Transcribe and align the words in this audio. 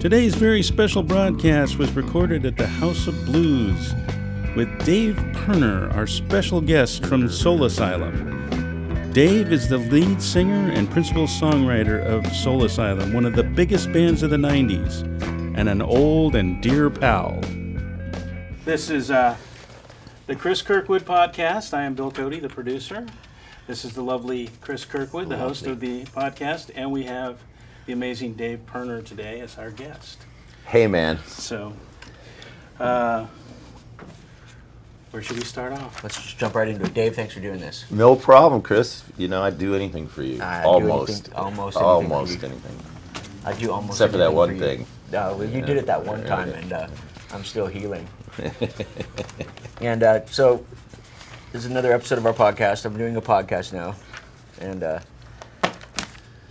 Today's 0.00 0.34
very 0.34 0.62
special 0.62 1.02
broadcast 1.02 1.78
was 1.78 1.90
recorded 1.92 2.44
at 2.44 2.56
the 2.56 2.66
House 2.66 3.06
of 3.06 3.24
Blues 3.24 3.94
with 4.54 4.68
Dave 4.84 5.16
Pirner, 5.32 5.90
our 5.94 6.06
special 6.06 6.60
guest 6.60 7.04
from 7.06 7.28
Soul 7.28 7.64
Asylum. 7.64 9.10
Dave 9.12 9.50
is 9.50 9.68
the 9.68 9.78
lead 9.78 10.20
singer 10.22 10.70
and 10.70 10.88
principal 10.90 11.24
songwriter 11.26 12.04
of 12.04 12.26
Soul 12.36 12.64
Asylum, 12.64 13.14
one 13.14 13.24
of 13.24 13.34
the 13.34 13.42
biggest 13.42 13.90
bands 13.90 14.22
of 14.22 14.28
the 14.28 14.36
90s, 14.36 15.02
and 15.58 15.68
an 15.68 15.80
old 15.80 16.36
and 16.36 16.62
dear 16.62 16.90
pal. 16.90 17.40
This 18.66 18.90
is 18.90 19.10
uh, 19.10 19.34
the 20.26 20.36
Chris 20.36 20.60
Kirkwood 20.60 21.06
podcast. 21.06 21.72
I 21.72 21.84
am 21.84 21.94
Bill 21.94 22.10
Cody, 22.10 22.38
the 22.38 22.50
producer. 22.50 23.06
This 23.66 23.84
is 23.84 23.94
the 23.94 24.02
lovely 24.02 24.50
Chris 24.60 24.84
Kirkwood, 24.84 25.30
the 25.30 25.38
host 25.38 25.66
of 25.66 25.80
the 25.80 26.04
podcast, 26.04 26.70
and 26.76 26.92
we 26.92 27.04
have 27.04 27.38
the 27.86 27.92
amazing 27.92 28.34
Dave 28.34 28.64
Pirner 28.66 29.00
today 29.02 29.40
as 29.40 29.58
our 29.58 29.70
guest. 29.70 30.18
Hey, 30.66 30.86
man. 30.86 31.18
So, 31.26 31.72
uh, 32.80 33.26
where 35.12 35.22
should 35.22 35.38
we 35.38 35.44
start 35.44 35.72
off? 35.72 36.02
Let's 36.02 36.16
just 36.16 36.36
jump 36.38 36.54
right 36.56 36.68
into 36.68 36.84
it. 36.84 36.94
Dave, 36.94 37.14
thanks 37.14 37.34
for 37.34 37.40
doing 37.40 37.60
this. 37.60 37.84
No 37.90 38.16
problem, 38.16 38.60
Chris. 38.62 39.04
You 39.16 39.28
know, 39.28 39.42
I'd 39.42 39.58
do 39.58 39.74
anything 39.74 40.08
for 40.08 40.22
you. 40.22 40.42
I'd 40.42 40.64
almost. 40.64 41.10
anything- 41.28 41.34
almost 41.34 41.76
anything 41.76 42.08
for 42.08 42.14
Almost 42.14 42.42
you. 42.42 42.48
anything. 42.48 42.76
I 43.44 43.52
do 43.52 43.70
almost 43.70 43.72
anything. 43.72 43.90
Except 43.90 44.12
for 44.12 44.18
that 44.18 44.24
anything 44.24 44.36
one 44.36 44.54
you. 44.54 44.60
thing. 44.60 44.86
No, 45.12 45.36
well, 45.36 45.48
you 45.48 45.62
did 45.62 45.76
it 45.76 45.86
that 45.86 46.04
one 46.04 46.22
Yeah. 46.22 46.26
time, 46.26 46.48
and 46.50 46.72
uh, 46.72 46.88
I'm 47.32 47.44
still 47.44 47.66
healing. 47.68 48.08
and 49.80 50.02
uh, 50.02 50.26
so, 50.26 50.66
this 51.52 51.64
is 51.64 51.70
another 51.70 51.92
episode 51.92 52.18
of 52.18 52.26
our 52.26 52.32
podcast. 52.34 52.84
I'm 52.84 52.98
doing 52.98 53.14
a 53.16 53.22
podcast 53.22 53.72
now, 53.72 53.94
and 54.60 54.82
uh, 54.82 54.98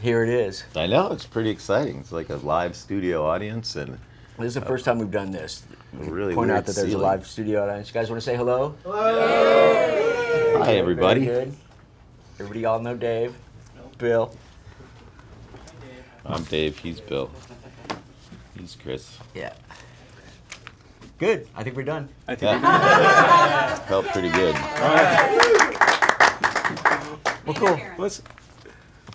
here 0.06 0.24
it 0.24 0.30
is. 0.30 0.64
I 0.76 0.86
know, 0.86 1.12
it's 1.12 1.26
pretty 1.26 1.50
exciting. 1.50 1.98
It's 1.98 2.12
like 2.12 2.30
a 2.30 2.36
live 2.36 2.76
studio 2.76 3.26
audience 3.26 3.76
and 3.76 3.98
This 4.38 4.50
is 4.50 4.54
the 4.54 4.62
first 4.62 4.86
time 4.86 5.00
we've 5.00 5.10
done 5.10 5.32
this. 5.32 5.64
really 5.94 6.36
Point 6.36 6.52
out 6.52 6.68
that 6.68 6.76
there's 6.76 6.90
ceiling. 6.90 7.02
a 7.04 7.08
live 7.08 7.26
studio 7.26 7.64
audience. 7.68 7.88
You 7.88 7.94
guys 7.96 8.08
want 8.12 8.22
to 8.22 8.26
say 8.26 8.36
hello? 8.36 8.76
Hello. 8.84 10.64
Hi, 10.64 10.76
everybody. 10.76 11.26
Very 11.26 11.46
good. 11.46 11.56
Everybody 12.36 12.66
all 12.66 12.80
know 12.80 12.96
Dave, 12.96 13.34
Bill. 13.98 14.32
I'm 16.24 16.44
Dave. 16.44 16.78
He's 16.78 17.00
Bill. 17.02 17.32
He's 18.56 18.76
Chris. 18.76 19.18
Yeah. 19.34 19.54
Good. 21.18 21.48
I 21.56 21.64
think 21.64 21.76
we're 21.76 21.82
done. 21.84 22.10
I 22.28 22.36
think 22.36 22.62
Felt 23.88 24.06
pretty 24.10 24.30
good. 24.30 24.56
All 24.56 24.62
right. 24.62 25.42
Well, 27.48 27.56
cool. 27.56 27.80
let's. 27.98 28.22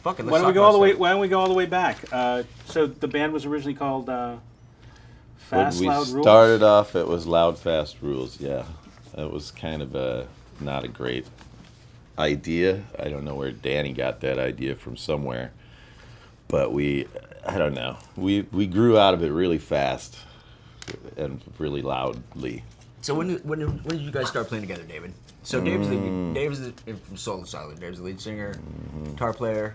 Fuck 0.03 0.21
it. 0.21 0.27
Why 0.27 0.39
don't 0.39 0.47
we 0.49 0.53
go 0.55 0.63
all 0.65 0.73
the 0.73 0.79
way? 0.79 0.95
Why 0.95 1.11
don't 1.11 1.21
we 1.21 1.29
go 1.29 1.41
all 1.41 1.49
the 1.49 1.55
way 1.55 1.67
back? 1.67 1.99
Uh, 2.13 2.45
so 2.67 2.87
the 2.87 3.09
band 3.09 3.33
was 3.33 3.45
originally 3.45 3.75
called 3.75 4.09
uh, 4.09 4.37
Fast 5.37 5.77
when 5.81 5.89
we 5.89 5.89
Loud 5.95 6.09
Rules. 6.09 6.25
started 6.25 6.63
off, 6.63 6.97
it 6.97 7.07
was 7.07 7.27
Loud 7.27 7.59
Fast 7.59 7.97
Rules. 8.01 8.41
Yeah, 8.41 8.65
it 9.17 9.31
was 9.31 9.51
kind 9.51 9.83
of 9.83 9.95
a 9.95 10.27
not 10.61 10.85
a 10.85 10.89
great 10.89 11.27
idea. 12.19 12.85
I 12.99 13.09
don't 13.09 13.25
know 13.25 13.35
where 13.35 13.51
Danny 13.51 13.93
got 13.93 14.21
that 14.21 14.39
idea 14.39 14.75
from 14.75 14.97
somewhere, 14.97 15.53
but 16.49 16.73
we, 16.73 17.07
I 17.47 17.59
don't 17.59 17.75
know. 17.75 17.97
We 18.17 18.43
we 18.53 18.67
grew 18.67 18.99
out 18.99 19.13
of 19.15 19.23
it 19.23 19.31
really 19.31 19.59
fast 19.59 20.17
and 21.17 21.41
really 21.59 21.83
loudly. 21.83 22.65
So 23.03 23.15
when 23.15 23.29
did, 23.29 23.45
when, 23.49 23.59
did- 23.61 23.69
when 23.85 23.97
did 23.97 24.01
you 24.03 24.11
guys 24.11 24.29
start 24.29 24.49
playing 24.49 24.63
together, 24.63 24.83
David? 24.83 25.13
So 25.43 25.61
Dave's 25.61 25.89
Mm. 25.89 26.35
the 26.35 26.41
Dave's 26.41 26.61
the, 26.61 26.73
from 26.97 27.17
Soul 27.17 27.43
Asylum. 27.43 27.77
Dave's 27.77 27.99
the 27.99 28.05
lead 28.05 28.21
singer, 28.21 28.53
Mm-hmm. 28.55 29.05
guitar 29.13 29.33
player, 29.33 29.75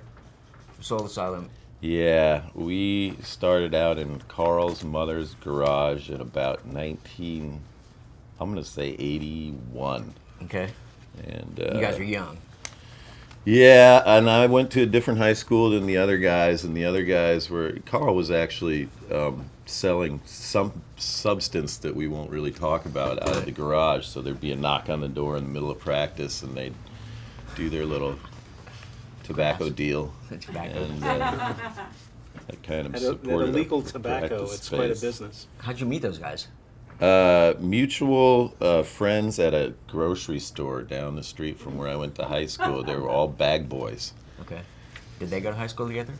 Soul 0.81 1.06
Asylum. 1.06 1.50
Yeah, 1.81 2.44
we 2.54 3.16
started 3.22 3.76
out 3.76 3.98
in 4.00 4.20
Carl's 4.28 4.84
mother's 4.84 5.36
garage 5.36 6.09
in 6.09 6.22
about 6.22 6.66
19, 6.66 7.59
I'm 8.40 8.50
gonna 8.50 8.64
say 8.64 8.96
81, 8.97 10.14
Okay. 10.44 10.69
and 11.28 11.59
uh, 11.59 11.75
You 11.75 11.81
guys 11.81 12.00
are 12.00 12.03
young. 12.03 12.38
Yeah, 13.47 14.02
and 14.06 14.28
I 14.30 14.47
went 14.47 14.72
to 14.72 14.81
a 14.81 14.85
different 14.88 15.19
high 15.19 15.34
school 15.34 15.69
than 15.69 15.85
the 15.85 15.97
other 15.97 16.18
guys, 16.18 16.64
and 16.64 16.75
the 16.75 16.85
other 16.85 17.03
guys 17.03 17.47
were. 17.47 17.74
Carl 17.85 18.16
was 18.16 18.31
actually 18.31 18.90
um, 19.12 19.46
selling 19.68 20.19
some 20.25 20.81
substance 20.97 21.78
that 21.78 21.96
we 21.96 22.08
won't 22.08 22.31
really 22.31 22.50
talk 22.52 22.85
about 22.88 23.22
out 23.22 23.38
of 23.38 23.46
the 23.46 23.52
garage. 23.52 24.08
So 24.08 24.24
there'd 24.24 24.41
be 24.41 24.52
a 24.52 24.56
knock 24.56 24.90
on 24.90 25.02
the 25.02 25.08
door 25.08 25.38
in 25.38 25.44
the 25.44 25.50
middle 25.52 25.69
of 25.69 25.78
practice, 25.78 26.41
and 26.41 26.56
they'd 26.58 26.74
do 27.56 27.69
their 27.69 27.85
little 27.85 28.16
tobacco 29.25 29.69
deal. 29.69 30.13
Tobacco. 30.40 30.84
And 30.84 31.03
uh, 31.03 31.18
that 32.47 32.63
kind 32.63 32.86
of 32.86 32.91
That, 32.94 33.02
that 33.02 33.02
supported 33.02 33.50
illegal 33.50 33.80
a 33.80 33.84
tobacco. 33.84 34.28
practice 34.28 34.56
It's 34.56 34.69
quite 34.69 34.91
a 34.91 35.00
business. 35.00 35.47
How'd 35.59 35.80
you 35.80 35.86
meet 35.86 36.02
those 36.02 36.19
guys? 36.19 36.47
Uh, 37.02 37.53
mutual 37.59 38.56
uh, 38.62 38.81
friends 38.84 39.38
at 39.38 39.53
a 39.53 39.74
grocery 39.88 40.40
store 40.40 40.81
down 40.81 41.16
the 41.16 41.24
street 41.24 41.59
from 41.59 41.78
where 41.78 41.90
I 41.90 41.96
went 41.96 42.16
to 42.16 42.25
high 42.25 42.46
school. 42.46 42.84
They 42.84 42.96
were 42.96 43.09
all 43.09 43.28
bag 43.28 43.68
boys. 43.68 44.14
Okay. 44.41 44.62
Did 45.19 45.30
they 45.30 45.41
go 45.41 45.52
to 45.52 45.58
high 45.58 45.68
school 45.68 45.88
together? 45.88 46.14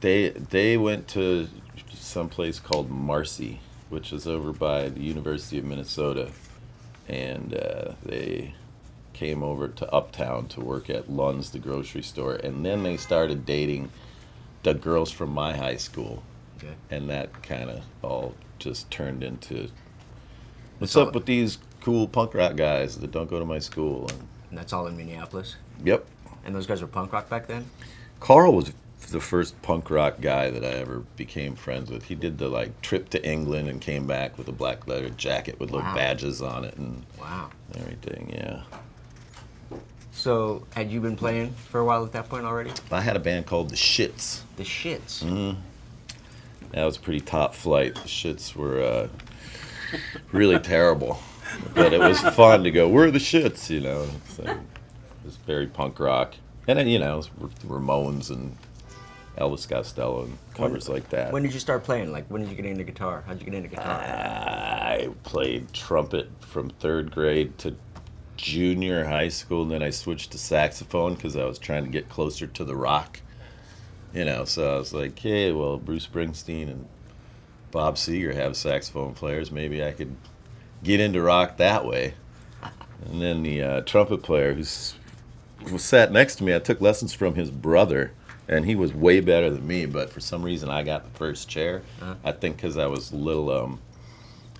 They 0.00 0.28
they 0.30 0.76
went 0.76 1.08
to 1.08 1.48
some 1.94 2.28
place 2.28 2.60
called 2.60 2.90
Marcy, 2.90 3.60
which 3.88 4.12
is 4.12 4.26
over 4.26 4.52
by 4.52 4.90
the 4.90 5.00
University 5.00 5.58
of 5.58 5.64
Minnesota, 5.64 6.30
and 7.08 7.54
uh, 7.54 7.92
they 8.04 8.54
came 9.12 9.42
over 9.42 9.68
to 9.68 9.92
Uptown 9.92 10.48
to 10.48 10.60
work 10.60 10.88
at 10.90 11.10
Lund's, 11.10 11.50
the 11.50 11.58
grocery 11.58 12.02
store, 12.02 12.34
and 12.34 12.64
then 12.64 12.82
they 12.82 12.96
started 12.96 13.44
dating 13.46 13.90
the 14.62 14.74
girls 14.74 15.10
from 15.10 15.30
my 15.30 15.56
high 15.56 15.76
school, 15.76 16.22
Okay. 16.58 16.74
and 16.90 17.08
that 17.10 17.42
kind 17.42 17.68
of 17.70 17.82
all 18.02 18.34
just 18.58 18.90
turned 18.90 19.22
into 19.24 19.68
what's 20.78 20.96
up 20.96 21.14
with 21.14 21.26
these 21.26 21.58
cool 21.80 22.06
punk 22.08 22.34
rock 22.34 22.56
guys 22.56 22.98
that 22.98 23.10
don't 23.10 23.28
go 23.28 23.38
to 23.38 23.44
my 23.44 23.58
school? 23.58 24.06
And, 24.08 24.20
And 24.50 24.58
that's 24.58 24.72
all 24.72 24.86
in 24.86 24.96
Minneapolis. 24.96 25.56
yep, 25.84 26.06
And 26.44 26.54
those 26.54 26.66
guys 26.66 26.80
were 26.80 26.86
punk 26.88 27.12
rock 27.12 27.28
back 27.28 27.46
then. 27.48 27.66
Carl 28.20 28.52
was 28.54 28.72
the 29.10 29.20
first 29.20 29.60
punk 29.62 29.90
rock 29.90 30.20
guy 30.20 30.48
that 30.50 30.64
I 30.64 30.68
ever 30.78 31.00
became 31.16 31.56
friends 31.56 31.90
with. 31.90 32.04
He 32.04 32.14
did 32.14 32.38
the 32.38 32.48
like 32.48 32.80
trip 32.82 33.10
to 33.10 33.28
England 33.28 33.68
and 33.68 33.80
came 33.80 34.06
back 34.06 34.38
with 34.38 34.46
a 34.48 34.52
black 34.52 34.86
leather 34.86 35.10
jacket 35.10 35.58
with 35.58 35.70
little 35.72 35.92
badges 35.92 36.40
on 36.40 36.64
it 36.64 36.76
and 36.76 37.04
Wow. 37.20 37.50
everything. 37.76 38.30
Yeah, 38.32 38.62
So 40.22 40.64
had 40.72 40.92
you 40.92 41.00
been 41.00 41.16
playing 41.16 41.50
for 41.50 41.80
a 41.80 41.84
while 41.84 42.04
at 42.04 42.12
that 42.12 42.28
point 42.28 42.44
already? 42.44 42.70
I 42.92 43.00
had 43.00 43.16
a 43.16 43.18
band 43.18 43.46
called 43.46 43.70
the 43.70 43.74
Shits. 43.74 44.42
The 44.54 44.62
shits. 44.62 45.24
Mm-hmm. 45.24 45.60
That 46.70 46.84
was 46.84 46.96
pretty 46.96 47.18
top 47.18 47.56
flight. 47.56 47.96
The 47.96 48.02
Shits 48.02 48.54
were 48.54 48.80
uh, 48.80 49.08
really 50.30 50.60
terrible, 50.60 51.18
but 51.74 51.92
it 51.92 51.98
was 51.98 52.20
fun 52.20 52.62
to 52.62 52.70
go. 52.70 52.88
We're 52.88 53.10
the 53.10 53.18
Shits, 53.18 53.68
you 53.68 53.80
know. 53.80 54.06
So 54.28 54.44
it 54.44 54.58
was 55.24 55.38
very 55.38 55.66
punk 55.66 55.98
rock, 55.98 56.34
and 56.68 56.78
then 56.78 56.86
you 56.86 57.00
know 57.00 57.14
it 57.14 57.16
was 57.16 57.28
Ramones 57.66 58.30
and 58.30 58.56
Elvis 59.36 59.68
Costello 59.68 60.26
and 60.26 60.38
covers 60.54 60.88
like 60.88 61.10
that. 61.10 61.32
When 61.32 61.42
did 61.42 61.52
you 61.52 61.58
start 61.58 61.82
playing? 61.82 62.12
Like 62.12 62.26
when 62.28 62.42
did 62.42 62.50
you 62.50 62.56
get 62.56 62.66
into 62.66 62.84
guitar? 62.84 63.24
How'd 63.26 63.40
you 63.40 63.44
get 63.44 63.54
into 63.54 63.70
guitar? 63.70 63.90
I 63.90 65.08
played 65.24 65.72
trumpet 65.72 66.30
from 66.42 66.70
third 66.70 67.10
grade 67.10 67.58
to 67.58 67.74
junior 68.36 69.04
high 69.04 69.28
school, 69.28 69.62
and 69.62 69.70
then 69.70 69.82
I 69.82 69.90
switched 69.90 70.32
to 70.32 70.38
saxophone 70.38 71.14
because 71.14 71.36
I 71.36 71.44
was 71.44 71.58
trying 71.58 71.84
to 71.84 71.90
get 71.90 72.08
closer 72.08 72.46
to 72.46 72.64
the 72.64 72.76
rock. 72.76 73.20
You 74.14 74.24
know, 74.24 74.44
so 74.44 74.74
I 74.74 74.78
was 74.78 74.92
like, 74.92 75.18
hey, 75.18 75.52
well, 75.52 75.78
Bruce 75.78 76.06
Springsteen 76.06 76.68
and 76.68 76.86
Bob 77.70 77.96
Seger 77.96 78.34
have 78.34 78.56
saxophone 78.56 79.14
players. 79.14 79.50
Maybe 79.50 79.82
I 79.82 79.92
could 79.92 80.14
get 80.84 81.00
into 81.00 81.22
rock 81.22 81.56
that 81.56 81.86
way. 81.86 82.14
And 83.06 83.20
then 83.20 83.42
the 83.42 83.62
uh, 83.62 83.80
trumpet 83.80 84.22
player 84.22 84.54
who 84.54 85.78
sat 85.78 86.12
next 86.12 86.36
to 86.36 86.44
me, 86.44 86.54
I 86.54 86.58
took 86.58 86.80
lessons 86.80 87.14
from 87.14 87.34
his 87.34 87.50
brother, 87.50 88.12
and 88.46 88.66
he 88.66 88.74
was 88.74 88.92
way 88.92 89.20
better 89.20 89.50
than 89.50 89.66
me. 89.66 89.86
But 89.86 90.10
for 90.10 90.20
some 90.20 90.42
reason, 90.42 90.68
I 90.68 90.82
got 90.82 91.04
the 91.04 91.18
first 91.18 91.48
chair. 91.48 91.82
Uh-huh. 92.00 92.14
I 92.22 92.32
think 92.32 92.56
because 92.56 92.76
I 92.76 92.86
was 92.86 93.12
a 93.12 93.16
little 93.16 93.50
um, 93.50 93.80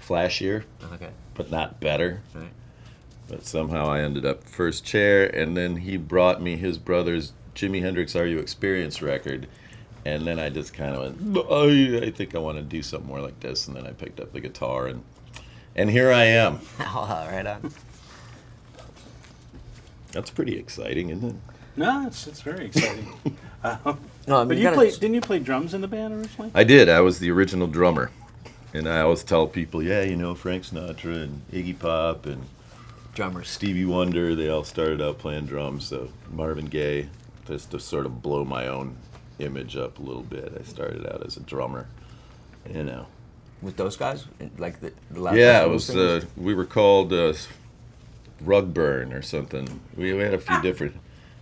flashier, 0.01 0.65
okay. 0.95 1.11
but 1.35 1.51
not 1.51 1.79
better. 1.79 2.23
Right. 2.35 2.49
But 3.29 3.45
somehow 3.47 3.87
I 3.89 4.01
ended 4.01 4.27
up 4.27 4.45
first 4.45 4.85
chair, 4.85 5.27
and 5.27 5.57
then 5.57 5.77
he 5.77 5.97
brought 5.97 6.43
me 6.43 6.57
his 6.57 6.77
brother's 6.79 7.33
Jimi 7.55 7.81
Hendrix 7.81 8.15
"Are 8.17 8.27
You 8.27 8.39
Experienced" 8.39 9.01
record, 9.01 9.47
and 10.05 10.27
then 10.27 10.39
I 10.39 10.51
just 10.51 10.75
kind 10.75 10.95
of 10.95 11.03
went, 11.03 11.21
"No, 11.23 11.41
I, 11.43 12.07
I 12.07 12.11
think 12.11 12.35
I 12.35 12.39
want 12.39 12.59
to 12.59 12.63
do 12.63 12.83
something 12.83 13.09
more 13.09 13.21
like 13.21 13.39
this, 13.41 13.69
and 13.69 13.77
then 13.77 13.87
I 13.87 13.91
picked 13.93 14.21
up 14.21 14.33
the 14.33 14.41
guitar, 14.41 14.87
and 14.87 15.03
and 15.75 15.89
here 15.91 16.13
I 16.13 16.25
am. 16.25 16.61
Oh, 16.81 17.27
right 17.31 17.47
on. 17.47 17.73
That's 20.13 20.31
pretty 20.31 20.59
exciting, 20.59 21.09
isn't 21.11 21.31
it? 21.31 21.37
No, 21.77 22.07
it's, 22.07 22.27
it's 22.27 22.43
very 22.43 22.67
exciting. 22.67 23.09
um, 23.65 23.99
No, 24.27 24.37
I 24.37 24.41
mean, 24.41 24.49
but 24.49 24.57
you 24.59 24.63
gotta- 24.65 24.77
played? 24.77 24.93
Didn't 24.95 25.15
you 25.15 25.21
play 25.23 25.39
drums 25.39 25.73
in 25.73 25.81
the 25.81 25.89
band 25.89 26.13
originally? 26.15 26.51
I 26.55 26.65
did. 26.65 26.89
I 26.91 27.01
was 27.01 27.19
the 27.19 27.31
original 27.31 27.67
drummer, 27.67 28.11
and 28.75 28.87
I 28.87 29.01
always 29.01 29.25
tell 29.25 29.47
people, 29.47 29.83
yeah, 29.83 30.03
you 30.03 30.17
know 30.17 30.35
Frank 30.35 30.65
Sinatra 30.65 31.23
and 31.25 31.41
Iggy 31.51 31.79
Pop 31.79 32.27
and 32.27 32.45
drummers. 33.15 33.49
Stevie 33.49 33.85
Wonder. 33.85 34.35
They 34.35 34.49
all 34.49 34.65
started 34.65 35.01
out 35.03 35.19
playing 35.19 35.47
drums. 35.47 35.87
So 35.87 36.09
Marvin 36.31 36.67
Gaye, 36.67 37.09
just 37.47 37.71
to 37.73 37.81
sort 37.81 38.07
of 38.07 38.23
blow 38.23 38.45
my 38.45 38.67
own 38.69 38.97
image 39.39 39.77
up 39.77 39.99
a 39.99 40.03
little 40.03 40.23
bit. 40.23 40.53
I 40.59 40.63
started 40.65 41.07
out 41.07 41.25
as 41.27 41.37
a 41.37 41.41
drummer, 41.41 41.89
you 42.73 42.85
know. 42.85 43.07
with 43.61 43.77
those 43.77 43.97
guys, 43.97 44.27
like 44.59 44.81
the, 44.81 44.93
the 45.11 45.21
last 45.21 45.37
Yeah, 45.37 45.63
it 45.65 45.69
was. 45.69 45.87
things? 45.89 45.99
Uh, 45.99 46.27
we 46.37 46.55
were 46.55 46.65
called 46.67 47.13
uh, 47.13 47.33
Rug 48.41 48.73
Burn 48.75 49.13
or 49.13 49.23
something. 49.23 49.81
We, 49.97 50.13
we 50.13 50.21
had 50.21 50.35
a 50.35 50.39
few 50.39 50.61
different, 50.63 50.97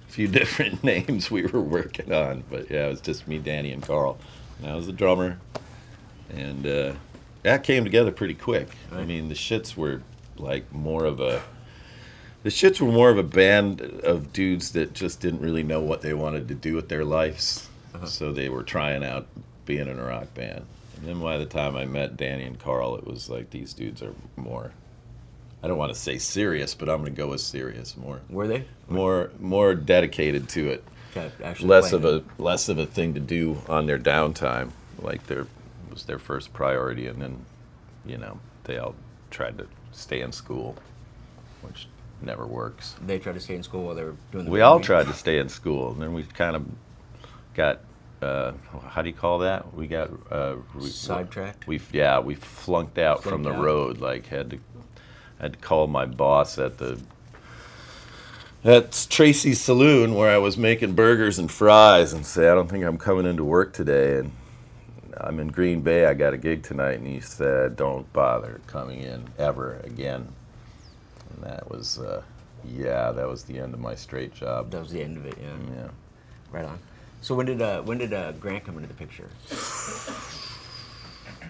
few 0.08 0.28
different 0.40 0.82
names 0.84 1.30
we 1.30 1.42
were 1.46 1.60
working 1.60 2.12
on, 2.12 2.44
but 2.50 2.70
yeah, 2.70 2.86
it 2.86 2.90
was 2.90 3.00
just 3.00 3.28
me, 3.28 3.38
Danny, 3.38 3.72
and 3.72 3.82
Carl. 3.82 4.18
And 4.62 4.70
I 4.70 4.74
was 4.76 4.86
the 4.86 4.92
drummer, 4.92 5.38
and 6.30 6.66
uh, 6.66 6.92
that 7.42 7.64
came 7.64 7.84
together 7.84 8.12
pretty 8.12 8.34
quick. 8.34 8.68
I 8.92 9.04
mean, 9.04 9.28
the 9.28 9.34
Shits 9.34 9.76
were 9.76 10.02
like 10.36 10.72
more 10.72 11.04
of 11.04 11.20
a. 11.20 11.42
The 12.42 12.50
Shits 12.50 12.80
were 12.80 12.90
more 12.90 13.10
of 13.10 13.18
a 13.18 13.22
band 13.22 13.80
of 14.02 14.32
dudes 14.32 14.72
that 14.72 14.94
just 14.94 15.20
didn't 15.20 15.40
really 15.40 15.62
know 15.62 15.80
what 15.80 16.00
they 16.00 16.14
wanted 16.14 16.48
to 16.48 16.54
do 16.54 16.74
with 16.74 16.88
their 16.88 17.04
lives, 17.04 17.68
Uh-huh. 17.94 18.06
so 18.06 18.32
they 18.32 18.48
were 18.48 18.62
trying 18.62 19.04
out 19.04 19.26
being 19.66 19.88
in 19.88 19.98
a 19.98 20.04
rock 20.04 20.32
band. 20.34 20.64
And 20.96 21.06
then 21.06 21.20
by 21.20 21.36
the 21.38 21.44
time 21.46 21.76
I 21.76 21.84
met 21.84 22.16
Danny 22.16 22.44
and 22.44 22.58
Carl, 22.58 22.96
it 22.96 23.06
was 23.06 23.28
like 23.28 23.50
these 23.50 23.74
dudes 23.74 24.02
are 24.02 24.14
more. 24.36 24.72
I 25.62 25.68
don't 25.68 25.76
want 25.76 25.92
to 25.92 25.98
say 25.98 26.16
serious, 26.16 26.74
but 26.74 26.88
I'm 26.88 27.00
going 27.00 27.12
to 27.14 27.16
go 27.16 27.28
with 27.28 27.42
serious. 27.42 27.94
More, 27.96 28.20
Were 28.30 28.46
they? 28.46 28.64
more, 28.88 29.30
more 29.38 29.74
dedicated 29.74 30.48
to 30.50 30.70
it. 30.70 30.84
Okay, 31.14 31.30
actually 31.44 31.68
Less 31.68 31.92
of 31.92 32.04
a 32.04 32.22
less 32.38 32.68
of 32.70 32.78
a 32.78 32.86
thing 32.86 33.12
to 33.14 33.20
do 33.20 33.58
on 33.68 33.86
their 33.86 33.98
downtime. 33.98 34.70
Like 35.02 35.26
their 35.26 35.46
was 35.90 36.04
their 36.04 36.18
first 36.20 36.52
priority, 36.54 37.06
and 37.08 37.20
then, 37.20 37.44
you 38.06 38.16
know, 38.16 38.38
they 38.64 38.78
all 38.78 38.94
tried 39.30 39.58
to 39.58 39.66
stay 39.92 40.20
in 40.20 40.30
school, 40.32 40.76
which 41.62 41.88
never 42.22 42.46
works. 42.46 42.94
They 43.04 43.18
tried 43.18 43.34
to 43.34 43.40
stay 43.40 43.54
in 43.54 43.62
school 43.62 43.84
while 43.84 43.94
they 43.94 44.04
were 44.04 44.16
doing 44.32 44.44
the 44.44 44.50
We 44.50 44.60
all 44.60 44.80
tried 44.80 45.06
to 45.06 45.12
stay 45.12 45.38
in 45.38 45.48
school, 45.48 45.92
and 45.92 46.02
then 46.02 46.12
we 46.12 46.22
kind 46.24 46.56
of 46.56 46.66
got. 47.54 47.80
Uh, 48.20 48.52
how 48.88 49.00
do 49.00 49.08
you 49.08 49.14
call 49.14 49.38
that? 49.38 49.72
We 49.72 49.86
got 49.86 50.10
uh, 50.30 50.56
we, 50.74 50.88
Sidetracked? 50.88 51.66
We 51.66 51.80
yeah, 51.92 52.20
we 52.20 52.34
flunked 52.34 52.98
out 52.98 53.22
from 53.22 53.42
the 53.42 53.52
out. 53.52 53.62
road. 53.62 53.98
Like 53.98 54.26
had 54.26 54.50
to 54.50 54.58
had 55.40 55.54
to 55.54 55.58
call 55.58 55.86
my 55.86 56.04
boss 56.04 56.58
at 56.58 56.76
the 56.78 57.00
at 58.62 59.06
Tracy's 59.08 59.60
Saloon 59.60 60.14
where 60.14 60.30
I 60.30 60.38
was 60.38 60.58
making 60.58 60.94
burgers 60.94 61.38
and 61.38 61.50
fries, 61.50 62.12
and 62.12 62.26
say 62.26 62.48
I 62.48 62.54
don't 62.54 62.68
think 62.68 62.84
I'm 62.84 62.98
coming 62.98 63.24
into 63.24 63.42
work 63.42 63.72
today, 63.72 64.18
and 64.18 64.32
I'm 65.16 65.40
in 65.40 65.48
Green 65.48 65.80
Bay. 65.80 66.04
I 66.04 66.14
got 66.14 66.34
a 66.34 66.38
gig 66.38 66.62
tonight, 66.62 66.98
and 66.98 67.06
he 67.06 67.20
said, 67.20 67.76
"Don't 67.76 68.12
bother 68.12 68.60
coming 68.66 69.00
in 69.00 69.28
ever 69.38 69.80
again." 69.84 70.32
And 71.34 71.44
that 71.44 71.70
was. 71.70 71.98
Uh, 71.98 72.22
yeah, 72.64 73.10
that 73.12 73.26
was 73.26 73.44
the 73.44 73.58
end 73.58 73.74
of 73.74 73.80
my 73.80 73.94
straight 73.94 74.34
job. 74.34 74.70
That 74.70 74.80
was 74.80 74.90
the 74.90 75.02
end 75.02 75.16
of 75.16 75.26
it. 75.26 75.34
Yeah. 75.40 75.56
Yeah. 75.74 75.88
Right 76.52 76.64
on. 76.64 76.78
So 77.22 77.34
when 77.34 77.46
did 77.46 77.60
uh, 77.60 77.82
when 77.82 77.98
did 77.98 78.12
uh, 78.12 78.32
Grant 78.32 78.64
come 78.64 78.76
into 78.76 78.88
the 78.88 78.94
picture? 78.94 79.28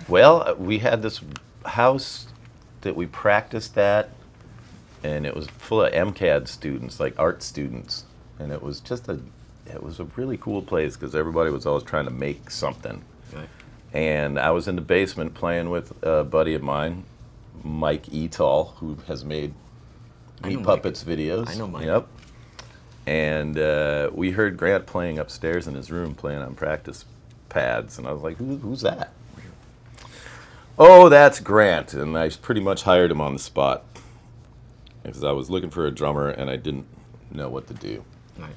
Well, 0.08 0.42
uh, 0.42 0.54
we 0.54 0.78
had 0.78 1.02
this 1.02 1.20
house 1.64 2.26
that 2.80 2.96
we 2.96 3.06
practiced 3.06 3.76
at, 3.78 4.10
and 5.04 5.26
it 5.26 5.36
was 5.36 5.46
full 5.46 5.82
of 5.82 5.92
MCAD 5.92 6.48
students, 6.48 6.98
like 6.98 7.16
art 7.18 7.42
students, 7.42 8.04
and 8.38 8.50
it 8.50 8.62
was 8.62 8.80
just 8.80 9.08
a, 9.08 9.20
it 9.66 9.82
was 9.82 10.00
a 10.00 10.04
really 10.16 10.36
cool 10.38 10.62
place 10.62 10.96
because 10.96 11.14
everybody 11.14 11.50
was 11.50 11.66
always 11.66 11.84
trying 11.84 12.06
to 12.06 12.10
make 12.10 12.50
something. 12.50 13.04
Right. 13.32 13.48
And 13.92 14.38
I 14.38 14.50
was 14.50 14.66
in 14.66 14.76
the 14.76 14.82
basement 14.82 15.34
playing 15.34 15.70
with 15.70 15.92
a 16.02 16.24
buddy 16.24 16.54
of 16.54 16.62
mine, 16.62 17.04
Mike 17.62 18.12
Etall, 18.12 18.74
who 18.78 18.96
has 19.06 19.24
made 19.24 19.54
Meat 20.42 20.54
know 20.54 20.58
Mike. 20.60 20.66
Puppets 20.66 21.04
videos. 21.04 21.48
I 21.48 21.54
know 21.54 21.66
Mike. 21.66 21.86
Yep. 21.86 22.08
And 23.06 23.58
uh, 23.58 24.10
we 24.12 24.30
heard 24.30 24.56
Grant 24.56 24.86
playing 24.86 25.18
upstairs 25.18 25.66
in 25.66 25.74
his 25.74 25.90
room, 25.90 26.14
playing 26.14 26.42
on 26.42 26.54
practice 26.54 27.04
pads, 27.48 27.98
and 27.98 28.06
I 28.06 28.12
was 28.12 28.22
like, 28.22 28.36
Who, 28.36 28.56
"Who's 28.56 28.82
that?" 28.82 29.12
Oh, 30.78 31.08
that's 31.08 31.40
Grant, 31.40 31.92
and 31.92 32.16
I 32.16 32.30
pretty 32.30 32.60
much 32.60 32.84
hired 32.84 33.10
him 33.10 33.20
on 33.20 33.34
the 33.34 33.38
spot 33.38 33.84
because 35.02 35.24
I 35.24 35.32
was 35.32 35.50
looking 35.50 35.70
for 35.70 35.86
a 35.86 35.90
drummer 35.90 36.28
and 36.28 36.48
I 36.50 36.56
didn't 36.56 36.86
know 37.30 37.48
what 37.48 37.66
to 37.68 37.74
do. 37.74 38.04
Right. 38.38 38.54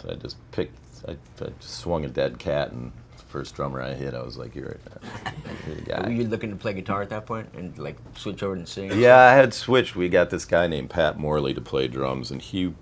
So 0.00 0.10
I 0.10 0.14
just 0.14 0.36
picked, 0.52 0.78
I, 1.08 1.12
I 1.12 1.48
just 1.60 1.78
swung 1.78 2.04
a 2.04 2.08
dead 2.08 2.38
cat, 2.38 2.72
and 2.72 2.92
first 3.34 3.56
drummer 3.56 3.82
I 3.82 3.94
hit, 3.94 4.14
I 4.14 4.22
was 4.22 4.36
like, 4.36 4.54
"You're, 4.54 4.76
uh, 4.92 5.30
you're 5.66 5.76
guy." 5.78 6.06
Were 6.06 6.12
you 6.12 6.22
looking 6.22 6.50
to 6.50 6.56
play 6.56 6.72
guitar 6.72 7.02
at 7.02 7.10
that 7.10 7.26
point 7.26 7.48
and 7.56 7.76
like 7.76 7.96
switch 8.16 8.44
over 8.44 8.54
and 8.54 8.68
sing? 8.68 8.92
Yeah, 8.96 9.18
I 9.18 9.32
had 9.32 9.52
switched. 9.52 9.96
We 9.96 10.08
got 10.08 10.30
this 10.30 10.44
guy 10.44 10.68
named 10.68 10.90
Pat 10.90 11.18
Morley 11.18 11.52
to 11.52 11.60
play 11.60 11.88
drums, 11.88 12.30
and 12.30 12.40
he 12.40 12.74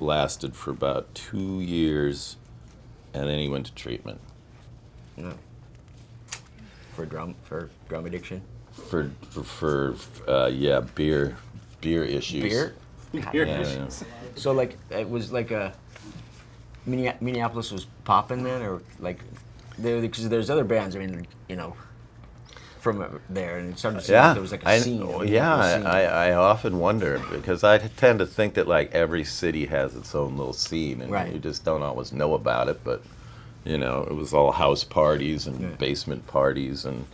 lasted 0.00 0.56
for 0.56 0.72
about 0.72 1.14
two 1.14 1.60
years, 1.60 2.36
and 3.14 3.28
then 3.28 3.38
he 3.38 3.48
went 3.48 3.66
to 3.66 3.74
treatment 3.74 4.20
No. 5.16 5.32
For 6.96 7.06
drum 7.06 7.36
for 7.44 7.70
drum 7.88 8.04
addiction. 8.06 8.42
for 8.72 9.12
for, 9.30 9.44
for 9.44 9.96
uh, 10.28 10.48
yeah 10.48 10.80
beer 10.96 11.36
beer 11.80 12.02
issues. 12.02 12.42
Beer. 12.42 12.74
Yeah, 13.12 13.30
yeah. 13.32 13.88
So 14.34 14.50
like 14.50 14.76
it 14.90 15.08
was 15.08 15.30
like 15.30 15.52
a 15.52 15.72
Minneapolis 16.86 17.70
was 17.70 17.86
popping 18.04 18.42
then, 18.42 18.62
or 18.62 18.80
like 18.98 19.20
because 19.82 20.28
there's 20.28 20.50
other 20.50 20.64
bands. 20.64 20.94
I 20.96 20.98
mean, 21.00 21.26
you 21.48 21.56
know, 21.56 21.74
from 22.80 23.20
there, 23.28 23.58
and 23.58 23.72
it 23.72 23.78
started 23.78 23.98
to 24.00 24.04
seem 24.04 24.14
like 24.16 24.22
Yeah, 24.24 24.32
there 24.32 24.42
was 24.42 24.52
like 24.52 24.64
a 24.64 24.68
I, 24.68 24.78
scene. 24.78 25.02
a 25.02 25.06
yeah. 25.06 25.18
Minneapolis 25.18 25.72
scene. 25.74 25.86
I, 25.86 26.02
I 26.04 26.32
often 26.32 26.78
wonder 26.78 27.20
because 27.30 27.62
I 27.64 27.78
tend 27.78 28.18
to 28.20 28.26
think 28.26 28.54
that 28.54 28.66
like 28.68 28.92
every 28.92 29.24
city 29.24 29.66
has 29.66 29.94
its 29.94 30.14
own 30.14 30.36
little 30.36 30.52
scene, 30.52 31.00
and 31.02 31.10
Right. 31.10 31.32
you 31.32 31.38
just 31.38 31.64
don't 31.64 31.82
always 31.82 32.12
know 32.12 32.34
about 32.34 32.68
it. 32.68 32.80
But 32.84 33.02
you 33.64 33.76
know, 33.76 34.06
it 34.08 34.14
was 34.14 34.32
all 34.32 34.52
house 34.52 34.84
parties 34.84 35.46
and 35.46 35.60
Yeah. 35.60 35.68
basement 35.78 36.26
parties 36.26 36.84
and 36.86 37.04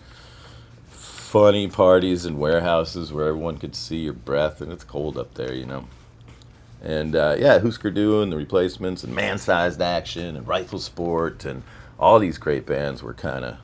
funny 0.89 1.69
parties 1.69 2.25
in 2.25 2.39
warehouses 2.39 3.13
where 3.13 3.27
everyone 3.29 3.59
could 3.59 3.75
see 3.75 3.99
your 3.99 4.13
breath, 4.13 4.61
and 4.61 4.73
it's 4.73 4.85
cold 4.85 5.19
up 5.19 5.35
there, 5.35 5.53
you 5.53 5.67
know. 5.67 5.87
And 6.83 7.17
uh, 7.17 7.35
yeah, 7.39 7.59
Husker 7.59 7.91
Du 7.91 8.23
and 8.23 8.31
the 8.31 8.37
Replacements 8.37 9.03
and 9.03 9.13
Man 9.15 9.39
Sized 9.39 9.83
Action 9.83 10.37
and 10.37 10.47
Rifle 10.47 10.79
Sport 10.79 11.45
and 11.45 11.63
all 11.99 12.19
these 12.19 12.39
great 12.39 12.67
bands 12.67 13.03
were 13.03 13.15
kind 13.15 13.45
of 13.45 13.59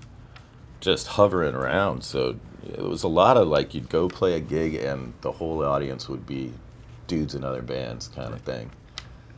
just 0.81 1.09
hovering 1.09 1.55
around. 1.55 2.03
So 2.03 2.37
it 2.67 2.83
was 2.83 3.03
a 3.03 3.09
lot 3.09 3.37
of 3.37 3.49
like 3.49 3.75
you'd 3.75 3.89
go 3.89 4.09
play 4.09 4.35
a 4.35 4.41
gig 4.41 4.75
and 4.75 5.15
the 5.21 5.33
whole 5.33 5.65
audience 5.65 6.09
would 6.09 6.27
be 6.27 6.53
dudes 7.07 7.35
in 7.35 7.45
other 7.45 7.63
bands 7.63 8.09
kind 8.09 8.33
of 8.33 8.41
thing. 8.43 8.71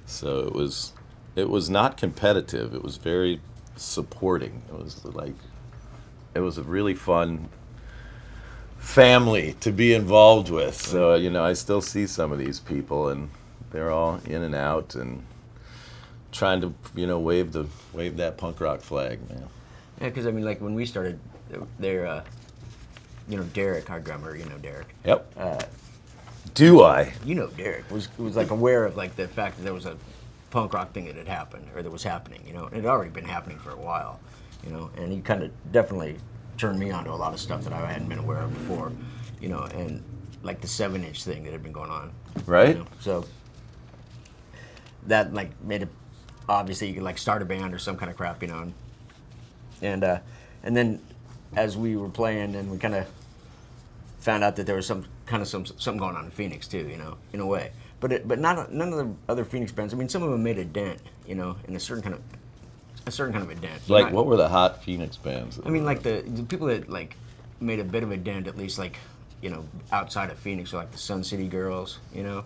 So 0.06 0.41
it 0.41 0.52
was 0.52 0.93
it 1.37 1.49
was 1.49 1.69
not 1.69 1.96
competitive. 1.96 2.75
It 2.75 2.82
was 2.82 2.96
very 2.96 3.41
supporting. 3.76 4.62
It 4.69 4.79
was 4.79 5.05
like 5.05 5.35
it 6.34 6.41
was 6.41 6.58
a 6.58 6.63
really 6.63 6.94
fun 6.94 7.48
family 8.79 9.55
to 9.60 9.72
be 9.72 9.94
involved 9.94 10.51
with. 10.51 10.74
So 10.74 11.15
you 11.15 11.31
know, 11.31 11.44
I 11.44 11.55
still 11.55 11.82
see 11.82 12.06
some 12.06 12.32
of 12.32 12.39
these 12.39 12.60
people 12.60 13.08
and 13.08 13.31
they're 13.70 13.91
all 13.91 14.20
in 14.24 14.43
and 14.43 14.55
out 14.55 14.94
and 14.94 15.24
trying 16.34 16.60
to 16.60 16.74
you 16.94 17.06
know 17.06 17.19
wave 17.19 17.53
the 17.53 17.67
wave 17.94 18.17
that 18.19 18.36
punk 18.36 18.60
rock 18.60 18.81
flag, 18.81 19.26
man. 19.31 19.48
Yeah, 20.00 20.08
because 20.08 20.26
I 20.26 20.32
mean, 20.32 20.44
like 20.44 20.60
when 20.60 20.74
we 20.74 20.84
started, 20.84 21.19
there, 21.79 22.06
uh, 22.06 22.24
you 23.29 23.36
know, 23.38 23.44
Derek, 23.44 23.88
our 23.91 24.00
drummer, 24.00 24.36
you 24.36 24.44
know, 24.44 24.58
Derek. 24.58 24.88
Yep. 25.06 25.32
Uh, 25.36 25.62
Do 26.53 26.82
I? 26.82 27.12
you 27.24 27.34
know, 27.36 27.46
Derek 27.48 27.91
was 27.91 28.08
was 28.19 28.36
like 28.36 28.50
aware 28.50 28.84
of 28.84 28.96
like 28.96 29.17
the 29.17 29.29
fact 29.29 29.56
that 29.56 29.62
there 29.62 29.72
was 29.72 29.86
a 29.86 29.96
punk 30.50 30.74
rock 30.74 30.93
thing 30.93 31.06
that 31.06 31.17
had 31.17 31.29
happened 31.29 31.67
or 31.74 31.82
that 31.82 31.91
was 31.91 32.03
happening. 32.03 32.43
You 32.46 32.53
know, 32.53 32.67
it 32.67 32.74
had 32.74 32.86
already 32.86 33.10
been 33.10 33.24
happening 33.24 33.58
for 33.58 33.70
a 33.70 33.76
while. 33.76 34.20
You 34.67 34.72
know, 34.72 34.91
and 34.96 35.12
he 35.12 35.20
kind 35.20 35.43
of 35.43 35.50
definitely 35.72 36.17
turned 36.56 36.79
me 36.79 36.91
on 36.91 37.05
to 37.05 37.10
a 37.10 37.12
lot 37.12 37.34
of 37.34 37.41
stuff 37.41 37.64
that 37.64 37.72
I 37.72 37.91
hadn't 37.91 38.08
been 38.08 38.19
aware 38.19 38.41
of 38.41 38.53
before. 38.53 38.93
You 39.41 39.48
know, 39.50 39.62
and 39.74 40.03
like 40.43 40.60
the 40.60 40.69
seven 40.69 41.05
inch 41.05 41.24
thing 41.24 41.44
that 41.44 41.53
had 41.53 41.62
been 41.62 41.72
going 41.72 41.91
on. 41.91 42.12
Right? 42.46 42.70
You 42.70 42.82
know, 42.82 42.86
so 43.00 43.24
that 45.06 45.32
like 45.32 45.50
made 45.62 45.82
it 45.82 45.88
obviously 46.48 46.89
you 46.89 46.94
could 46.94 47.03
like 47.03 47.19
start 47.19 47.43
a 47.43 47.44
band 47.44 47.74
or 47.74 47.79
some 47.79 47.96
kind 47.96 48.10
of 48.10 48.17
crap, 48.17 48.43
you 48.43 48.48
know. 48.48 48.63
And 48.63 48.74
and, 49.82 50.05
uh, 50.05 50.19
and 50.63 50.77
then 50.77 51.01
as 51.56 51.77
we 51.77 51.96
were 51.96 52.08
playing 52.08 52.55
and 52.55 52.70
we 52.70 52.79
kind 52.79 52.94
of 52.94 53.06
found 54.20 54.43
out 54.43 54.56
that 54.56 54.67
there 54.67 54.77
was 54.77 54.86
some 54.86 55.05
kind 55.27 55.43
of 55.43 55.48
some 55.48 55.67
something 55.67 55.98
going 55.98 56.17
on 56.17 56.24
in 56.24 56.31
Phoenix 56.31 56.67
too, 56.67 56.86
you 56.89 56.96
know, 56.96 57.17
in 57.32 57.41
a 57.41 57.46
way. 57.46 57.72
But 58.01 58.13
it, 58.13 58.29
but 58.29 58.39
not 58.39 58.72
none 58.72 58.93
of 58.93 58.98
the 58.98 59.15
other 59.29 59.44
Phoenix 59.44 59.72
bands. 59.72 59.94
I 59.94 59.96
mean, 59.96 60.08
some 60.08 60.22
of 60.22 60.31
them 60.31 60.43
made 60.43 60.58
a 60.58 60.65
dent, 60.65 61.01
you 61.27 61.34
know, 61.34 61.56
in 61.69 61.77
a 61.77 61.81
certain 61.81 62.03
kind 62.03 62.15
of 62.15 62.22
a 63.06 63.10
certain 63.10 63.32
kind 63.32 63.44
of 63.44 63.51
a 63.51 63.60
dent. 63.60 63.89
Like, 63.89 64.06
Not- 64.06 64.13
what 64.13 64.27
were 64.27 64.36
the 64.36 64.48
hot 64.48 64.82
Phoenix 64.82 65.17
bands? 65.17 65.60
I 65.65 65.69
mean, 65.69 65.84
like 65.84 66.03
the, 66.03 66.22
the 66.27 66.43
people 66.43 66.67
that 66.69 66.89
like 66.89 67.17
made 67.60 67.81
a 67.81 67.84
bit 67.84 68.03
of 68.03 68.10
a 68.10 68.17
dent, 68.17 68.46
at 68.46 68.56
least 68.56 68.79
like 68.79 68.98
you 69.43 69.51
know 69.51 69.65
outside 69.93 70.31
of 70.31 70.39
Phoenix, 70.39 70.72
like 70.72 70.91
the 70.91 70.98
Sun 70.98 71.24
City 71.24 71.48
Girls, 71.48 71.98
you 72.15 72.22
know, 72.22 72.44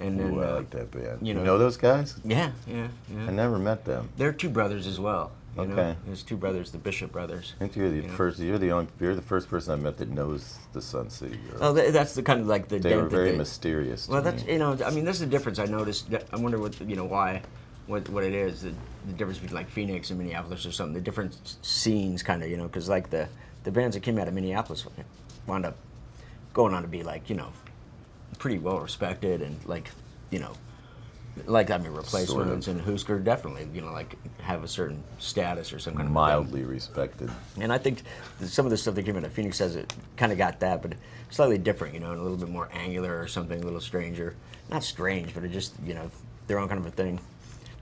and 0.00 0.18
then 0.18 0.34
Ooh, 0.34 0.42
I 0.42 0.46
uh, 0.50 0.54
like 0.56 0.70
that 0.70 0.90
band. 0.90 1.18
you 1.22 1.28
You 1.28 1.34
know- 1.34 1.44
know, 1.44 1.58
those 1.58 1.76
guys? 1.76 2.16
yeah, 2.24 2.50
yeah, 2.66 2.88
I 3.26 3.30
never 3.30 3.58
met 3.58 3.84
them. 3.84 4.08
They're 4.16 4.32
two 4.32 4.48
brothers 4.50 4.86
as 4.86 4.98
well. 5.00 5.32
You 5.56 5.66
know? 5.66 5.72
Okay. 5.72 5.96
There's 6.06 6.22
two 6.22 6.36
brothers, 6.36 6.70
the 6.70 6.78
Bishop 6.78 7.10
brothers. 7.10 7.54
I 7.56 7.58
think 7.58 7.74
you're 7.74 7.90
the 7.90 7.96
You 7.96 8.02
know? 8.02 8.08
first. 8.14 8.38
You're 8.38 8.58
the 8.58 8.70
only. 8.70 8.86
You're 9.00 9.16
the 9.16 9.22
first 9.22 9.48
person 9.48 9.72
I 9.72 9.76
met 9.76 9.96
that 9.96 10.08
knows 10.08 10.56
the 10.72 10.80
Sun 10.80 11.10
City 11.10 11.36
Girls. 11.50 11.58
Oh, 11.60 11.72
that's 11.72 12.14
the 12.14 12.22
kind 12.22 12.40
of 12.40 12.46
like 12.46 12.68
the 12.68 12.78
they 12.78 12.94
were 12.96 13.08
very 13.08 13.32
they- 13.32 13.36
mysterious. 13.38 14.08
Well, 14.08 14.22
that's 14.22 14.44
me. 14.44 14.52
you 14.52 14.58
know, 14.60 14.78
I 14.86 14.90
mean, 14.90 15.04
that's 15.04 15.18
the 15.18 15.26
difference 15.26 15.58
I 15.58 15.64
noticed. 15.64 16.06
I 16.32 16.36
wonder 16.36 16.58
what 16.60 16.78
you 16.80 16.94
know 16.94 17.06
why, 17.06 17.42
what 17.88 18.08
what 18.10 18.22
it 18.22 18.34
is. 18.34 18.62
The, 18.62 18.72
the 19.06 19.12
difference 19.14 19.38
between 19.38 19.56
like 19.56 19.68
Phoenix 19.68 20.10
and 20.10 20.18
Minneapolis 20.20 20.64
or 20.64 20.70
something. 20.70 20.94
The 20.94 21.00
different 21.00 21.36
scenes, 21.62 22.22
kind 22.22 22.40
of, 22.44 22.48
you 22.50 22.56
know, 22.56 22.64
because 22.68 22.88
like 22.88 23.10
the 23.10 23.26
the 23.64 23.72
bands 23.72 23.96
that 23.96 24.02
came 24.04 24.16
out 24.18 24.28
of 24.28 24.34
Minneapolis 24.34 24.86
wound 25.48 25.66
up 25.66 25.76
going 26.52 26.72
on 26.72 26.82
to 26.82 26.88
be 26.88 27.02
like 27.02 27.28
you 27.28 27.34
know 27.36 27.48
pretty 28.38 28.58
well 28.58 28.78
respected 28.80 29.42
and 29.42 29.56
like 29.64 29.90
you 30.30 30.38
know 30.38 30.52
like 31.46 31.70
I 31.70 31.78
mean 31.78 31.92
replacements 31.92 32.66
Sort 32.66 32.76
and 32.76 32.80
Husker 32.84 33.18
definitely 33.20 33.68
you 33.72 33.80
know 33.80 33.92
like 33.92 34.16
have 34.40 34.64
a 34.64 34.68
certain 34.68 35.02
status 35.18 35.72
or 35.72 35.78
some 35.78 35.94
kind 35.94 36.06
of 36.08 36.12
Mildly 36.12 36.62
respected. 36.64 37.30
and 37.60 37.72
I 37.72 37.78
think 37.78 38.02
some 38.42 38.66
of 38.66 38.70
the 38.70 38.76
stuff 38.76 38.94
that 38.96 39.04
came 39.04 39.16
out 39.16 39.24
of 39.24 39.32
Phoenix 39.32 39.58
has 39.58 39.76
it 39.76 39.92
kind 40.16 40.32
of 40.32 40.38
got 40.38 40.60
that, 40.60 40.82
but 40.82 40.94
slightly 41.30 41.58
different, 41.58 41.94
you 41.94 42.00
know, 42.00 42.10
and 42.12 42.18
a 42.20 42.22
little 42.22 42.36
bit 42.38 42.48
more 42.48 42.68
angular 42.72 43.20
or 43.20 43.28
something, 43.28 43.60
a 43.60 43.64
little 43.64 43.80
stranger. 43.80 44.34
Not 44.70 44.82
strange, 44.82 45.32
but 45.34 45.44
it 45.44 45.50
just, 45.52 45.74
you 45.84 45.94
know, 45.94 46.10
their 46.46 46.58
own 46.58 46.68
kind 46.68 46.80
of 46.80 46.86
a 46.86 46.90
thing. 46.90 47.20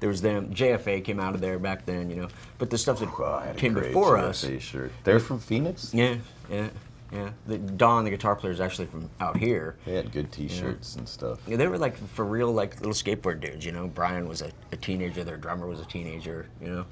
There 0.00 0.08
was 0.08 0.20
them. 0.20 0.52
JFA 0.54 1.02
came 1.04 1.18
out 1.18 1.34
of 1.34 1.40
there 1.40 1.58
back 1.58 1.86
then, 1.86 2.10
you 2.10 2.16
know. 2.16 2.28
But 2.58 2.68
the 2.70 2.76
stuff 2.78 2.98
that 3.00 3.08
Oh, 3.18 3.24
I 3.24 3.46
had 3.46 3.56
a 3.56 3.58
came 3.58 3.72
before 3.74 4.18
us, 4.18 4.44
shirt. 4.60 4.92
They're 5.04 5.18
from 5.20 5.38
Phoenix. 5.38 5.94
yeah, 5.94 6.16
yeah, 6.50 6.68
yeah. 7.12 7.30
The, 7.46 7.58
Don, 7.58 8.04
the 8.04 8.10
guitar 8.10 8.34
player, 8.36 8.52
is 8.52 8.60
actually 8.60 8.86
from 8.86 9.08
out 9.20 9.36
here. 9.36 9.76
They 9.84 9.94
had 9.94 10.12
good 10.12 10.32
T-shirts 10.32 10.96
and 10.96 11.08
stuff. 11.08 11.40
Yeah, 11.46 11.56
they 11.56 11.68
were 11.68 11.78
like 11.78 11.96
for 12.08 12.24
real, 12.24 12.52
like 12.52 12.76
little 12.80 12.92
skateboard 12.92 13.40
dudes. 13.40 13.64
You 13.64 13.72
know, 13.72 13.86
Brian 13.86 14.28
was 14.28 14.42
a, 14.42 14.50
a 14.72 14.76
teenager. 14.76 15.24
Their 15.24 15.36
drummer 15.36 15.66
was 15.66 15.80
a 15.80 15.84
teenager. 15.84 16.46
You 16.60 16.68
know, 16.68 16.86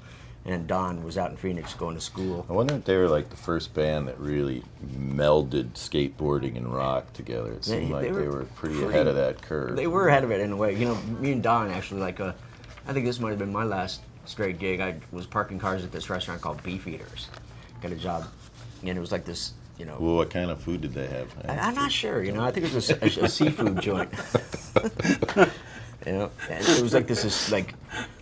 and 0.45 0.67
Don 0.67 1.03
was 1.03 1.17
out 1.17 1.31
in 1.31 1.37
Phoenix 1.37 1.73
going 1.73 1.95
to 1.95 2.01
school. 2.01 2.45
I 2.49 2.53
wonder 2.53 2.75
if 2.75 2.85
they 2.85 2.97
were 2.97 3.09
like 3.09 3.29
the 3.29 3.35
first 3.35 3.73
band 3.73 4.07
that 4.07 4.19
really 4.19 4.63
melded 4.95 5.73
skateboarding 5.73 6.55
and 6.55 6.73
rock 6.73 7.11
together. 7.13 7.51
It 7.53 7.65
seemed 7.65 7.91
like 7.91 8.03
they 8.03 8.11
they 8.11 8.27
were 8.27 8.39
were, 8.39 8.43
pretty, 8.55 8.75
pretty- 8.75 8.89
ahead 8.89 9.07
of 9.07 9.15
that 9.15 9.41
curve. 9.41 9.75
They 9.75 9.87
were 9.87 10.07
ahead 10.07 10.23
of 10.23 10.31
it 10.31 10.39
in 10.39 10.51
a 10.51 10.55
way. 10.55 10.75
You 10.75 10.85
know, 10.85 10.95
me 11.19 11.31
and 11.31 11.43
Don 11.43 11.69
actually 11.71 12.01
like. 12.01 12.19
Uh, 12.19 12.33
I 12.87 12.93
think 12.93 13.05
this 13.05 13.19
might 13.19 13.31
have 13.31 13.39
been 13.39 13.51
my 13.51 13.63
last 13.63 14.01
straight 14.25 14.59
gig. 14.59 14.79
I 14.79 14.95
was 15.11 15.25
parking 15.25 15.57
cars 15.59 15.83
at 15.83 15.91
this 15.91 16.09
restaurant 16.09 16.41
called 16.41 16.61
Beef 16.63 16.87
Eaters. 16.87 17.29
Got 17.81 17.91
a 17.91 17.95
job, 17.95 18.27
and 18.83 18.95
it 18.95 19.01
was 19.01 19.11
like 19.11 19.25
this. 19.25 19.53
You 19.77 19.85
know, 19.85 19.97
Well, 19.99 20.15
what 20.15 20.29
kind 20.29 20.49
of 20.51 20.61
food 20.61 20.81
did 20.81 20.93
they 20.93 21.07
have? 21.07 21.27
I, 21.47 21.57
I'm 21.57 21.75
not 21.75 21.91
sure. 21.91 22.23
You 22.23 22.31
know, 22.31 22.43
I 22.43 22.51
think 22.51 22.65
it 22.67 22.73
was 22.73 22.89
a, 22.89 22.95
a- 23.03 23.25
a 23.25 23.29
seafood 23.29 23.81
joint. 23.81 24.09
you 26.05 26.11
know, 26.11 26.31
and 26.49 26.65
it 26.67 26.81
was 26.81 26.93
like 26.93 27.07
this 27.07 27.25
is 27.25 27.51
like 27.51 27.73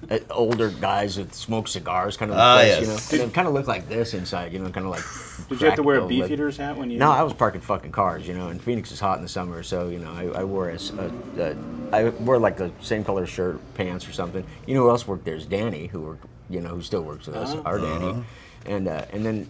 uh, 0.10 0.19
older 0.31 0.69
guys 0.69 1.17
with 1.17 1.33
smoke 1.33 1.67
cigars, 1.67 2.17
kind 2.17 2.31
of. 2.31 2.38
Ah, 2.38 2.55
place, 2.55 2.88
yes. 2.88 3.12
You 3.12 3.17
know, 3.19 3.24
and 3.25 3.31
it 3.31 3.36
kind 3.36 3.48
of 3.48 3.53
looked 3.53 3.67
like 3.67 3.88
this 3.89 4.13
inside. 4.13 4.53
You 4.53 4.60
know, 4.60 4.69
kind 4.72 4.86
of 4.86 4.91
like. 4.91 5.03
Did 5.50 5.62
you 5.62 5.67
have 5.67 5.75
to 5.75 5.83
wear 5.83 5.98
a 5.98 6.00
cracked, 6.00 6.10
beef 6.10 6.39
like- 6.39 6.55
hat 6.57 6.77
when 6.77 6.89
you? 6.89 6.98
no, 6.98 7.12
I 7.12 7.22
was 7.24 7.33
parking 7.33 7.62
fucking 7.62 7.91
cars, 7.91 8.27
you 8.27 8.33
know, 8.33 8.48
and 8.48 8.62
Phoenix 8.62 8.91
is 8.91 9.00
hot 9.00 9.17
in 9.17 9.24
the 9.24 9.29
summer, 9.29 9.62
so 9.63 9.89
you 9.89 10.00
know, 10.00 10.12
I, 10.12 10.39
I 10.39 10.43
wore 10.45 10.69
a, 10.69 10.75
s- 10.75 10.91
a- 10.91 11.12
a- 11.38 11.55
I 11.95 12.10
wore 12.10 12.39
like 12.39 12.57
the 12.57 12.72
same 12.81 13.03
color 13.03 13.25
shirt, 13.27 13.60
pants, 13.75 14.07
or 14.07 14.13
something. 14.13 14.43
You 14.65 14.74
know 14.75 14.83
who 14.83 14.89
else 14.89 15.07
worked 15.07 15.25
there? 15.25 15.36
Is 15.36 15.45
Danny, 15.45 15.88
who 15.88 16.01
worked, 16.01 16.25
you 16.50 16.62
know, 16.62 16.69
who 16.69 16.81
still 16.81 17.03
works 17.03 17.27
with 17.27 17.36
us, 17.36 17.53
our 17.65 17.77
Danny, 17.79 18.24
and 18.65 18.88
uh, 18.88 19.05
and 19.12 19.25
then 19.25 19.48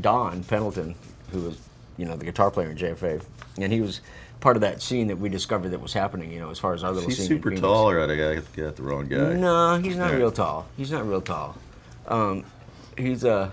Don 0.00 0.44
Pendleton, 0.44 0.94
who 1.32 1.42
was, 1.42 1.58
you 1.96 2.04
know, 2.04 2.16
the 2.16 2.24
guitar 2.24 2.50
player 2.50 2.70
in 2.70 2.76
JFA, 2.76 3.22
and 3.58 3.72
he 3.72 3.80
was 3.80 4.00
part 4.40 4.56
of 4.56 4.60
that 4.60 4.82
scene 4.82 5.08
that 5.08 5.16
we 5.18 5.28
discovered 5.28 5.70
that 5.70 5.80
was 5.80 5.92
happening, 5.92 6.30
you 6.32 6.38
know, 6.38 6.50
as 6.50 6.58
far 6.58 6.74
as 6.74 6.84
our 6.84 6.92
little 6.92 7.08
He's 7.08 7.18
scene. 7.18 7.32
in 7.32 7.42
super 7.42 7.54
tall, 7.56 7.88
or 7.90 8.00
I 8.00 8.14
got, 8.16 8.76
the 8.76 8.82
wrong 8.82 9.06
guy. 9.08 9.32
No, 9.34 9.78
he's 9.78 9.96
not 9.96 10.10
Yeah. 10.12 10.16
real 10.18 10.30
tall. 10.32 10.66
He's 10.76 10.90
not 10.90 11.06
real 11.08 11.22
tall. 11.22 11.56
Um, 12.06 12.44
he's 12.96 13.24
a. 13.24 13.52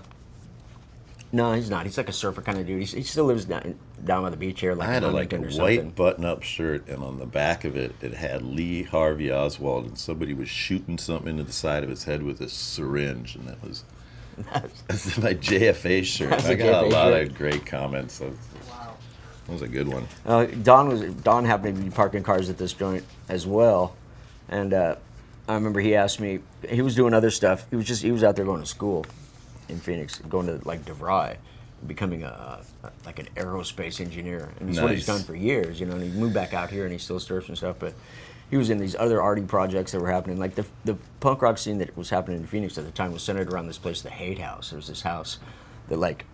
No, 1.32 1.52
he's 1.52 1.68
not. 1.68 1.84
He's 1.84 1.98
like 1.98 2.08
a 2.08 2.12
surfer 2.12 2.42
kind 2.42 2.58
of 2.58 2.66
dude. 2.66 2.78
He's, 2.78 2.92
he 2.92 3.02
still 3.02 3.24
lives 3.24 3.44
down, 3.46 3.74
down 4.04 4.22
by 4.22 4.30
the 4.30 4.36
beach 4.36 4.60
here, 4.60 4.74
like 4.76 4.88
I 4.88 4.92
had 4.92 5.02
a, 5.02 5.10
like 5.10 5.32
a 5.32 5.38
white 5.40 5.96
button-up 5.96 6.44
shirt, 6.44 6.86
and 6.88 7.02
on 7.02 7.18
the 7.18 7.26
back 7.26 7.64
of 7.64 7.76
it, 7.76 7.92
it 8.00 8.14
had 8.14 8.42
Lee 8.42 8.84
Harvey 8.84 9.32
Oswald, 9.32 9.86
and 9.86 9.98
somebody 9.98 10.32
was 10.32 10.48
shooting 10.48 10.96
something 10.96 11.28
into 11.30 11.42
the 11.42 11.52
side 11.52 11.82
of 11.82 11.90
his 11.90 12.04
head 12.04 12.22
with 12.22 12.40
a 12.40 12.48
syringe, 12.48 13.34
and 13.34 13.48
that 13.48 13.60
was 13.66 13.82
that's 14.88 15.18
my 15.18 15.34
JFA 15.34 16.04
shirt. 16.04 16.30
That's 16.30 16.46
I 16.46 16.52
a 16.52 16.56
got 16.56 16.84
a 16.84 16.88
JFA 16.88 16.92
lot 16.92 17.12
shirt. 17.12 17.28
of 17.28 17.34
great 17.38 17.66
comments. 17.66 18.18
That 18.18 18.30
was, 18.30 18.38
that 19.46 19.52
was 19.52 19.62
a 19.62 19.68
good 19.68 19.88
one. 19.88 20.06
Uh, 20.24 20.46
Don 20.46 20.88
was 20.88 21.02
Don 21.16 21.44
happened 21.44 21.76
to 21.76 21.82
be 21.82 21.90
parking 21.90 22.22
cars 22.22 22.48
at 22.50 22.58
this 22.58 22.72
joint 22.72 23.04
as 23.28 23.46
well, 23.46 23.94
and 24.48 24.72
uh, 24.72 24.96
I 25.48 25.54
remember 25.54 25.80
he 25.80 25.94
asked 25.94 26.20
me. 26.20 26.40
He 26.68 26.82
was 26.82 26.94
doing 26.94 27.14
other 27.14 27.30
stuff. 27.30 27.66
He 27.70 27.76
was 27.76 27.86
just 27.86 28.02
he 28.02 28.10
was 28.12 28.24
out 28.24 28.36
there 28.36 28.44
going 28.44 28.60
to 28.60 28.66
school 28.66 29.04
in 29.68 29.78
Phoenix, 29.78 30.18
going 30.18 30.46
to 30.46 30.60
like 30.66 30.84
DeVry, 30.84 31.36
becoming 31.86 32.22
a, 32.22 32.60
a 32.82 32.90
like 33.04 33.18
an 33.18 33.28
aerospace 33.36 34.00
engineer, 34.00 34.50
and 34.60 34.70
it's 34.70 34.80
what 34.80 34.90
he's 34.92 35.06
done 35.06 35.22
for 35.22 35.34
years. 35.34 35.78
You 35.80 35.86
know, 35.86 35.94
and 35.94 36.02
he 36.02 36.10
moved 36.10 36.34
back 36.34 36.54
out 36.54 36.70
here 36.70 36.84
and 36.84 36.92
he 36.92 36.98
still 36.98 37.20
surfs 37.20 37.48
and 37.48 37.56
stuff, 37.56 37.76
but. 37.78 37.94
He 38.54 38.58
was 38.58 38.70
in 38.70 38.78
these 38.78 38.94
other 38.94 39.20
arty 39.20 39.42
projects 39.42 39.90
that 39.90 40.00
were 40.00 40.12
happening. 40.12 40.38
Like 40.38 40.54
the, 40.54 40.64
the 40.84 40.96
punk 41.18 41.42
rock 41.42 41.58
scene 41.58 41.78
that 41.78 41.96
was 41.96 42.08
happening 42.08 42.38
in 42.38 42.46
Phoenix 42.46 42.78
at 42.78 42.84
the 42.84 42.92
time 42.92 43.12
was 43.12 43.24
centered 43.24 43.52
around 43.52 43.66
this 43.66 43.78
place, 43.78 44.00
the 44.00 44.10
Hate 44.10 44.38
House. 44.38 44.70
There 44.70 44.76
was 44.76 44.86
this 44.86 45.02
house 45.02 45.40
that 45.88 45.96
like 45.96 46.24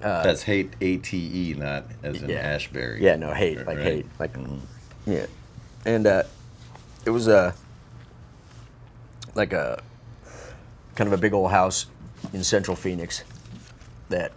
That's 0.00 0.44
hate 0.44 0.72
A 0.80 0.96
T 0.96 1.50
E, 1.50 1.54
not 1.54 1.84
as 2.02 2.22
in 2.22 2.30
Uh, 2.30 2.32
yeah. 2.32 2.38
Ashbury. 2.38 3.04
Yeah, 3.04 3.16
no 3.16 3.34
hate, 3.34 3.58
like 3.58 3.76
Right. 3.76 3.78
hate, 3.80 4.06
like 4.18 4.30
yeah, 5.04 5.26
and 5.84 6.06
uh, 6.06 6.22
it 7.04 7.10
was 7.10 7.28
a 7.28 7.54
like 9.34 9.52
a 9.52 9.82
kind 10.94 11.08
of 11.08 11.12
a 11.12 11.20
big 11.20 11.34
old 11.34 11.50
house 11.50 11.84
in 12.32 12.42
central 12.42 12.74
Phoenix 12.74 13.22
that 14.08 14.32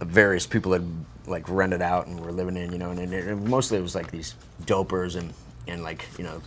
various 0.00 0.48
people 0.48 0.72
had 0.72 0.84
like 1.28 1.48
rented 1.48 1.80
out 1.80 2.08
and 2.08 2.18
were 2.18 2.32
living 2.32 2.56
in, 2.56 2.72
you 2.72 2.78
know, 2.78 2.90
and, 2.90 2.98
and 2.98 3.14
it, 3.14 3.36
mostly 3.36 3.78
it 3.78 3.82
was 3.82 3.94
like 3.94 4.10
these 4.10 4.34
dopers 4.64 5.14
and 5.14 5.32
and 5.66 5.82
like 5.82 6.06
you 6.18 6.24
know 6.24 6.42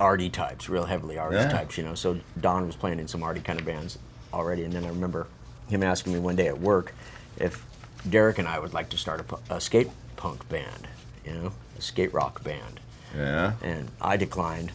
arty 0.00 0.28
types, 0.28 0.68
real 0.68 0.84
heavily 0.86 1.18
arty 1.18 1.36
Yeah. 1.36 1.48
types, 1.48 1.78
you 1.78 1.84
know. 1.84 1.94
So 1.94 2.18
Don 2.40 2.66
was 2.66 2.76
playing 2.76 2.98
in 2.98 3.08
some 3.08 3.22
arty 3.22 3.40
kind 3.40 3.58
of 3.60 3.66
bands 3.66 3.98
already, 4.32 4.64
and 4.64 4.72
then 4.72 4.84
I 4.84 4.88
remember 4.88 5.26
him 5.68 5.82
asking 5.82 6.12
me 6.12 6.18
one 6.18 6.36
day 6.36 6.48
at 6.48 6.60
work 6.60 6.92
if 7.36 7.64
Derek 8.08 8.38
and 8.38 8.46
I 8.48 8.58
would 8.58 8.74
like 8.74 8.88
to 8.90 8.96
start 8.98 9.24
a, 9.48 9.54
a 9.54 9.60
skate 9.60 9.88
punk 10.16 10.48
band, 10.48 10.88
you 11.24 11.32
know, 11.32 11.52
a 11.78 11.80
skate 11.80 12.12
rock 12.12 12.42
band, 12.44 12.80
Yeah. 13.16 13.52
and 13.62 13.90
I 14.00 14.16
declined, 14.16 14.72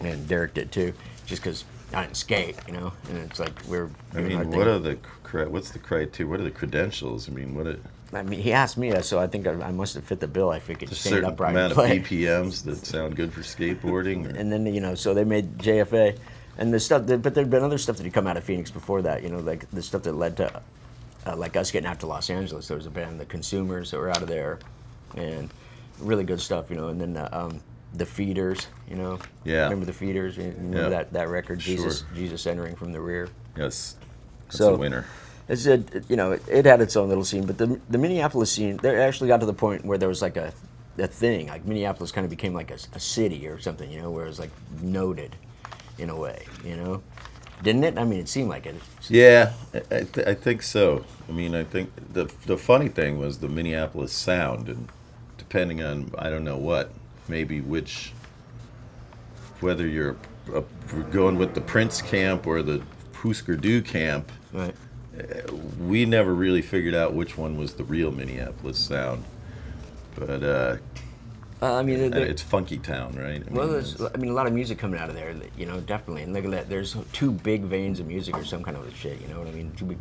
and 0.00 0.28
Derek 0.28 0.54
did 0.54 0.70
too, 0.72 0.92
just 1.26 1.42
because 1.42 1.64
I 1.94 2.02
didn't 2.02 2.16
skate, 2.16 2.56
you 2.66 2.72
know, 2.74 2.92
and 3.08 3.18
it's 3.18 3.40
like 3.40 3.52
we're. 3.66 3.90
I 4.14 4.20
mean, 4.20 4.38
thing. 4.38 4.50
what 4.50 4.66
are 4.68 4.78
the 4.78 4.98
what's 5.48 5.70
the 5.70 5.78
criteria? 5.78 6.30
What 6.30 6.40
are 6.40 6.44
the 6.44 6.50
credentials? 6.50 7.28
I 7.28 7.32
mean, 7.32 7.54
what 7.54 7.66
are 7.66 7.78
I 8.14 8.22
mean, 8.22 8.40
he 8.40 8.52
asked 8.52 8.76
me, 8.76 8.92
so 9.02 9.18
I 9.18 9.26
think 9.26 9.46
I, 9.46 9.52
I 9.52 9.70
must 9.72 9.94
have 9.94 10.04
fit 10.04 10.20
the 10.20 10.28
bill. 10.28 10.50
I 10.50 10.58
figured 10.60 10.92
a 10.92 10.94
stand 10.94 11.14
certain 11.14 11.30
upright 11.30 11.52
amount 11.52 11.72
and 11.78 11.80
of. 12.00 12.06
BPMs 12.08 12.64
that 12.64 12.84
sound 12.84 13.16
good 13.16 13.32
for 13.32 13.40
skateboarding? 13.40 14.26
Or? 14.32 14.36
and 14.36 14.52
then 14.52 14.66
you 14.66 14.80
know, 14.80 14.94
so 14.94 15.14
they 15.14 15.24
made 15.24 15.56
JFA, 15.58 16.18
and 16.58 16.74
the 16.74 16.80
stuff. 16.80 17.06
That, 17.06 17.22
but 17.22 17.34
there'd 17.34 17.48
been 17.50 17.62
other 17.62 17.78
stuff 17.78 17.96
that 17.96 18.04
had 18.04 18.12
come 18.12 18.26
out 18.26 18.36
of 18.36 18.44
Phoenix 18.44 18.70
before 18.70 19.02
that. 19.02 19.22
You 19.22 19.30
know, 19.30 19.38
like 19.38 19.68
the 19.70 19.82
stuff 19.82 20.02
that 20.02 20.12
led 20.12 20.36
to, 20.36 20.60
uh, 21.26 21.36
like 21.36 21.56
us 21.56 21.70
getting 21.70 21.88
out 21.88 22.00
to 22.00 22.06
Los 22.06 22.28
Angeles. 22.28 22.68
There 22.68 22.76
was 22.76 22.86
a 22.86 22.90
band, 22.90 23.18
The 23.18 23.24
Consumers, 23.24 23.90
that 23.92 23.98
were 23.98 24.10
out 24.10 24.20
of 24.22 24.28
there, 24.28 24.58
and 25.16 25.48
really 25.98 26.24
good 26.24 26.40
stuff. 26.40 26.68
You 26.70 26.76
know, 26.76 26.88
and 26.88 27.00
then 27.00 27.16
uh, 27.16 27.28
um, 27.32 27.60
the 27.94 28.04
Feederz. 28.04 28.66
You 28.90 28.96
know, 28.96 29.18
Yeah. 29.44 29.64
remember 29.64 29.86
the 29.86 29.92
Feederz? 29.92 30.36
You 30.36 30.52
remember 30.58 30.82
Yeah. 30.82 30.88
that 30.90 31.12
that 31.14 31.28
record, 31.28 31.60
Jesus 31.60 32.00
Sure. 32.00 32.08
Jesus 32.14 32.46
entering 32.46 32.76
from 32.76 32.92
the 32.92 33.00
rear. 33.00 33.28
yes, 33.56 33.96
that's 34.48 34.58
So- 34.58 34.74
a 34.74 34.76
winner. 34.76 35.06
It's 35.48 35.66
a, 35.66 35.84
you 36.08 36.16
know, 36.16 36.32
it, 36.32 36.42
it 36.48 36.64
had 36.66 36.80
its 36.80 36.96
own 36.96 37.08
little 37.08 37.24
scene, 37.24 37.46
but 37.46 37.58
the 37.58 37.80
the 37.90 37.98
Minneapolis 37.98 38.52
scene, 38.52 38.76
they 38.78 38.96
actually 39.00 39.28
got 39.28 39.40
to 39.40 39.46
the 39.46 39.52
point 39.54 39.84
where 39.84 39.98
there 39.98 40.08
was 40.08 40.22
like 40.22 40.36
a, 40.36 40.52
a 40.98 41.06
thing, 41.06 41.48
like 41.48 41.64
Minneapolis 41.64 42.12
kind 42.12 42.24
of 42.24 42.30
became 42.30 42.54
like 42.54 42.70
a, 42.70 42.78
a 42.94 43.00
city 43.00 43.46
or 43.48 43.60
something, 43.60 43.90
you 43.90 44.00
know, 44.00 44.10
where 44.10 44.24
it 44.24 44.28
was 44.28 44.38
like 44.38 44.50
noted, 44.80 45.36
in 45.98 46.10
a 46.10 46.16
way, 46.16 46.44
you 46.64 46.76
know, 46.76 47.02
didn't 47.62 47.84
it? 47.84 47.98
I 47.98 48.04
mean, 48.04 48.20
it 48.20 48.28
seemed 48.28 48.48
like 48.48 48.66
it. 48.66 48.76
Yeah, 49.08 49.52
I, 49.74 49.78
I, 49.78 50.02
th- 50.04 50.26
I 50.26 50.34
think 50.34 50.62
so. 50.62 51.04
I 51.28 51.32
mean, 51.32 51.54
I 51.54 51.64
think 51.64 51.90
the 52.12 52.32
the 52.46 52.56
funny 52.56 52.88
thing 52.88 53.18
was 53.18 53.38
the 53.38 53.48
Minneapolis 53.48 54.12
sound, 54.12 54.68
and 54.68 54.88
depending 55.38 55.82
on 55.82 56.12
I 56.18 56.30
don't 56.30 56.44
know 56.44 56.56
what, 56.56 56.92
maybe 57.28 57.60
which, 57.60 58.12
whether 59.60 59.86
you're 59.86 60.16
uh 60.54 60.62
going 61.10 61.36
with 61.36 61.54
the 61.54 61.60
Prince 61.60 62.02
camp 62.02 62.46
or 62.46 62.62
the 62.62 62.82
Husker 63.14 63.56
Du 63.56 63.80
camp, 63.82 64.32
Right. 64.52 64.74
We 65.78 66.04
never 66.04 66.34
really 66.34 66.62
figured 66.62 66.94
out 66.94 67.14
which 67.14 67.36
one 67.36 67.56
was 67.56 67.74
the 67.74 67.84
real 67.84 68.10
Minneapolis 68.10 68.78
sound. 68.78 69.24
But 70.14 70.42
uh, 70.42 70.76
Uh, 71.62 71.74
I 71.74 71.82
mean, 71.82 72.00
and 72.00 72.14
it's 72.14 72.42
funky 72.42 72.78
town, 72.78 73.14
right? 73.14 73.40
I 73.40 73.52
well, 73.52 73.66
mean, 73.66 73.72
there's, 73.74 74.00
I 74.00 74.16
mean, 74.16 74.30
a 74.30 74.34
lot 74.34 74.48
of 74.48 74.52
music 74.52 74.78
coming 74.78 74.98
out 74.98 75.08
of 75.08 75.14
there, 75.14 75.32
you 75.56 75.64
know, 75.64 75.78
definitely. 75.80 76.22
And 76.22 76.32
look 76.32 76.44
at 76.44 76.50
that, 76.50 76.68
there's 76.68 76.96
two 77.12 77.30
big 77.30 77.62
veins 77.62 78.00
of 78.00 78.06
music 78.08 78.36
or 78.36 78.44
some 78.44 78.64
kind 78.64 78.76
of 78.76 78.96
shit, 78.96 79.20
you 79.20 79.28
know 79.28 79.38
what 79.38 79.46
I 79.46 79.52
mean? 79.52 79.72
Two 79.76 79.84
big, 79.84 79.98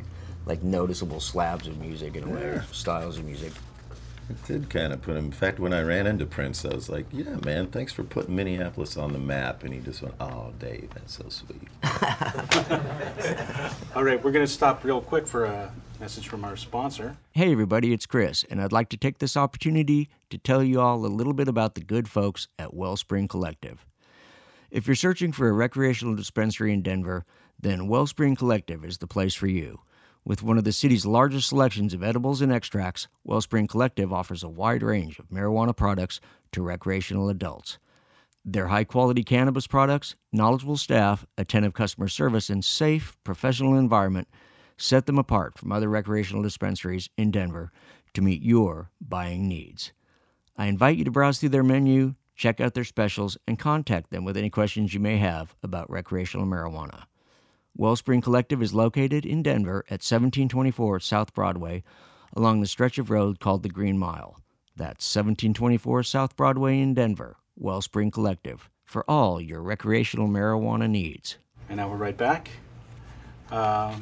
like, 0.48 0.63
noticeable 0.63 1.20
slabs 1.20 1.68
of 1.68 1.80
music 1.80 2.15
in 2.15 2.24
a 2.24 2.27
way, 2.30 2.62
styles 2.72 3.20
of 3.20 3.25
music. 3.25 3.51
It 4.30 4.44
did 4.46 4.70
kind 4.70 4.94
of 4.94 5.01
put 5.01 5.18
him. 5.18 5.25
In 5.25 5.32
fact, 5.32 5.60
when 5.60 5.74
I 5.74 5.82
ran 5.82 6.08
into 6.08 6.25
Prince, 6.25 6.63
I 6.63 6.74
was 6.74 6.90
like, 6.90 7.06
"Yeah, 7.12 7.36
man, 7.44 7.68
thanks 7.68 7.92
for 7.92 8.04
putting 8.04 8.36
Minneapolis 8.36 8.96
on 8.96 9.13
the 9.13 9.20
map." 9.20 9.63
And 9.63 9.74
he 9.74 9.80
just 9.80 10.01
went, 10.01 10.16
"Oh, 10.20 10.54
Dave, 10.58 10.90
that's 10.94 11.18
so 11.18 11.25
sweet." 11.28 11.68
All 13.96 14.04
right, 14.04 14.24
we're 14.24 14.32
going 14.32 14.46
to 14.46 14.51
stop 14.51 14.84
real 14.84 15.01
quick 15.01 15.28
for 15.28 15.46
a 15.46 15.72
message 16.00 16.28
from 16.28 16.44
our 16.44 16.56
sponsor. 16.56 17.18
Hey, 17.34 17.51
everybody, 17.51 17.94
it's 17.94 18.06
Chris, 18.06 18.44
and 18.50 18.62
I'd 18.62 18.72
like 18.72 18.90
to 18.90 18.98
take 18.98 19.20
this 19.20 19.38
opportunity 19.38 20.10
to 20.32 20.38
tell 20.38 20.63
you 20.63 20.82
all 20.82 21.06
a 21.06 21.08
little 21.08 21.34
bit 21.34 21.48
about 21.48 21.75
the 21.75 21.82
good 21.82 22.10
folks 22.10 22.48
at 22.58 22.74
Wellspring 22.74 23.28
Collective. 23.28 23.86
If 24.72 24.88
you're 24.88 24.96
searching 24.96 25.32
for 25.32 25.48
a 25.48 25.54
recreational 25.54 26.16
dispensary 26.16 26.74
in 26.74 26.82
Denver, 26.82 27.24
then 27.60 27.88
Wellspring 27.88 28.36
Collective 28.36 28.84
is 28.84 28.98
the 28.98 29.06
place 29.06 29.36
for 29.36 29.46
you. 29.48 29.80
With 30.24 30.44
one 30.44 30.58
of 30.60 30.63
the 30.63 30.72
city's 30.72 31.06
largest 31.06 31.50
selections 31.50 31.94
of 31.94 32.04
edibles 32.04 32.42
and 32.42 32.51
extracts, 32.51 33.08
Wellspring 33.24 33.68
Collective 33.68 34.13
offers 34.13 34.44
a 34.44 34.50
wide 34.50 34.84
range 34.84 35.18
of 35.18 35.30
marijuana 35.30 35.75
products 35.75 36.20
to 36.51 36.62
recreational 36.62 37.28
adults. 37.28 37.80
Their 38.46 38.68
high 38.68 38.84
quality 38.84 39.24
cannabis 39.24 39.66
products, 39.66 40.16
knowledgeable 40.32 40.78
staff, 40.78 41.25
attentive 41.38 41.74
customer 41.74 42.08
service, 42.08 42.50
and 42.50 42.63
safe, 42.63 43.18
professional 43.24 43.78
environment 43.78 44.28
set 44.78 45.06
them 45.06 45.18
apart 45.18 45.58
from 45.58 45.72
other 45.72 45.90
recreational 45.90 46.44
dispensaries 46.44 47.10
in 47.18 47.32
Denver 47.32 47.72
to 48.13 48.22
meet 48.22 48.42
your 48.42 48.92
buying 49.00 49.48
needs. 49.48 49.92
I 50.58 50.68
invite 50.68 50.98
you 50.98 51.04
to 51.06 51.12
browse 51.12 51.40
through 51.40 51.50
their 51.50 51.63
menu, 51.63 52.16
check 52.36 52.60
out 52.60 52.74
their 52.74 52.84
specials, 52.84 53.38
and 53.48 53.58
contact 53.58 54.12
them 54.12 54.24
with 54.24 54.38
any 54.38 54.50
questions 54.50 54.94
you 54.94 55.00
may 55.00 55.18
have 55.18 55.56
about 55.63 55.90
recreational 55.90 56.46
marijuana. 56.46 57.04
Wellspring 57.75 58.22
Collective 58.22 58.62
is 58.62 58.74
located 58.74 59.25
in 59.25 59.44
Denver 59.44 59.80
at 59.88 60.01
1724 60.04 61.00
South 61.00 61.34
Broadway 61.34 61.84
along 62.36 62.62
the 62.62 62.68
stretch 62.68 62.98
of 62.98 63.10
road 63.10 63.40
called 63.40 63.63
the 63.63 63.70
Green 63.70 63.98
Mile. 63.98 64.38
That's 64.75 65.06
1724 65.16 66.04
South 66.04 66.36
Broadway 66.36 66.80
in 66.80 66.94
Denver. 66.94 67.38
Wellspring 67.58 68.12
Collective 68.12 68.70
for 68.86 69.10
all 69.10 69.40
your 69.42 69.62
recreational 69.62 70.28
marijuana 70.28 70.90
needs. 70.90 71.38
And 71.70 71.78
now 71.78 71.90
we're 71.90 71.98
right 71.98 72.18
back. 72.18 72.50
Um, 73.51 74.01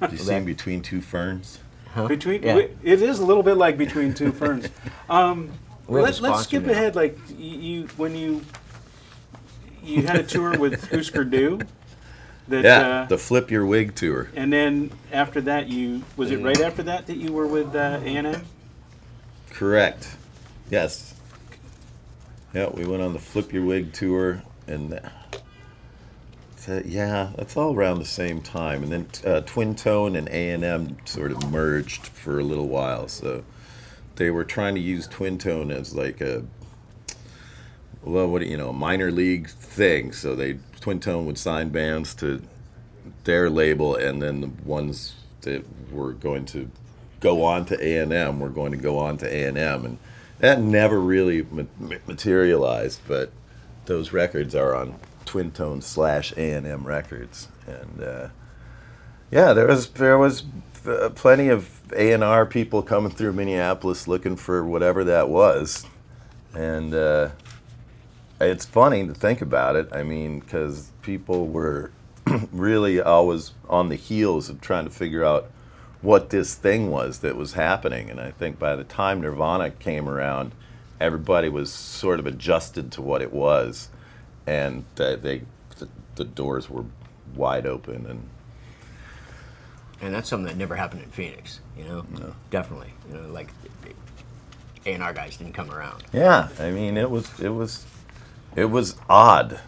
Did 0.00 0.12
you 0.12 0.18
sing 0.18 0.44
between 0.44 0.82
two 0.82 1.00
ferns? 1.00 1.58
between 2.06 2.42
Yeah. 2.42 2.56
it 2.82 3.02
is 3.02 3.18
a 3.18 3.24
little 3.26 3.42
bit 3.42 3.56
like 3.56 3.76
between 3.78 4.14
two 4.14 4.30
ferns. 4.40 4.68
Um, 5.08 5.50
We 5.88 6.00
have 6.02 6.20
let, 6.20 6.32
us 6.32 6.44
skip 6.44 6.64
now. 6.64 6.72
ahead. 6.72 6.94
Like 6.94 7.18
you, 7.36 7.58
you 7.58 7.86
when 7.96 8.14
you 8.14 8.42
you 9.82 10.02
had 10.02 10.16
a 10.16 10.22
tour 10.22 10.56
with 10.58 10.90
Husker 10.90 11.24
Du. 11.24 11.60
That, 12.48 12.64
Yeah, 12.64 12.78
uh, 13.02 13.06
the 13.06 13.18
Flip 13.18 13.50
Your 13.50 13.66
Wig 13.66 13.94
tour. 13.94 14.30
and 14.34 14.52
then 14.52 14.90
after 15.12 15.40
that, 15.42 15.68
you 15.68 16.02
was 16.16 16.30
it 16.30 16.42
right 16.42 16.60
after 16.60 16.82
that 16.84 17.06
that 17.06 17.16
you 17.18 17.32
were 17.32 17.46
with 17.46 17.74
uh, 17.74 18.00
A&M? 18.02 18.42
Correct. 19.50 20.16
Yes. 20.70 21.14
Yeah, 22.54 22.70
we 22.70 22.86
went 22.86 23.02
on 23.02 23.12
the 23.12 23.18
Flip 23.18 23.52
Your 23.52 23.64
Wig 23.64 23.92
tour, 23.92 24.42
and 24.66 24.94
uh, 24.94 26.80
yeah, 26.84 27.32
that's 27.36 27.56
all 27.56 27.74
around 27.74 27.98
the 27.98 28.04
same 28.04 28.40
time. 28.42 28.82
And 28.82 28.92
then 28.92 29.06
uh, 29.24 29.40
Twin 29.42 29.74
Tone 29.74 30.16
and 30.16 30.28
A 30.28 30.50
and 30.50 30.64
M 30.64 30.96
sort 31.04 31.32
of 31.32 31.50
merged 31.50 32.06
for 32.06 32.38
a 32.38 32.44
little 32.44 32.68
while. 32.68 33.08
So 33.08 33.44
they 34.16 34.30
were 34.30 34.44
trying 34.44 34.74
to 34.74 34.80
use 34.80 35.06
Twin 35.06 35.38
Tone 35.38 35.70
as 35.70 35.94
like 35.94 36.20
a 36.20 36.44
well, 38.08 38.26
what 38.26 38.46
you 38.46 38.56
know, 38.56 38.70
a 38.70 38.72
minor 38.72 39.10
league 39.10 39.48
thing. 39.48 40.12
So 40.12 40.34
they 40.34 40.58
Twin 40.80 41.00
Tone 41.00 41.26
would 41.26 41.38
sign 41.38 41.68
bands 41.68 42.14
to 42.16 42.42
their 43.24 43.50
label, 43.50 43.94
and 43.94 44.22
then 44.22 44.40
the 44.40 44.50
ones 44.64 45.14
that 45.42 45.64
were 45.92 46.12
going 46.12 46.46
to 46.46 46.70
go 47.20 47.44
on 47.44 47.66
to 47.66 47.84
A 47.84 47.98
and 47.98 48.12
M 48.12 48.40
were 48.40 48.48
going 48.48 48.72
to 48.72 48.78
go 48.78 48.98
on 48.98 49.18
to 49.18 49.26
A 49.26 49.44
and 49.44 49.58
M, 49.58 49.84
and 49.84 49.98
that 50.38 50.60
never 50.60 50.98
really 51.00 51.46
ma- 51.50 51.64
ma- 51.78 51.96
materialized. 52.06 53.00
But 53.06 53.30
those 53.84 54.12
records 54.12 54.54
are 54.54 54.74
on 54.74 54.98
Twin 55.26 55.50
Tone 55.50 55.82
slash 55.82 56.32
A 56.36 56.52
and 56.52 56.66
M 56.66 56.86
Records, 56.86 57.48
and 57.66 58.02
uh, 58.02 58.28
yeah, 59.30 59.52
there 59.52 59.66
was 59.66 59.88
there 59.90 60.16
was 60.16 60.44
uh, 60.86 61.10
plenty 61.14 61.48
of 61.48 61.82
A 61.94 62.12
and 62.12 62.24
R 62.24 62.46
people 62.46 62.82
coming 62.82 63.10
through 63.12 63.34
Minneapolis 63.34 64.08
looking 64.08 64.36
for 64.36 64.64
whatever 64.64 65.04
that 65.04 65.28
was, 65.28 65.84
and. 66.54 66.94
Uh, 66.94 67.28
it's 68.40 68.64
funny 68.64 69.06
to 69.06 69.14
think 69.14 69.40
about 69.40 69.76
it. 69.76 69.88
I 69.92 70.02
mean, 70.02 70.40
because 70.40 70.90
people 71.02 71.46
were 71.46 71.90
really 72.52 73.00
always 73.00 73.52
on 73.68 73.88
the 73.88 73.96
heels 73.96 74.48
of 74.48 74.60
trying 74.60 74.84
to 74.84 74.90
figure 74.90 75.24
out 75.24 75.50
what 76.00 76.30
this 76.30 76.54
thing 76.54 76.90
was 76.90 77.18
that 77.20 77.36
was 77.36 77.54
happening. 77.54 78.10
And 78.10 78.20
I 78.20 78.30
think 78.30 78.58
by 78.58 78.76
the 78.76 78.84
time 78.84 79.20
Nirvana 79.20 79.70
came 79.70 80.08
around, 80.08 80.52
everybody 81.00 81.48
was 81.48 81.72
sort 81.72 82.20
of 82.20 82.26
adjusted 82.26 82.92
to 82.92 83.02
what 83.02 83.22
it 83.22 83.32
was, 83.32 83.88
and 84.46 84.84
that 84.96 85.22
they 85.22 85.42
the, 85.78 85.88
the 86.16 86.24
doors 86.24 86.70
were 86.70 86.84
wide 87.34 87.66
open. 87.66 88.06
And 88.06 88.28
And 90.00 90.14
that's 90.14 90.28
something 90.28 90.46
that 90.46 90.56
never 90.56 90.76
happened 90.76 91.02
in 91.02 91.10
Phoenix, 91.10 91.60
you 91.76 91.84
know? 91.84 92.04
Definitely. 92.50 92.92
You 93.08 93.18
know, 93.18 93.28
like 93.28 93.48
A&R 94.86 95.12
guys 95.12 95.36
didn't 95.36 95.54
come 95.54 95.70
around. 95.70 96.04
yeah, 96.12 96.48
I 96.58 96.70
mean, 96.70 96.96
it 96.96 97.10
was 97.10 97.38
it 97.40 97.50
was 97.50 97.84
it 98.58 98.70
was 98.70 98.96
odd. 99.08 99.60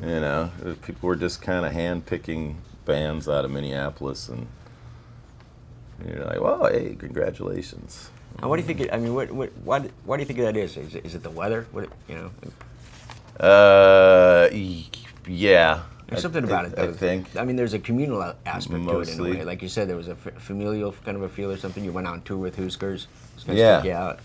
You 0.00 0.20
know, 0.20 0.50
people 0.82 1.06
were 1.08 1.16
just 1.16 1.40
kind 1.40 1.64
of 1.64 1.72
hand 1.72 2.04
picking 2.06 2.58
bands 2.84 3.28
out 3.28 3.44
of 3.44 3.50
Minneapolis, 3.50 4.28
and 4.28 4.46
you're 6.06 6.24
like, 6.24 6.40
"Well, 6.40 6.66
hey, 6.66 6.96
congratulations." 6.98 8.10
Now, 8.40 8.48
what 8.48 8.56
do 8.56 8.62
you 8.62 8.66
think? 8.66 8.80
It, 8.80 8.92
I 8.92 8.96
mean, 8.98 9.14
what, 9.14 9.30
what, 9.30 9.50
why, 9.64 9.78
do- 9.78 9.90
why 10.04 10.16
do 10.16 10.22
you 10.22 10.26
think 10.26 10.40
that 10.40 10.56
is? 10.56 10.76
Is 10.76 10.94
it, 10.96 11.06
is 11.06 11.14
it 11.14 11.22
the 11.22 11.30
weather? 11.30 11.66
What, 11.70 11.88
you 12.08 12.16
know, 12.16 12.30
Uh, 13.38 14.48
yeah. 15.26 15.82
there's 16.08 16.22
something 16.22 16.42
about 16.44 16.64
I- 16.64 16.68
it. 16.68 16.76
Though. 16.76 16.88
I 16.88 16.92
think. 16.92 17.36
I 17.36 17.44
mean, 17.44 17.54
there's 17.56 17.74
a 17.74 17.78
communal 17.78 18.20
aspect 18.46 18.84
to 18.88 19.00
it 19.00 19.08
in 19.10 19.20
a 19.20 19.22
way. 19.22 19.44
Like 19.44 19.62
you 19.62 19.68
said, 19.68 19.88
there 19.88 19.96
was 19.96 20.08
a 20.08 20.12
f- 20.24 20.42
familial 20.42 20.92
kind 21.04 21.16
of 21.16 21.22
a 21.22 21.28
feel 21.28 21.50
or 21.52 21.56
something. 21.56 21.84
You 21.84 21.92
went 21.92 22.06
on 22.08 22.22
tour 22.22 22.36
with 22.38 22.56
Huskers. 22.56 23.06
It's 23.36 23.46
Yeah. 23.46 23.78
stick 23.80 23.90
you 23.90 23.96
out. 23.96 24.18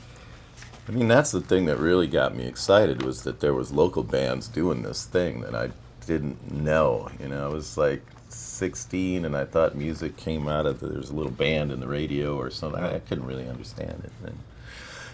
I 0.90 0.92
mean, 0.92 1.08
that's 1.08 1.30
the 1.30 1.40
thing 1.40 1.66
that 1.66 1.78
really 1.78 2.08
got 2.08 2.36
me 2.36 2.48
excited 2.48 3.04
was 3.04 3.22
that 3.22 3.42
there 3.42 3.54
was 3.54 3.72
local 3.72 4.02
bands 4.02 4.48
doing 4.48 4.82
this 4.82 5.06
thing 5.06 5.42
that 5.42 5.54
I 5.54 5.70
didn't 6.08 6.52
know. 6.52 7.12
You 7.20 7.28
know, 7.28 7.46
I 7.46 7.54
was 7.54 7.78
like 7.78 8.02
16, 8.30 9.24
and 9.24 9.38
I 9.38 9.46
thought 9.46 9.76
music 9.76 10.18
came 10.18 10.48
out 10.48 10.66
of 10.66 10.80
there 10.80 10.98
was 10.98 11.12
a 11.12 11.16
little 11.16 11.32
band 11.32 11.72
in 11.72 11.80
the 11.80 11.88
radio 11.88 12.36
or 12.36 12.50
something. 12.50 12.84
I, 12.84 12.96
I 12.96 13.00
couldn't 13.00 13.28
really 13.28 13.48
understand 13.48 14.02
it. 14.04 14.12
And 14.26 14.40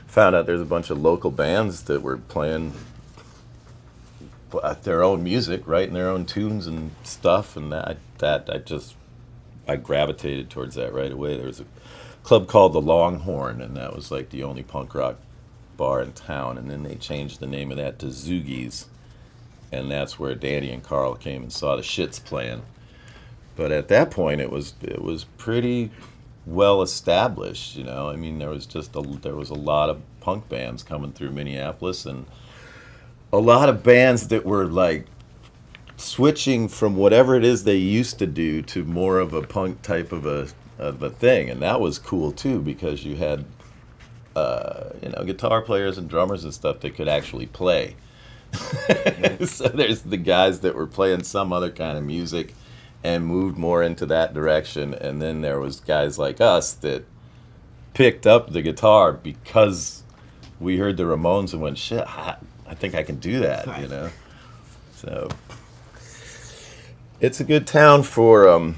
found 0.07 0.33
out 0.33 0.45
there's 0.45 0.61
a 0.61 0.65
bunch 0.65 0.89
of 0.89 0.97
local 0.97 1.29
bands 1.29 1.83
that 1.83 2.01
were 2.01 2.15
playing 2.15 2.71
uh, 4.53 4.75
their 4.75 5.03
own 5.03 5.25
music, 5.25 5.67
writing 5.67 5.93
their 5.93 6.07
own 6.07 6.25
tunes 6.25 6.67
and 6.67 6.91
stuff, 7.03 7.57
and 7.57 7.69
that 7.73 7.97
that 8.19 8.49
I 8.49 8.59
just 8.59 8.95
I 9.67 9.75
gravitated 9.75 10.49
towards 10.49 10.75
that 10.75 10.93
right 10.93 11.11
away. 11.11 11.35
There 11.35 11.47
was 11.47 11.59
a 11.59 11.65
club 12.23 12.47
called 12.47 12.71
the 12.71 12.81
Longhorn, 12.81 13.59
and 13.59 13.75
that 13.75 13.93
was 13.93 14.09
like 14.09 14.29
the 14.29 14.43
only 14.43 14.63
punk 14.63 14.95
rock 14.95 15.17
bar 15.77 16.01
in 16.01 16.13
town. 16.13 16.57
And 16.57 16.69
then 16.69 16.83
they 16.83 16.95
changed 16.95 17.39
the 17.39 17.47
name 17.47 17.71
of 17.71 17.77
that 17.77 17.99
to 17.99 18.07
Zoogies, 18.07 18.85
and 19.71 19.89
that's 19.91 20.19
where 20.19 20.35
Danny 20.35 20.71
and 20.71 20.83
Carl 20.83 21.15
came 21.15 21.43
and 21.43 21.53
saw 21.53 21.75
the 21.75 21.81
shits 21.81 22.23
playing. 22.23 22.63
But 23.55 23.71
at 23.71 23.88
that 23.88 24.11
point, 24.11 24.41
it 24.41 24.51
was 24.51 24.73
it 24.81 25.01
was 25.01 25.23
pretty 25.38 25.91
well 26.45 26.81
established. 26.81 27.75
You 27.75 27.83
know, 27.83 28.09
I 28.09 28.15
mean, 28.15 28.39
there 28.39 28.49
was 28.49 28.65
just 28.65 28.95
a, 28.95 29.01
there 29.01 29.35
was 29.35 29.49
a 29.49 29.55
lot 29.55 29.89
of 29.89 30.01
punk 30.19 30.49
bands 30.49 30.83
coming 30.83 31.13
through 31.13 31.31
Minneapolis, 31.31 32.05
and 32.05 32.25
a 33.31 33.38
lot 33.38 33.69
of 33.69 33.83
bands 33.83 34.27
that 34.27 34.45
were 34.45 34.65
like 34.65 35.05
switching 35.97 36.67
from 36.67 36.95
whatever 36.97 37.35
it 37.35 37.45
is 37.45 37.63
they 37.63 37.77
used 37.77 38.19
to 38.19 38.27
do 38.27 38.61
to 38.61 38.83
more 38.83 39.19
of 39.19 39.33
a 39.33 39.41
punk 39.41 39.81
type 39.81 40.11
of 40.11 40.25
a 40.25 40.47
of 40.77 41.01
a 41.01 41.09
thing, 41.09 41.49
and 41.49 41.61
that 41.61 41.79
was 41.79 41.97
cool 41.97 42.31
too 42.31 42.59
because 42.59 43.05
you 43.05 43.15
had 43.15 43.45
uh, 44.36 44.89
you 45.02 45.10
know 45.10 45.24
guitar 45.24 45.62
players 45.62 45.98
and 45.98 46.10
drummers 46.10 46.43
and 46.43 46.54
stuff 46.54 46.80
that 46.82 46.95
could 46.95 47.08
actually 47.08 47.45
play. 47.45 47.95
so 49.45 49.67
there's 49.67 50.04
the 50.04 50.17
guys 50.17 50.62
that 50.62 50.76
were 50.76 50.88
playing 50.88 51.24
some 51.24 51.52
other 51.52 51.71
kind 51.71 51.98
of 51.98 52.04
music 52.04 52.54
and 53.04 53.26
moved 53.26 53.58
more 53.58 53.84
into 53.84 54.06
that 54.08 54.34
direction, 54.34 54.93
and 54.93 55.21
then 55.21 55.41
there 55.41 55.60
was 55.60 55.80
guys 55.80 56.17
like 56.17 56.41
us 56.41 56.74
that 56.74 57.06
picked 57.93 58.26
up 58.26 58.52
the 58.52 58.62
guitar 58.62 59.13
because 59.13 60.04
we 60.60 60.78
heard 60.78 60.98
the 60.98 61.04
Ramones 61.04 61.54
and 61.54 61.62
went, 61.62 61.78
"Shit, 61.78 62.06
I, 62.08 62.38
I 62.67 62.74
think 62.76 62.95
I 62.95 63.04
can 63.04 63.17
do 63.17 63.39
that," 63.39 63.82
you 63.82 63.88
know. 63.88 64.10
So 64.95 65.30
it's 67.19 67.39
a 67.39 67.43
good 67.43 67.67
town 67.67 68.04
for 68.04 68.48
um, 68.50 68.76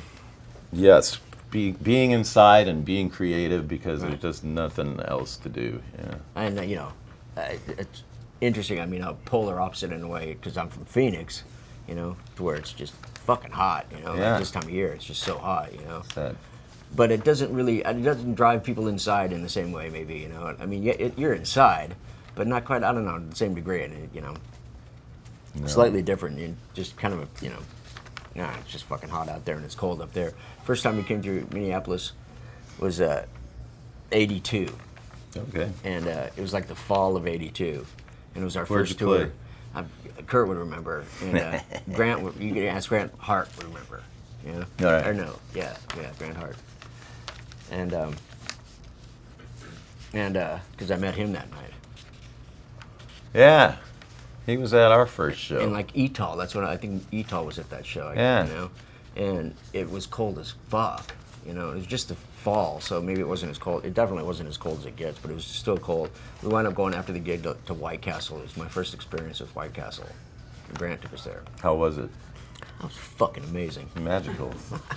yes, 0.71 1.19
be, 1.51 1.71
being 1.71 2.11
inside 2.11 2.67
and 2.67 2.83
being 2.83 3.09
creative 3.09 3.67
because 3.67 4.01
Right. 4.01 4.09
there's 4.09 4.21
just 4.35 4.43
nothing 4.43 4.99
else 5.01 5.37
to 5.37 5.49
do. 5.49 5.81
Yeah. 5.97 6.15
And 6.35 6.59
uh, 6.59 6.61
you 6.63 6.75
know, 6.77 6.91
uh, 7.37 7.53
it's 7.77 8.03
interesting. 8.41 8.79
I 8.79 8.85
mean, 8.85 9.01
a 9.01 9.13
polar 9.13 9.59
opposite 9.59 9.91
in 9.91 10.01
a 10.01 10.07
way 10.07 10.33
because 10.33 10.57
I'm 10.57 10.69
from 10.69 10.85
Phoenix, 10.85 11.43
you 11.87 11.95
know, 11.95 12.17
to 12.35 12.43
where 12.43 12.55
it's 12.55 12.73
just 12.73 12.93
fucking 13.25 13.51
hot. 13.51 13.85
You 13.95 14.03
know, 14.03 14.15
Yeah. 14.15 14.31
like 14.31 14.39
this 14.39 14.51
time 14.51 14.63
of 14.63 14.69
year, 14.69 14.91
it's 14.93 15.05
just 15.05 15.23
so 15.23 15.37
hot. 15.37 15.73
You 15.73 15.81
know, 15.85 16.03
That, 16.15 16.35
but 16.95 17.11
it 17.11 17.23
doesn't 17.23 17.53
really, 17.53 17.79
it 17.79 18.03
doesn't 18.03 18.35
drive 18.35 18.63
people 18.63 18.87
inside 18.87 19.31
in 19.31 19.41
the 19.41 19.49
same 19.49 19.71
way. 19.71 19.89
Maybe 19.89 20.15
you 20.15 20.29
know, 20.29 20.55
I 20.59 20.65
mean, 20.65 20.83
you're 20.83 21.33
inside, 21.33 21.95
but 22.35 22.47
not 22.47 22.65
quite. 22.65 22.83
I 22.83 22.91
don't 22.91 23.05
know, 23.05 23.19
the 23.19 23.35
same 23.35 23.55
degree. 23.55 23.83
And 23.83 24.09
you 24.13 24.21
know, 24.21 24.35
slightly 25.65 26.01
different. 26.01 26.37
You 26.39 26.55
just 26.73 26.97
kind 26.97 27.13
of, 27.13 27.27
you 27.41 27.49
know, 27.49 27.59
nah, 28.35 28.51
it's 28.59 28.71
just 28.71 28.83
fucking 28.85 29.09
hot 29.09 29.29
out 29.29 29.45
there 29.45 29.55
and 29.55 29.65
it's 29.65 29.75
cold 29.75 30.01
up 30.01 30.13
there. 30.13 30.33
First 30.67 30.83
time 30.83 30.97
we 30.97 31.03
came 31.03 31.21
through 31.21 31.47
Minneapolis 31.53 32.11
was 32.77 32.99
uh, 32.99 33.25
'82 34.11 34.67
okay. 35.37 35.71
and 35.85 36.05
uh, 36.05 36.27
it 36.35 36.41
was 36.41 36.51
like 36.51 36.67
the 36.67 36.75
fall 36.75 37.15
of 37.15 37.25
'82, 37.25 37.85
and 38.35 38.41
it 38.41 38.43
was 38.43 38.57
our 38.57 38.65
Where'd 38.65 38.89
first 38.89 38.99
tour. 38.99 39.31
I, 39.73 39.85
Curt 40.25 40.45
would 40.49 40.57
remember, 40.57 41.05
and 41.23 41.37
uh, 41.37 41.59
Grant. 41.93 42.21
Would, 42.21 42.35
you 42.35 42.53
could 42.53 42.65
ask 42.65 42.89
Grant 42.89 43.13
Hart 43.17 43.47
would 43.55 43.67
remember. 43.67 44.03
You 44.45 44.51
know? 44.51 44.65
All 44.81 44.93
right. 44.93 45.07
Or 45.07 45.13
no, 45.13 45.39
yeah, 45.55 45.77
yeah, 45.95 46.11
Grant 46.19 46.35
Hart. 46.35 46.57
And 47.71 47.93
um, 47.93 48.15
and 50.11 50.33
because 50.71 50.91
I 50.91 50.97
met 50.97 51.15
him 51.15 51.31
that 51.31 51.49
night. 51.49 51.71
Yeah, 53.33 53.77
he 54.45 54.57
was 54.57 54.73
at 54.73 54.91
our 54.91 55.05
first 55.05 55.39
show. 55.39 55.61
And 55.61 55.71
like 55.71 55.93
Etal, 55.93 56.35
that's 56.35 56.53
when 56.53 56.65
I 56.65 56.75
think 56.75 57.09
Etal 57.13 57.45
was 57.45 57.57
at 57.57 57.69
that 57.69 57.85
show. 57.85 58.11
Yeah. 58.13 58.45
You 58.45 58.53
know, 58.53 58.69
and 59.17 59.55
it 59.73 59.89
was 59.89 60.05
cold 60.05 60.39
as 60.39 60.53
fuck. 60.69 61.13
You 61.45 61.53
know, 61.53 61.71
it 61.71 61.75
was 61.75 61.87
just 61.87 62.09
the 62.09 62.15
fall, 62.15 62.79
so 62.79 63.01
maybe 63.01 63.21
it 63.21 63.27
wasn't 63.27 63.51
as 63.51 63.57
cold. 63.57 63.85
It 63.85 63.93
definitely 63.93 64.23
wasn't 64.23 64.49
as 64.49 64.57
cold 64.57 64.79
as 64.79 64.85
it 64.85 64.95
gets, 64.95 65.17
but 65.19 65.31
it 65.31 65.33
was 65.33 65.45
still 65.45 65.77
cold. 65.77 66.09
We 66.43 66.49
wound 66.49 66.67
up 66.67 66.75
going 66.75 66.93
after 66.93 67.13
the 67.13 67.19
gig 67.19 67.43
to, 67.43 67.57
to 67.65 67.73
White 67.73 68.01
Castle. 68.01 68.37
It 68.39 68.43
was 68.43 68.57
my 68.57 68.67
first 68.67 68.93
experience 68.93 69.39
with 69.39 69.55
White 69.55 69.73
Castle. 69.73 70.05
Grant 70.77 71.01
took 71.01 71.13
us 71.13 71.23
there. 71.23 71.43
How 71.61 71.75
was 71.75 71.97
it? 71.97 72.09
That 72.79 72.83
was 72.83 72.97
fucking 72.97 73.45
amazing. 73.45 73.89
Magical. 73.99 74.53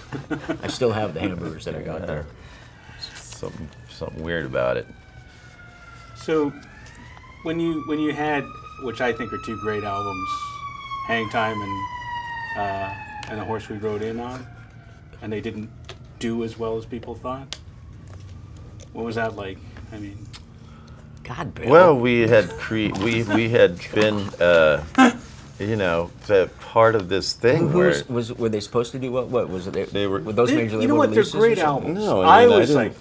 I 0.63 0.67
still 0.69 0.93
have 0.93 1.15
the 1.15 1.21
hamburgers 1.21 1.65
that 1.65 1.77
I 1.77 1.83
got 1.83 2.07
there. 2.07 2.27
something 3.15 3.69
something 3.89 4.23
weird 4.23 4.47
about 4.47 4.77
it. 4.77 4.87
So, 6.17 6.53
when 7.45 7.61
you 7.61 7.85
when 7.87 8.01
you 8.01 8.13
had, 8.13 8.45
which 8.83 9.01
I 9.01 9.13
think 9.13 9.33
are 9.33 9.41
two 9.47 9.59
great 9.61 9.85
albums, 9.85 10.29
Hang 11.07 11.29
Time 11.31 11.61
and 11.61 12.00
uh, 12.57 12.95
and 13.29 13.39
the 13.39 13.45
Horse 13.45 13.69
We 13.69 13.77
Rode 13.79 14.03
In 14.03 14.21
on, 14.21 14.47
and 15.23 15.33
they 15.33 15.41
didn't 15.41 15.71
do 16.19 16.45
as 16.45 16.59
well 16.59 16.77
as 16.77 16.85
people 16.85 17.15
thought. 17.15 17.57
What 18.93 19.05
was 19.05 19.15
that 19.17 19.37
like? 19.37 19.59
I 19.93 19.99
mean, 19.99 20.27
God, 21.25 21.55
Bill. 21.55 21.71
Well, 21.71 21.97
we 21.99 22.21
had 22.29 22.51
cre- 22.51 22.91
we 23.03 23.23
we 23.25 23.49
had 23.51 23.79
been 23.95 24.17
uh, 24.41 24.85
you 25.59 25.77
know 25.77 26.11
the 26.27 26.51
part 26.61 26.95
of 26.95 27.09
this 27.09 27.33
thing 27.33 27.69
who 27.69 27.79
where 27.79 27.89
was, 27.89 28.09
was 28.09 28.33
were 28.35 28.49
they 28.49 28.61
supposed 28.61 28.93
to 28.93 28.99
do 28.99 29.13
what? 29.13 29.29
What 29.29 29.49
was 29.49 29.67
it? 29.67 29.73
They, 29.75 29.85
They 29.85 30.07
were- 30.07 30.21
Were 30.21 30.33
those 30.33 30.51
they- 30.51 30.57
major 30.57 30.73
you 30.75 30.79
label 30.81 30.89
know 30.95 30.99
what? 30.99 31.11
They're 31.11 31.19
releases 31.19 31.35
great 31.35 31.59
albums. 31.59 31.99
No, 31.99 32.23
I, 32.23 32.43
I 32.43 32.47
mean, 32.47 32.55
I 32.55 32.59
was 32.59 32.69
didn't- 32.69 32.83
like, 32.83 32.93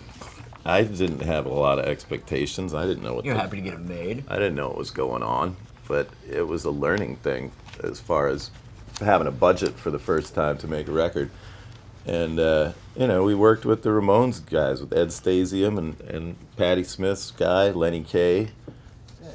I 0.65 0.83
didn't 0.83 1.21
have 1.23 1.45
a 1.47 1.53
lot 1.53 1.79
of 1.79 1.85
expectations. 1.85 2.73
I 2.75 2.85
didn't 2.85 3.01
know 3.03 3.13
what 3.15 3.25
You're 3.25 3.33
the- 3.33 3.39
happy 3.41 3.57
to 3.57 3.63
get 3.63 3.73
them 3.73 3.87
made. 3.87 4.23
I 4.27 4.35
didn't 4.35 4.55
know 4.55 4.67
what 4.67 4.77
was 4.77 4.91
going 4.91 5.23
on, 5.23 5.55
but 5.87 6.07
it 6.29 6.47
was 6.47 6.65
a 6.65 6.71
learning 6.71 7.15
thing 7.17 7.51
as 7.83 7.99
far 7.99 8.27
as 8.27 8.51
having 8.99 9.27
a 9.27 9.31
budget 9.31 9.77
for 9.79 9.91
the 9.91 9.99
first 9.99 10.35
time 10.35 10.57
to 10.57 10.67
make 10.67 10.87
a 10.87 10.91
record. 10.91 11.29
And, 12.05 12.39
uh, 12.39 12.73
you 12.95 13.07
know, 13.07 13.23
we 13.23 13.35
worked 13.35 13.65
with 13.65 13.83
the 13.83 13.89
Ramones 13.89 14.43
guys, 14.45 14.81
with 14.81 14.93
Ed 14.93 15.09
Stasium 15.09 15.77
and, 15.77 16.01
and 16.01 16.35
Patti 16.57 16.83
Smith's 16.83 17.31
guy, 17.31 17.69
Lenny 17.69 18.03
Kaye. 18.03 18.49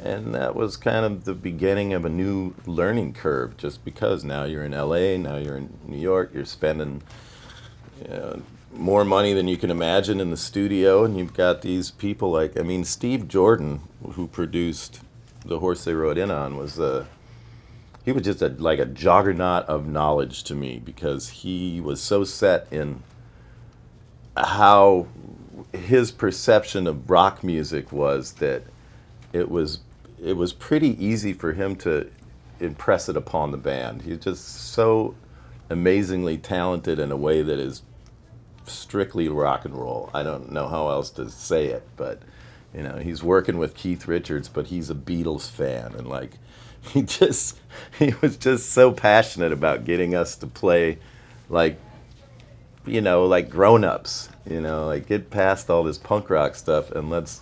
And 0.02 0.34
that 0.34 0.54
was 0.54 0.76
kind 0.76 1.04
of 1.04 1.24
the 1.24 1.34
beginning 1.34 1.92
of 1.92 2.04
a 2.04 2.08
new 2.08 2.54
learning 2.66 3.14
curve, 3.14 3.56
just 3.56 3.84
because 3.84 4.24
now 4.24 4.44
you're 4.44 4.64
in 4.64 4.72
LA, 4.72 5.16
now 5.16 5.36
you're 5.36 5.56
in 5.56 5.72
New 5.86 5.98
York, 5.98 6.32
you're 6.34 6.44
spending 6.44 7.02
you 8.02 8.08
know, 8.08 8.42
more 8.76 9.04
money 9.04 9.32
than 9.32 9.48
you 9.48 9.56
can 9.56 9.70
imagine 9.70 10.20
in 10.20 10.30
the 10.30 10.36
studio, 10.36 11.04
and 11.04 11.16
you've 11.16 11.34
got 11.34 11.62
these 11.62 11.90
people 11.90 12.30
like 12.30 12.58
I 12.58 12.62
mean 12.62 12.84
Steve 12.84 13.28
Jordan, 13.28 13.80
who 14.12 14.26
produced 14.26 15.00
the 15.44 15.60
horse 15.60 15.84
they 15.84 15.94
rode 15.94 16.18
in 16.18 16.30
on, 16.30 16.56
was 16.56 16.78
uh, 16.78 17.06
he 18.04 18.12
was 18.12 18.22
just 18.22 18.42
a, 18.42 18.48
like 18.48 18.78
a 18.78 18.86
juggernaut 18.86 19.64
of 19.64 19.86
knowledge 19.86 20.44
to 20.44 20.54
me 20.54 20.80
because 20.84 21.28
he 21.28 21.80
was 21.80 22.02
so 22.02 22.24
set 22.24 22.66
in 22.70 23.02
how 24.36 25.06
his 25.72 26.10
perception 26.10 26.86
of 26.86 27.08
rock 27.08 27.42
music 27.42 27.92
was 27.92 28.32
that 28.34 28.62
it 29.32 29.50
was 29.50 29.80
it 30.22 30.36
was 30.36 30.52
pretty 30.52 31.04
easy 31.04 31.32
for 31.32 31.52
him 31.52 31.76
to 31.76 32.10
impress 32.60 33.08
it 33.08 33.16
upon 33.16 33.50
the 33.50 33.56
band. 33.56 34.02
He's 34.02 34.18
just 34.18 34.72
so 34.72 35.14
amazingly 35.68 36.38
talented 36.38 36.98
in 36.98 37.10
a 37.10 37.16
way 37.16 37.42
that 37.42 37.58
is 37.58 37.82
strictly 38.66 39.28
rock 39.28 39.64
and 39.64 39.74
roll. 39.74 40.10
I 40.14 40.22
don't 40.22 40.52
know 40.52 40.68
how 40.68 40.88
else 40.88 41.10
to 41.10 41.30
say 41.30 41.66
it, 41.66 41.86
but 41.96 42.22
you 42.74 42.82
know, 42.82 42.96
he's 42.98 43.22
working 43.22 43.58
with 43.58 43.74
Keith 43.74 44.08
Richards, 44.08 44.48
but 44.48 44.66
he's 44.68 44.90
a 44.90 44.94
Beatles 44.94 45.50
fan 45.50 45.94
and 45.94 46.08
like 46.08 46.32
he 46.92 47.02
just 47.02 47.58
he 47.98 48.14
was 48.20 48.36
just 48.36 48.70
so 48.70 48.92
passionate 48.92 49.52
about 49.52 49.84
getting 49.84 50.14
us 50.14 50.36
to 50.36 50.46
play 50.46 50.98
like 51.48 51.78
you 52.86 53.00
know, 53.00 53.24
like 53.24 53.48
grown-ups, 53.48 54.28
you 54.48 54.60
know, 54.60 54.86
like 54.86 55.06
get 55.06 55.30
past 55.30 55.70
all 55.70 55.82
this 55.82 55.96
punk 55.96 56.28
rock 56.28 56.54
stuff 56.54 56.90
and 56.90 57.08
let's 57.10 57.40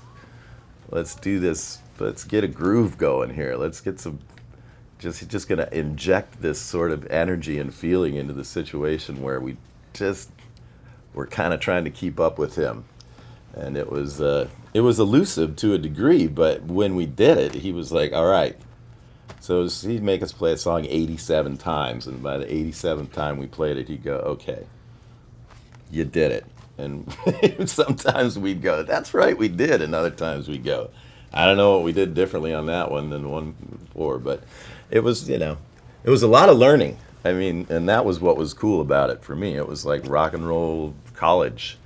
let's 0.91 1.15
do 1.17 1.41
this 1.41 1.79
let's 1.99 2.25
get 2.25 2.45
a 2.45 2.49
groove 2.49 2.99
going 2.99 3.35
here. 3.35 3.57
Let's 3.57 3.81
get 3.81 4.01
some 4.01 4.19
just 4.99 5.29
just 5.29 5.49
gonna 5.49 5.69
inject 5.73 6.41
this 6.41 6.61
sort 6.61 6.93
of 6.93 7.07
energy 7.11 7.59
and 7.59 7.75
feeling 7.75 8.15
into 8.15 8.33
the 8.33 8.45
situation 8.45 9.21
where 9.21 9.41
we 9.41 9.57
just 9.95 10.31
were 11.15 11.27
kind 11.27 11.53
of 11.53 11.61
trying 11.61 11.85
to 11.85 11.91
keep 11.91 12.21
up 12.21 12.39
with 12.39 12.55
him, 12.57 12.85
and 13.55 13.77
it 13.77 13.91
was 13.91 14.21
uh, 14.21 14.49
it 14.75 14.81
was 14.81 14.99
elusive 15.01 15.57
to 15.57 15.75
a 15.75 15.79
degree. 15.79 16.27
But 16.27 16.63
when 16.65 16.95
we 16.95 17.07
did 17.07 17.39
it, 17.39 17.55
he 17.55 17.73
was 17.73 17.93
like, 17.93 18.13
"All 18.13 18.27
right." 18.27 18.57
So 19.43 19.63
was- 19.63 19.83
he'd 19.83 20.05
make 20.05 20.23
us 20.23 20.31
play 20.31 20.53
a 20.53 20.57
song 20.57 20.87
87 20.89 21.57
times, 21.57 22.07
and 22.07 22.23
by 22.23 22.39
the 22.39 22.47
87th 22.47 23.13
time 23.13 23.39
we 23.39 23.49
played 23.49 23.77
it, 23.77 23.89
he'd 23.89 24.05
go, 24.05 24.19
"Okay, 24.19 24.67
you 25.91 26.05
did 26.05 26.31
it." 26.31 26.47
And 26.79 27.13
sometimes 27.69 28.39
we'd 28.39 28.63
go, 28.63 28.85
"That's 28.85 29.13
right, 29.13 29.37
we 29.37 29.49
did," 29.49 29.83
and 29.83 29.97
other 29.97 30.11
times 30.11 30.49
we'd 30.49 30.63
go, 30.63 30.91
"I 31.35 31.45
don't 31.45 31.57
know 31.57 31.73
what 31.73 31.83
we 31.83 31.91
did 31.93 32.15
differently 32.15 32.55
on 32.55 32.67
that 32.67 32.93
one 32.93 33.11
than 33.11 33.31
one 33.33 33.57
before," 33.85 34.19
but 34.19 34.45
it 34.93 35.01
was, 35.01 35.29
you 35.29 35.39
know, 35.39 35.57
it 36.05 36.11
was 36.11 36.23
a 36.23 36.29
lot 36.29 36.49
of 36.49 36.57
learning. 36.57 36.99
I 37.25 37.33
mean, 37.33 37.67
and 37.69 37.89
that 37.89 38.05
was 38.05 38.21
what 38.21 38.37
was 38.37 38.55
cool 38.55 38.81
about 38.81 39.11
it 39.11 39.25
for 39.25 39.35
me. 39.35 39.57
It 39.57 39.67
was 39.67 39.85
like 39.85 40.09
rock 40.09 40.35
and 40.35 40.47
roll 40.47 40.95
college, 41.15 41.79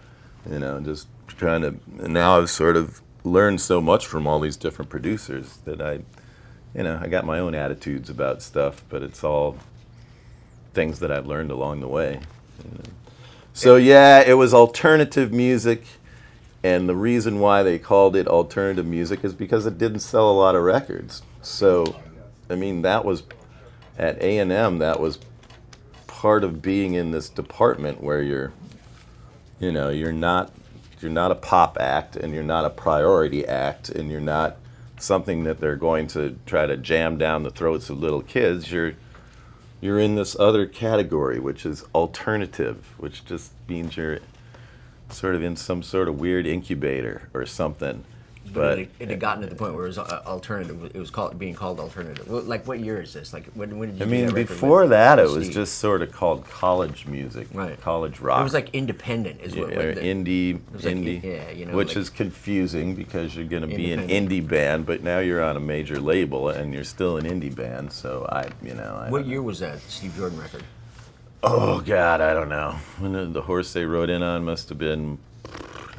you 0.50 0.58
know, 0.58 0.78
just 0.80 1.08
trying 1.26 1.62
to. 1.62 1.76
And 2.04 2.12
now 2.12 2.38
I've 2.38 2.50
sort 2.50 2.76
of 2.76 3.00
learned 3.24 3.62
so 3.62 3.80
much 3.80 4.06
from 4.06 4.26
all 4.26 4.40
these 4.40 4.56
different 4.58 4.90
producers 4.90 5.58
that 5.64 5.80
I, 5.80 6.00
you 6.76 6.82
know, 6.82 6.98
I 7.00 7.08
got 7.08 7.24
my 7.24 7.38
own 7.38 7.54
attitudes 7.54 8.10
about 8.10 8.42
stuff, 8.42 8.84
but 8.90 9.02
it's 9.02 9.24
all 9.24 9.56
things 10.74 11.00
that 11.00 11.10
I've 11.10 11.26
learned 11.26 11.50
along 11.50 11.80
the 11.80 11.88
way. 11.88 12.20
you 12.62 12.70
know. 12.70 12.84
So 13.54 13.76
yeah, 13.76 14.20
it 14.20 14.34
was 14.34 14.52
alternative 14.52 15.32
music, 15.32 15.84
and 16.62 16.86
the 16.86 16.94
reason 16.94 17.40
why 17.40 17.62
they 17.62 17.78
called 17.78 18.14
it 18.14 18.28
alternative 18.28 18.84
music 18.84 19.24
is 19.24 19.32
because 19.32 19.64
it 19.64 19.78
didn't 19.78 20.00
sell 20.00 20.30
a 20.30 20.36
lot 20.36 20.54
of 20.54 20.62
records. 20.62 21.22
So, 21.40 21.96
I 22.50 22.56
mean, 22.56 22.82
that 22.82 23.06
was 23.06 23.22
at 23.98 24.20
A 24.22 24.38
and 24.38 24.52
M. 24.52 24.78
That 24.78 25.00
was 25.00 25.18
part 26.06 26.44
of 26.44 26.60
being 26.60 26.92
in 26.92 27.10
this 27.10 27.30
department 27.30 28.02
where 28.02 28.20
you're, 28.20 28.52
you 29.58 29.72
know, 29.72 29.88
you're 29.88 30.12
not 30.12 30.52
you're 31.00 31.10
not 31.10 31.30
a 31.30 31.36
pop 31.36 31.78
act 31.80 32.16
and 32.16 32.34
you're 32.34 32.42
not 32.42 32.66
a 32.66 32.70
priority 32.70 33.46
act 33.46 33.88
and 33.88 34.10
you're 34.10 34.20
not 34.20 34.56
something 34.98 35.44
that 35.44 35.60
they're 35.60 35.76
going 35.76 36.06
to 36.08 36.38
try 36.46 36.66
to 36.66 36.76
jam 36.76 37.18
down 37.18 37.42
the 37.42 37.50
throats 37.50 37.90
of 37.90 37.98
little 37.98 38.22
kids. 38.22 38.70
You're 38.72 38.94
you're 39.80 40.00
in 40.00 40.14
this 40.14 40.38
other 40.38 40.66
category, 40.66 41.38
which 41.38 41.66
is 41.66 41.84
alternative, 41.94 42.94
which 42.96 43.24
just 43.24 43.52
means 43.68 43.96
you're 43.96 44.20
sort 45.10 45.34
of 45.34 45.42
in 45.42 45.54
some 45.54 45.82
sort 45.82 46.08
of 46.08 46.18
weird 46.18 46.46
incubator 46.46 47.28
or 47.34 47.44
something. 47.46 48.04
But 48.52 48.78
it, 48.78 48.90
it 49.00 49.08
had 49.10 49.20
gotten 49.20 49.42
to 49.42 49.48
the 49.48 49.54
point 49.54 49.74
where 49.74 49.84
it 49.84 49.88
was 49.88 49.98
uh, 49.98 50.22
alternative. 50.26 50.90
It 50.94 50.98
was 50.98 51.10
called 51.10 51.38
being 51.38 51.54
called 51.54 51.80
alternative. 51.80 52.28
Like, 52.30 52.66
what 52.66 52.80
year 52.80 53.00
is 53.00 53.12
this? 53.12 53.32
Like, 53.32 53.46
when, 53.54 53.78
when 53.78 53.90
did 53.90 53.98
you? 54.00 54.04
I 54.06 54.08
mean, 54.08 54.26
that 54.26 54.34
before 54.34 54.86
that, 54.88 55.18
it 55.18 55.28
was 55.28 55.48
just 55.48 55.78
sort 55.78 56.02
of 56.02 56.12
called 56.12 56.44
college 56.48 57.06
music, 57.06 57.48
Right. 57.52 57.80
college 57.80 58.20
rock. 58.20 58.40
It 58.40 58.44
was 58.44 58.54
like 58.54 58.70
independent, 58.74 59.40
is 59.40 59.54
what. 59.56 59.70
Yeah, 59.70 59.92
the- 59.92 60.00
indie, 60.00 60.60
like 60.72 60.82
indie, 60.84 61.22
in- 61.22 61.30
yeah, 61.30 61.50
you 61.50 61.66
know, 61.66 61.74
which 61.76 61.88
like- 61.88 61.96
is 61.98 62.10
confusing 62.10 62.94
because 62.94 63.34
you're 63.34 63.44
going 63.46 63.68
to 63.68 63.74
be 63.76 63.92
an 63.92 64.08
indie 64.08 64.46
band, 64.46 64.86
but 64.86 65.02
now 65.02 65.18
you're 65.18 65.42
on 65.42 65.56
a 65.56 65.60
major 65.60 65.98
label 66.00 66.48
and 66.48 66.72
you're 66.72 66.84
still 66.84 67.16
an 67.16 67.24
indie 67.24 67.54
band. 67.54 67.92
So 67.92 68.26
I, 68.30 68.48
you 68.62 68.74
know, 68.74 69.02
I 69.06 69.10
What 69.10 69.26
year 69.26 69.38
know. 69.38 69.44
was 69.44 69.58
that 69.60 69.80
Steve 69.80 70.14
Jordan 70.16 70.38
record? 70.38 70.62
Oh 71.42 71.80
God, 71.80 72.20
I 72.20 72.32
don't 72.32 72.48
know. 72.48 72.76
When 72.98 73.32
the 73.32 73.42
horse 73.42 73.72
they 73.72 73.84
rode 73.84 74.10
in 74.10 74.22
on 74.22 74.44
must 74.44 74.68
have 74.70 74.78
been 74.78 75.18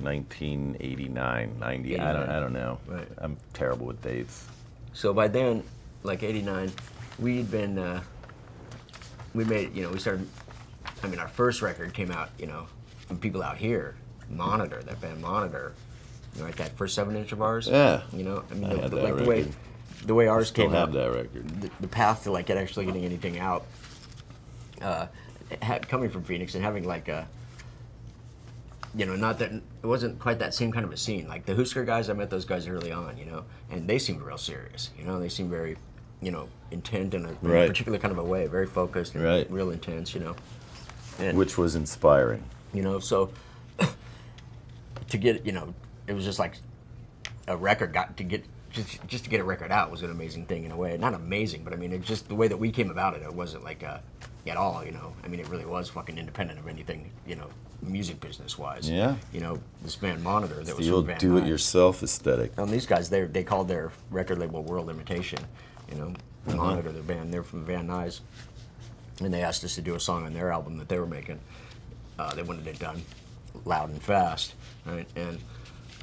1989, 0.01 1.59
90. 1.59 1.99
I 1.99 2.13
don't, 2.13 2.29
I 2.29 2.39
don't 2.39 2.53
know. 2.53 2.79
Right. 2.87 3.07
I'm 3.17 3.37
terrible 3.53 3.85
with 3.85 4.01
dates. 4.01 4.45
So 4.93 5.13
by 5.13 5.27
then, 5.27 5.63
like 6.03 6.23
'89, 6.23 6.71
we'd 7.19 7.49
been 7.51 7.77
uh, 7.77 8.01
we 9.33 9.43
made 9.45 9.75
you 9.75 9.83
know 9.83 9.89
we 9.89 9.99
started. 9.99 10.27
I 11.03 11.07
mean, 11.07 11.19
our 11.19 11.27
first 11.27 11.61
record 11.61 11.93
came 11.93 12.11
out 12.11 12.29
you 12.39 12.47
know 12.47 12.65
from 13.07 13.17
people 13.19 13.43
out 13.43 13.57
here. 13.57 13.95
Monitor 14.29 14.81
that 14.83 14.99
band 14.99 15.21
Monitor, 15.21 15.73
you 16.33 16.41
know, 16.41 16.47
like 16.47 16.55
that 16.57 16.75
first 16.77 16.95
seven 16.95 17.15
inch 17.15 17.31
of 17.31 17.41
ours. 17.41 17.67
Yeah. 17.67 18.01
You 18.11 18.23
know, 18.23 18.43
I 18.51 18.53
mean, 18.55 18.69
the, 18.69 18.81
had 18.81 18.91
the- 18.91 18.95
that 18.97 19.03
like 19.03 19.15
the 19.17 19.23
way 19.23 19.39
record. 19.43 19.55
the 20.05 20.13
way 20.15 20.27
ours 20.27 20.47
Still 20.49 20.65
came 20.65 20.73
have 20.73 20.89
out. 20.89 20.93
that 20.93 21.11
record. 21.11 21.61
The, 21.61 21.69
the 21.79 21.87
path 21.87 22.23
to 22.23 22.31
like 22.31 22.47
get 22.47 22.57
actually 22.57 22.85
getting 22.87 23.05
anything 23.05 23.39
out, 23.39 23.65
uh, 24.81 25.07
had, 25.61 25.87
coming 25.87 26.09
from 26.09 26.23
Phoenix 26.23 26.55
and 26.55 26.63
having 26.63 26.83
like 26.85 27.07
a. 27.07 27.27
You 28.97 29.05
know, 29.05 29.15
not 29.15 29.37
that 29.39 29.51
it 29.51 29.61
wasn't 29.85 30.17
quite 30.19 30.39
that 30.39 30.53
same 30.55 30.71
kind 30.71 30.83
of 30.83 30.91
a 30.91 30.97
scene. 30.97 31.27
Like 31.27 31.45
the 31.45 31.55
Husker 31.55 31.85
guys, 31.85 32.09
I 32.09 32.13
met 32.13 32.31
those 32.31 32.45
guys 32.45 32.67
early 32.67 32.91
on, 32.91 33.15
you 33.17 33.25
know, 33.25 33.45
and 33.69 33.87
they 33.87 33.99
seemed 33.99 34.21
real 34.21 34.39
serious. 34.39 34.89
You 34.97 35.05
know, 35.05 35.19
they 35.19 35.29
seemed 35.29 35.51
very, 35.51 35.77
you 36.19 36.31
know, 36.31 36.49
intent 36.71 37.13
in 37.13 37.23
a, 37.25 37.29
in 37.29 37.35
a 37.51 37.67
particular 37.67 37.99
kind 37.99 38.11
of 38.11 38.17
a 38.17 38.23
way, 38.23 38.47
very 38.47 38.65
focused 38.65 39.13
and 39.13 39.23
Right. 39.23 39.49
real 39.51 39.69
intense. 39.69 40.15
You 40.15 40.21
know, 40.21 40.35
And 41.19 41.37
Which 41.37 41.57
was 41.59 41.75
inspiring. 41.75 42.43
you 42.73 42.81
know, 42.81 42.97
so 42.99 43.29
to 45.09 45.17
get 45.17 45.45
you 45.45 45.51
know, 45.51 45.73
it 46.07 46.13
was 46.13 46.25
just 46.25 46.39
like 46.39 46.55
a 47.47 47.55
record 47.55 47.93
got 47.93 48.17
to 48.17 48.23
get 48.23 48.43
just 48.71 49.05
just 49.07 49.23
to 49.25 49.29
get 49.29 49.39
a 49.39 49.43
record 49.43 49.71
out 49.71 49.91
was 49.91 50.01
an 50.01 50.09
amazing 50.11 50.45
thing 50.47 50.63
in 50.63 50.71
a 50.71 50.77
way. 50.77 50.97
Not 50.97 51.13
amazing, 51.13 51.63
but 51.63 51.71
I 51.71 51.75
mean, 51.75 51.93
it 51.93 52.01
just 52.01 52.27
the 52.27 52.35
way 52.35 52.47
that 52.47 52.57
we 52.57 52.71
came 52.71 52.89
about 52.89 53.13
it, 53.15 53.21
it 53.21 53.33
wasn't 53.33 53.63
like 53.63 53.83
uh, 53.83 53.99
at 54.47 54.57
all. 54.57 54.83
You 54.83 54.91
know, 54.91 55.13
I 55.23 55.27
mean, 55.27 55.39
it 55.39 55.47
really 55.49 55.65
was 55.65 55.87
fucking 55.89 56.17
independent 56.17 56.59
of 56.59 56.67
anything. 56.67 57.11
You 57.27 57.35
know, 57.35 57.47
music 57.81 58.19
business 58.19 58.57
wise. 58.57 58.89
Yeah. 58.89 59.15
You 59.31 59.39
know, 59.39 59.59
this 59.83 59.95
band 59.95 60.23
Monitor 60.23 60.63
that 60.63 60.75
was 60.77 60.85
The 60.87 60.93
old 60.93 61.05
Van 61.05 61.15
Nuys. 61.17 61.19
do-it-yourself 61.19 62.03
aesthetic. 62.03 62.51
And 62.57 62.69
these 62.69 62.85
guys, 62.85 63.09
they 63.09 63.21
they 63.25 63.43
called 63.43 63.67
their 63.67 63.91
record 64.11 64.39
label 64.39 64.63
World 64.63 64.89
Imitation. 64.89 65.39
You 65.91 65.97
know, 65.99 66.13
Uh-huh. 66.47 66.55
Monitor, 66.57 66.91
the 66.91 67.01
band, 67.01 67.33
they're 67.33 67.43
from 67.43 67.65
Van 67.65 67.87
Nuys, 67.87 68.21
and 69.21 69.33
they 69.33 69.41
asked 69.43 69.63
us 69.63 69.75
to 69.75 69.81
do 69.81 69.95
a 69.95 69.99
song 69.99 70.25
on 70.25 70.33
their 70.33 70.51
album 70.51 70.77
that 70.77 70.87
they 70.89 70.99
were 70.99 71.05
making. 71.07 71.39
Uh, 72.17 72.33
they 72.33 72.41
wanted 72.43 72.65
it 72.67 72.79
done 72.79 73.01
loud 73.65 73.89
and 73.89 74.01
fast, 74.01 74.55
right? 74.85 75.07
And 75.15 75.39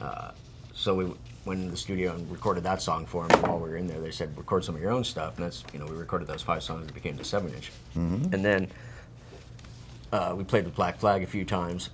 uh, 0.00 0.30
so 0.74 0.94
we 0.94 1.04
went 1.44 1.60
in 1.60 1.70
the 1.70 1.76
studio 1.76 2.14
and 2.14 2.30
recorded 2.30 2.62
that 2.64 2.80
song 2.82 3.04
for 3.06 3.26
them. 3.26 3.42
While 3.42 3.58
we 3.58 3.70
were 3.70 3.76
in 3.76 3.86
there, 3.86 4.00
they 4.00 4.10
said, 4.12 4.36
"Record 4.36 4.64
some 4.64 4.74
of 4.76 4.80
your 4.80 4.90
own 4.92 5.04
stuff," 5.04 5.36
and 5.36 5.44
that's 5.44 5.64
you 5.72 5.78
know 5.80 5.86
we 5.86 5.96
recorded 5.96 6.28
those 6.28 6.42
five 6.42 6.62
songs 6.62 6.86
that 6.86 6.94
became 6.94 7.16
the 7.16 7.24
seven 7.24 7.52
inch, 7.54 7.72
and 7.94 8.44
then 8.44 8.68
uh, 10.14 10.32
we 10.36 10.44
played 10.44 10.64
with 10.64 10.76
Black 10.76 10.98
Flag 11.00 11.24
a 11.24 11.26
few 11.26 11.44
times, 11.44 11.90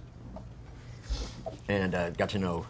and 1.68 1.94
uh, 1.94 2.10
got 2.10 2.28
to 2.30 2.38
know 2.38 2.66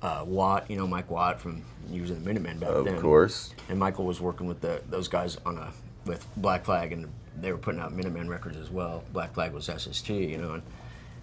uh, 0.00 0.22
Watt, 0.24 0.70
you 0.70 0.76
know 0.76 0.86
Mike 0.86 1.10
Watt 1.10 1.40
from 1.40 1.62
using 1.90 2.20
the 2.20 2.24
Minutemen 2.24 2.58
back 2.58 2.70
Of 2.70 2.84
then. 2.84 3.00
course. 3.00 3.52
And 3.68 3.78
Michael 3.80 4.04
was 4.04 4.20
working 4.20 4.46
with 4.46 4.60
the 4.60 4.80
those 4.88 5.08
guys 5.08 5.36
on 5.44 5.58
a 5.58 5.72
with 6.06 6.24
Black 6.36 6.64
Flag, 6.64 6.92
and 6.92 7.08
they 7.40 7.50
were 7.50 7.58
putting 7.58 7.80
out 7.80 7.92
Minutemen 7.92 8.28
records 8.28 8.56
as 8.56 8.70
well. 8.70 9.02
Black 9.12 9.34
Flag 9.34 9.52
was 9.52 9.66
SST, 9.66 10.08
you 10.10 10.38
know, 10.38 10.54
and, 10.54 10.62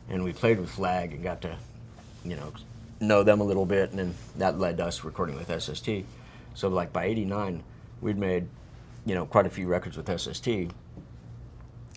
and 0.10 0.24
we 0.26 0.34
played 0.34 0.60
with 0.60 0.70
Flag 0.70 1.14
and 1.14 1.24
got 1.24 1.42
to, 1.42 1.58
you 2.26 2.36
know, 2.36 2.52
know 3.00 3.24
them 3.24 3.40
a 3.40 3.44
little 3.46 3.66
bit, 3.66 3.92
and 3.92 4.00
then 4.00 4.16
that 4.38 4.60
led 4.60 4.78
to 4.78 4.86
us 4.86 5.06
recording 5.06 5.38
with 5.38 5.50
SST. 5.62 5.90
So 6.54 6.68
like 6.68 6.92
by 6.92 7.06
'89, 7.06 7.64
we'd 8.02 8.18
made, 8.18 8.48
you 9.06 9.16
know, 9.16 9.26
quite 9.26 9.46
a 9.46 9.50
few 9.50 9.68
records 9.68 9.96
with 9.96 10.10
SST, 10.20 10.48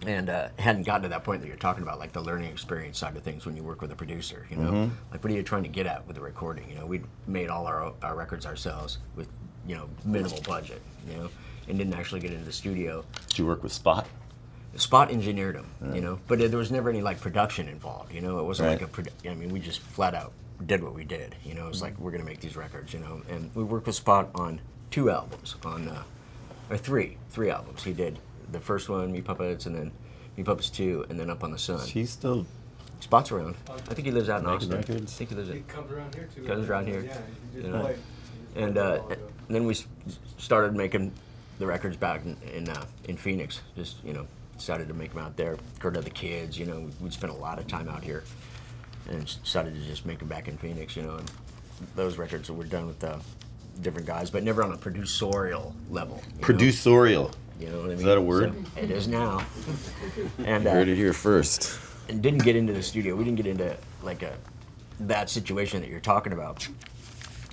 and 0.07 0.31
uh, 0.31 0.49
hadn't 0.59 0.85
gotten 0.85 1.03
to 1.03 1.09
that 1.11 1.25
point 1.25 1.43
that 1.43 1.49
you're 1.49 1.57
talking 1.57 1.83
about, 1.83 1.99
like 1.99 2.13
the 2.13 2.21
learning 2.21 2.51
experience 2.51 2.99
side 2.99 3.17
of 3.17 3.23
things 3.23 3.45
when 3.47 3.57
you 3.57 3.63
work 3.63 3.81
with 3.83 3.93
a 3.93 3.97
producer. 3.97 4.47
You 4.51 4.57
know, 4.57 4.91
like 5.13 5.23
what 5.23 5.33
are 5.33 5.37
you 5.37 5.43
trying 5.43 5.63
to 5.65 5.69
get 5.69 5.87
at 5.87 6.07
with 6.07 6.17
the 6.17 6.23
recording? 6.23 6.69
You 6.69 6.77
know, 6.77 6.87
we 6.87 7.03
made 7.27 7.49
all 7.49 7.67
our 7.67 7.93
our 8.03 8.15
records 8.17 8.47
ourselves 8.47 8.99
with 9.17 9.29
you 9.67 9.77
know 9.77 9.89
minimal 10.05 10.41
budget. 10.43 10.81
You 11.09 11.17
know, 11.19 11.29
and 11.69 11.79
didn't 11.79 11.95
actually 11.95 12.21
get 12.21 12.33
into 12.33 12.45
the 12.45 12.53
studio. 12.53 13.05
Did 13.29 13.39
you 13.39 13.47
work 13.47 13.63
with 13.63 13.73
Spot? 13.73 14.07
Spot 14.77 15.11
engineered 15.11 15.57
them, 15.57 15.67
you 15.95 16.01
know, 16.01 16.21
but 16.29 16.39
there 16.39 16.59
was 16.59 16.71
never 16.71 16.91
any 16.91 17.03
like 17.03 17.21
production 17.21 17.69
involved. 17.69 18.13
You 18.15 18.21
know, 18.21 18.39
it 18.39 18.45
wasn't 18.45 18.69
like 18.71 18.81
Right. 18.81 19.07
a. 19.07 19.11
Produ- 19.11 19.31
I 19.31 19.35
mean, 19.35 19.51
we 19.51 19.59
just 19.61 19.81
flat 19.81 20.15
out 20.15 20.33
did 20.67 20.83
what 20.83 20.95
we 20.95 21.05
did. 21.05 21.35
You 21.45 21.55
know, 21.55 21.67
it's 21.69 21.83
like 21.83 21.99
we're 21.99 22.13
gonna 22.13 22.25
make 22.25 22.41
these 22.41 22.57
records. 22.57 22.93
You 22.95 23.01
know, 23.01 23.21
and 23.29 23.51
we 23.55 23.65
worked 23.65 23.87
with 23.87 23.97
Spot 23.97 24.29
on 24.35 24.61
two 24.91 25.11
albums, 25.11 25.57
on 25.65 25.89
uh, 25.89 26.03
or 26.71 26.77
three, 26.79 27.17
three 27.31 27.51
albums. 27.51 27.83
He 27.83 27.93
did 27.93 28.19
the 28.53 28.61
first 28.61 28.89
one, 28.89 29.13
Meat 29.13 29.25
Puppets, 29.25 29.67
and 29.67 29.75
then 29.75 29.93
Meat 30.37 30.47
Puppets 30.47 30.71
Two, 30.71 31.05
and 31.09 31.19
then 31.19 31.31
Up 31.31 31.43
on 31.45 31.51
the 31.53 31.59
Sun. 31.59 31.87
She's 31.87 32.11
still 32.11 32.47
Spot's 33.01 33.33
around. 33.33 33.57
I 33.69 33.95
think 33.95 34.07
he 34.07 34.13
lives 34.13 34.29
out 34.29 34.41
in 34.41 34.47
Austin. 34.47 34.77
records? 34.77 35.15
I 35.15 35.17
think 35.17 35.31
he 35.31 35.37
lives 35.37 35.49
He 35.49 35.57
in. 35.57 35.65
comes 35.65 35.91
around 35.91 36.15
here 36.15 36.29
too. 36.35 36.43
Comes 36.45 36.69
around 36.69 36.87
here. 36.87 37.01
Yeah, 37.03 37.17
he 37.55 37.61
just 37.61 37.67
You 37.67 37.73
know. 37.73 37.95
And 38.57 38.79
uh, 38.79 39.01
then 39.49 39.65
we 39.65 39.75
started 40.39 40.75
making 40.75 41.13
the 41.59 41.67
records 41.67 41.97
back 41.97 42.25
in 42.25 42.37
in, 42.55 42.69
uh, 42.69 42.85
in 43.09 43.17
Phoenix. 43.17 43.61
Just 43.77 43.97
you 44.05 44.13
know, 44.13 44.27
decided 44.57 44.89
to 44.89 44.95
make 44.95 45.15
them 45.15 45.23
out 45.23 45.37
there. 45.37 45.57
Heard 45.81 45.97
of 45.97 46.05
the 46.05 46.11
kids. 46.11 46.59
You 46.59 46.67
know, 46.67 46.91
we'd 47.01 47.13
spent 47.13 47.33
a 47.33 47.37
lot 47.37 47.59
of 47.59 47.67
time 47.69 47.89
out 47.89 48.03
here, 48.03 48.25
and 49.09 49.25
decided 49.43 49.75
to 49.75 49.81
just 49.81 50.05
make 50.05 50.19
them 50.19 50.29
back 50.29 50.49
in 50.49 50.59
Phoenix. 50.59 50.97
You 50.97 51.03
know, 51.03 51.17
and 51.17 51.31
those 51.97 52.19
records 52.19 52.51
were 52.51 52.65
done 52.65 52.87
with 52.87 53.03
uh, 53.03 53.19
different 53.81 54.07
guys, 54.07 54.31
but 54.31 54.43
never 54.43 54.63
on 54.63 54.73
a 54.73 54.77
producerial 54.77 55.73
level. 55.89 56.21
you 56.35 56.41
know? 56.41 56.47
You 57.61 57.69
know 57.69 57.77
what 57.77 57.85
I 57.85 57.89
mean? 57.89 57.99
Is 57.99 58.05
that 58.05 58.17
a 58.19 58.21
word? 58.21 58.55
So, 58.75 58.81
it 58.81 58.91
is 58.91 59.07
now. 59.07 59.45
And 60.45 60.67
uh, 60.67 60.71
Heard 60.73 60.89
it 60.89 60.97
here 60.97 61.13
first. 61.13 61.79
and 62.09 62.23
didn't 62.23 62.43
get 62.43 62.57
into 62.57 62.73
the 62.73 62.83
studio. 62.83 63.15
We 63.15 63.25
didn't 63.25 63.37
get 63.37 63.47
into 63.47 63.77
like 64.03 64.23
a 64.23 64.37
that 65.01 65.31
situation 65.31 65.81
that 65.83 65.91
you're 65.91 66.01
talking 66.01 66.33
about, 66.33 66.67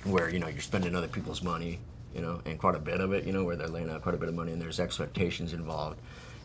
where 0.04 0.28
you 0.30 0.38
know 0.38 0.48
you're 0.48 0.60
spending 0.60 0.94
other 0.94 1.08
people's 1.08 1.42
money, 1.42 1.78
you 2.14 2.20
know, 2.22 2.40
and 2.46 2.58
quite 2.58 2.74
a 2.74 2.78
bit 2.78 3.00
of 3.00 3.12
it, 3.12 3.24
you 3.24 3.32
know, 3.32 3.44
where 3.44 3.56
they're 3.56 3.68
laying 3.68 3.90
out 3.90 4.02
quite 4.02 4.14
a 4.14 4.18
bit 4.18 4.28
of 4.28 4.34
money 4.34 4.52
and 4.52 4.60
there's 4.60 4.80
expectations 4.80 5.52
involved, 5.52 5.98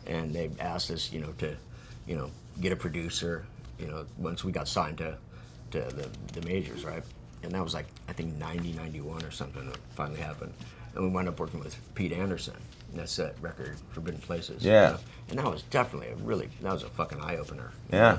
and 0.06 0.34
they 0.34 0.50
asked 0.60 0.90
us, 0.90 1.12
you 1.12 1.20
know, 1.20 1.32
to, 1.38 1.56
you 2.06 2.16
know, 2.16 2.30
get 2.60 2.72
a 2.72 2.76
producer, 2.76 3.44
you 3.78 3.86
know, 3.86 4.04
once 4.18 4.44
we 4.44 4.52
got 4.52 4.66
signed 4.68 4.98
to, 4.98 5.16
to 5.72 5.80
the, 5.80 6.08
the 6.38 6.46
majors, 6.46 6.84
right, 6.84 7.02
and 7.42 7.52
that 7.52 7.62
was 7.62 7.74
like 7.74 7.86
I 8.08 8.12
think 8.12 8.34
90, 8.36 8.72
91 8.72 9.24
or 9.24 9.30
something 9.30 9.66
that 9.66 9.78
finally 9.94 10.20
happened, 10.20 10.52
and 10.94 11.04
we 11.04 11.10
wound 11.10 11.28
up 11.28 11.38
working 11.40 11.60
with 11.60 11.76
Pete 11.94 12.12
Anderson. 12.12 12.54
And 12.94 13.00
That's 13.02 13.16
that 13.16 13.34
record, 13.40 13.74
Forbidden 13.90 14.20
Places. 14.20 14.64
you 14.64 14.70
Yeah. 14.70 14.90
know, 14.90 14.98
and 15.30 15.38
that 15.40 15.50
was 15.50 15.62
definitely 15.62 16.10
a 16.10 16.14
really 16.16 16.48
that 16.62 16.72
was 16.72 16.84
a 16.84 16.88
fucking 16.88 17.20
eye 17.20 17.36
opener. 17.38 17.72
Yeah. 17.92 18.18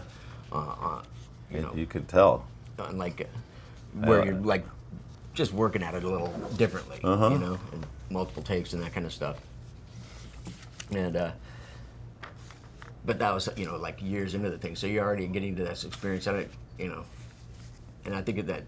Uh, 0.52 0.58
uh, 0.82 1.02
you 1.50 1.62
know, 1.62 1.72
You 1.74 1.86
could 1.86 2.10
tell. 2.10 2.46
on 2.78 2.98
like 2.98 3.22
uh, 3.22 4.06
where 4.06 4.22
Uh, 4.22 4.26
you're 4.26 4.34
like 4.36 4.66
just 5.34 5.54
working 5.54 5.82
at 5.82 5.94
it 5.94 6.04
a 6.04 6.10
little 6.10 6.28
differently, 6.58 7.00
Uh-huh. 7.06 7.30
you 7.30 7.38
know, 7.40 7.58
and 7.72 7.86
multiple 8.10 8.44
takes 8.44 8.74
and 8.74 8.84
that 8.84 8.94
kind 8.94 9.06
of 9.06 9.14
stuff. 9.14 9.38
And 10.92 11.16
uh, 11.16 11.32
but 13.06 13.18
that 13.20 13.34
was 13.34 13.48
you 13.56 13.66
know 13.66 13.78
like 13.78 14.02
years 14.02 14.34
into 14.36 14.50
the 14.50 14.58
thing, 14.58 14.76
so 14.76 14.88
you're 14.88 15.06
already 15.06 15.26
getting 15.28 15.56
to 15.56 15.64
this 15.64 15.86
experience 15.86 16.28
at 16.28 16.36
it, 16.36 16.52
you 16.78 16.90
know. 16.90 17.06
And 18.04 18.14
I 18.14 18.22
think 18.22 18.46
that 18.46 18.64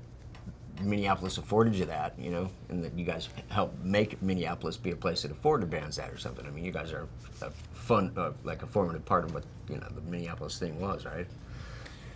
Minneapolis 0.82 1.38
afforded 1.38 1.76
you 1.76 1.86
that, 1.86 2.13
you 2.20 2.30
know, 2.30 2.50
and 2.70 2.84
that 2.84 2.98
you 2.98 3.06
guys 3.06 3.30
helped 3.50 3.84
make 3.84 4.22
Minneapolis 4.22 4.78
be 4.78 4.92
a 4.92 4.96
place 4.96 5.22
that 5.24 5.32
afforded 5.32 5.70
bands 5.70 5.98
that 5.98 6.12
or 6.12 6.18
something. 6.18 6.46
I 6.46 6.50
mean, 6.50 6.63
you 6.66 6.72
guys 6.72 6.92
are 6.92 7.08
a 7.42 7.50
fun, 7.74 8.12
uh, 8.18 8.32
like 8.44 8.63
a 8.63 8.68
formative 8.68 9.06
part 9.06 9.26
of 9.26 9.34
what 9.34 9.44
you 9.70 9.78
know 9.78 9.88
the 9.94 10.02
Minneapolis 10.02 10.58
thing 10.60 10.80
was, 10.80 11.06
right? 11.06 11.28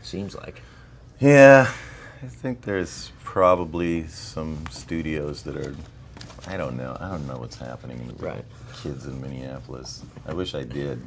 Seems 0.02 0.36
like. 0.36 0.62
Yeah, 1.20 1.72
I 2.24 2.28
think 2.28 2.62
there's 2.62 3.12
probably 3.24 4.08
some 4.08 4.66
studios 4.70 5.44
that 5.44 5.56
are. 5.56 5.76
I 6.48 6.58
don't 6.58 6.76
know. 6.76 6.98
I 7.00 7.10
don't 7.10 7.28
know 7.28 7.38
what's 7.38 7.58
happening 7.58 8.06
with 8.08 8.18
the 8.18 8.26
Right. 8.26 8.46
kids 8.82 9.06
in 9.06 9.22
Minneapolis. 9.22 10.04
I 10.26 10.34
wish 10.34 10.56
I 10.56 10.64
did. 10.64 11.00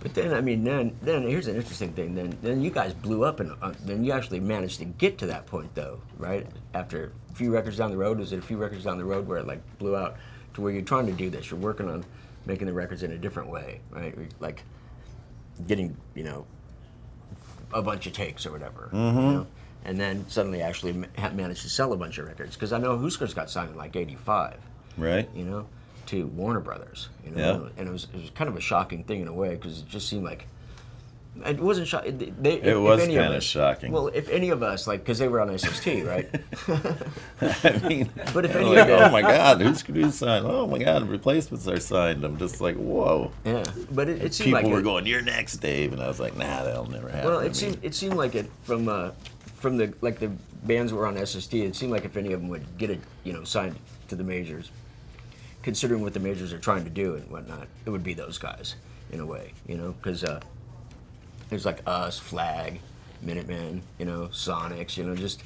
But 0.00 0.14
then, 0.14 0.32
I 0.34 0.40
mean, 0.40 0.62
then, 0.62 0.96
then 1.02 1.22
here's 1.22 1.46
an 1.48 1.56
interesting 1.56 1.92
thing. 1.92 2.14
Then, 2.14 2.36
then 2.42 2.60
you 2.62 2.70
guys 2.70 2.92
blew 2.94 3.24
up, 3.24 3.40
and 3.40 3.52
uh, 3.62 3.72
then 3.84 4.04
you 4.04 4.12
actually 4.12 4.40
managed 4.40 4.78
to 4.78 4.84
get 4.84 5.18
to 5.18 5.26
that 5.26 5.46
point, 5.46 5.74
though, 5.74 6.00
right? 6.18 6.46
After 6.74 7.12
a 7.30 7.34
few 7.34 7.52
records 7.52 7.78
down 7.78 7.90
the 7.90 7.96
road, 7.96 8.18
was 8.18 8.32
it 8.32 8.38
a 8.38 8.42
few 8.42 8.56
records 8.56 8.84
down 8.84 8.98
the 8.98 9.04
road 9.04 9.26
where 9.26 9.38
it 9.38 9.46
like 9.46 9.60
blew 9.78 9.96
out 9.96 10.16
to 10.54 10.60
where 10.60 10.72
you're 10.72 10.82
trying 10.82 11.06
to 11.06 11.12
do 11.12 11.30
this? 11.30 11.50
You're 11.50 11.58
working 11.60 11.88
on 11.88 12.04
making 12.44 12.66
the 12.66 12.72
records 12.72 13.02
in 13.02 13.10
a 13.12 13.18
different 13.18 13.48
way, 13.48 13.80
right? 13.90 14.14
Like 14.38 14.62
getting, 15.66 15.96
you 16.14 16.22
know, 16.24 16.46
a 17.72 17.82
bunch 17.82 18.06
of 18.06 18.12
takes 18.12 18.46
or 18.46 18.52
whatever, 18.52 18.88
you 18.92 18.98
know? 18.98 19.46
and 19.84 19.98
then 19.98 20.24
suddenly 20.28 20.62
actually 20.62 20.92
ma- 20.92 21.30
managed 21.32 21.62
to 21.62 21.68
sell 21.68 21.92
a 21.92 21.96
bunch 21.96 22.18
of 22.18 22.26
records 22.28 22.54
because 22.54 22.72
I 22.72 22.78
know 22.78 22.96
Huskers 22.98 23.34
got 23.34 23.50
signed 23.50 23.70
in 23.70 23.76
like 23.76 23.96
'85 23.96 24.58
Right? 24.96 25.28
you 25.34 25.44
know, 25.44 25.66
to 26.06 26.26
Warner 26.28 26.60
Brothers. 26.60 27.08
You 27.24 27.32
know, 27.32 27.38
Yeah. 27.64 27.68
and 27.78 27.88
it 27.88 27.92
was 27.92 28.08
it 28.14 28.20
was 28.20 28.30
kind 28.30 28.48
of 28.48 28.56
a 28.56 28.60
shocking 28.60 29.04
thing 29.04 29.20
in 29.22 29.28
a 29.28 29.32
way 29.32 29.50
because 29.56 29.80
it 29.80 29.88
just 29.88 30.08
seemed 30.08 30.24
like 30.24 30.46
it 31.44 31.60
wasn't 31.60 31.86
shocking. 31.86 32.18
If- 32.44 32.64
It 32.64 32.76
was 32.80 32.98
if 33.02 33.08
any 33.08 33.16
of 33.16 33.30
us- 33.30 33.44
shocking. 33.44 33.92
Well, 33.92 34.08
if 34.08 34.30
any 34.30 34.48
of 34.48 34.62
us, 34.62 34.86
like, 34.86 35.00
because 35.00 35.18
they 35.18 35.28
were 35.28 35.40
on 35.42 35.50
SST, 35.58 36.02
right? 36.06 36.30
I 37.40 37.78
mean, 37.86 38.08
But 38.32 38.46
if 38.46 38.56
any 38.56 38.64
like, 38.74 38.88
of 38.88 39.00
oh 39.00 39.10
my 39.10 39.20
God, 39.20 39.60
who's 39.60 39.82
who's 39.82 40.14
signed? 40.14 40.46
Oh 40.46 40.66
my 40.66 40.78
God, 40.78 41.06
replacements 41.08 41.68
are 41.68 41.78
signed. 41.78 42.24
I'm 42.24 42.38
just 42.38 42.60
like, 42.62 42.76
whoa. 42.76 43.32
yeah, 43.44 43.64
but 43.90 44.08
it, 44.08 44.22
it 44.22 44.34
seemed 44.34 44.52
like 44.52 44.62
People 44.64 44.70
like 44.70 44.74
were 44.74 44.80
it, 44.80 44.90
going, 44.90 45.06
"You're 45.06 45.20
next, 45.20 45.58
Dave," 45.58 45.92
and 45.92 46.02
I 46.02 46.08
was 46.08 46.18
like, 46.20 46.36
"Nah, 46.36 46.64
that'll 46.64 46.90
never 46.90 47.08
happen." 47.10 47.28
Well, 47.28 47.40
it 47.40 47.48
me." 47.48 47.54
seemed 47.54 47.78
it 47.82 47.94
seemed 47.94 48.14
like 48.14 48.34
it 48.34 48.50
from 48.62 48.88
uh, 48.88 49.10
from 49.56 49.76
the 49.76 49.92
like 50.00 50.18
the 50.18 50.28
bands 50.64 50.92
were 50.94 51.06
on 51.06 51.16
SST. 51.24 51.52
It 51.54 51.76
seemed 51.76 51.92
like 51.92 52.04
if 52.06 52.16
any 52.16 52.32
of 52.32 52.40
them 52.40 52.48
would 52.48 52.64
get 52.78 52.88
it, 52.88 53.00
you 53.24 53.34
know, 53.34 53.44
signed 53.44 53.76
to 54.08 54.16
the 54.16 54.24
majors, 54.24 54.70
considering 55.66 56.00
what 56.00 56.14
the 56.14 56.20
majors 56.20 56.52
are 56.52 56.60
trying 56.60 56.84
to 56.84 56.90
do 56.90 57.16
and 57.16 57.28
whatnot, 57.28 57.66
it 57.84 57.90
would 57.90 58.04
be 58.04 58.14
those 58.14 58.38
guys 58.38 58.76
in 59.10 59.18
a 59.18 59.26
way, 59.26 59.52
you 59.66 59.76
know, 59.76 59.90
because 59.98 60.22
uh, 60.22 60.38
there's 61.50 61.66
like 61.66 61.80
us, 61.88 62.20
Flag, 62.20 62.78
Minutemen, 63.20 63.82
you 63.98 64.04
know, 64.06 64.28
Sonics, 64.32 64.96
you 64.96 65.02
know, 65.02 65.16
just 65.16 65.42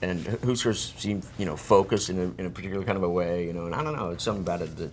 and 0.00 0.26
Huskers 0.42 0.94
seem 0.96 1.20
you 1.36 1.44
know 1.44 1.56
focused 1.56 2.08
in 2.08 2.18
a, 2.18 2.40
in 2.40 2.46
a 2.46 2.50
particular 2.50 2.82
kind 2.86 2.96
of 2.96 3.02
a 3.04 3.08
way, 3.08 3.44
you 3.46 3.52
know, 3.52 3.66
and 3.66 3.74
I 3.74 3.82
don't 3.84 3.94
know, 3.94 4.08
it's 4.10 4.24
something 4.24 4.42
about 4.42 4.62
it 4.62 4.74
that 4.78 4.90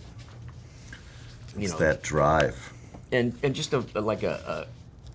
you 1.56 1.62
it's 1.64 1.72
know 1.72 1.78
that 1.78 2.02
drive. 2.02 2.74
and 3.10 3.32
and 3.42 3.54
just 3.54 3.72
a, 3.72 3.82
a- 3.94 4.00
like 4.02 4.22
a, 4.22 4.66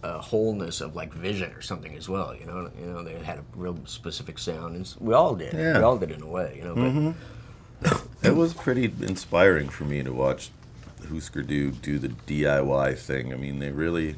a, 0.04 0.08
a 0.08 0.20
wholeness 0.20 0.82
of 0.82 0.96
like 0.96 1.14
vision 1.14 1.52
or 1.52 1.62
something 1.62 1.96
as 1.96 2.10
well. 2.10 2.34
You 2.36 2.46
know, 2.48 2.72
you 2.80 2.88
know 2.88 3.04
they 3.04 3.14
had 3.20 3.38
a 3.38 3.44
real 3.56 3.78
specific 3.86 4.40
sound, 4.40 4.76
and 4.76 4.94
we 5.00 5.14
all 5.14 5.36
did. 5.36 5.54
Yeah. 5.54 5.78
We 5.78 5.84
all 5.84 5.98
did 6.00 6.10
in 6.10 6.24
a 6.24 6.28
way. 6.28 6.56
You 6.58 6.64
know, 6.64 6.74
but 6.76 7.16
It 8.24 8.36
was 8.36 8.54
pretty 8.54 8.86
inspiring 9.02 9.70
for 9.70 9.86
me 9.86 10.04
to 10.04 10.12
watch 10.12 10.50
Husker 11.10 11.44
Du 11.44 11.72
do 11.72 12.00
the 12.00 12.10
DIY 12.10 12.98
thing. 12.98 13.32
I 13.32 13.38
mean, 13.38 13.60
they 13.60 13.72
really 13.72 14.16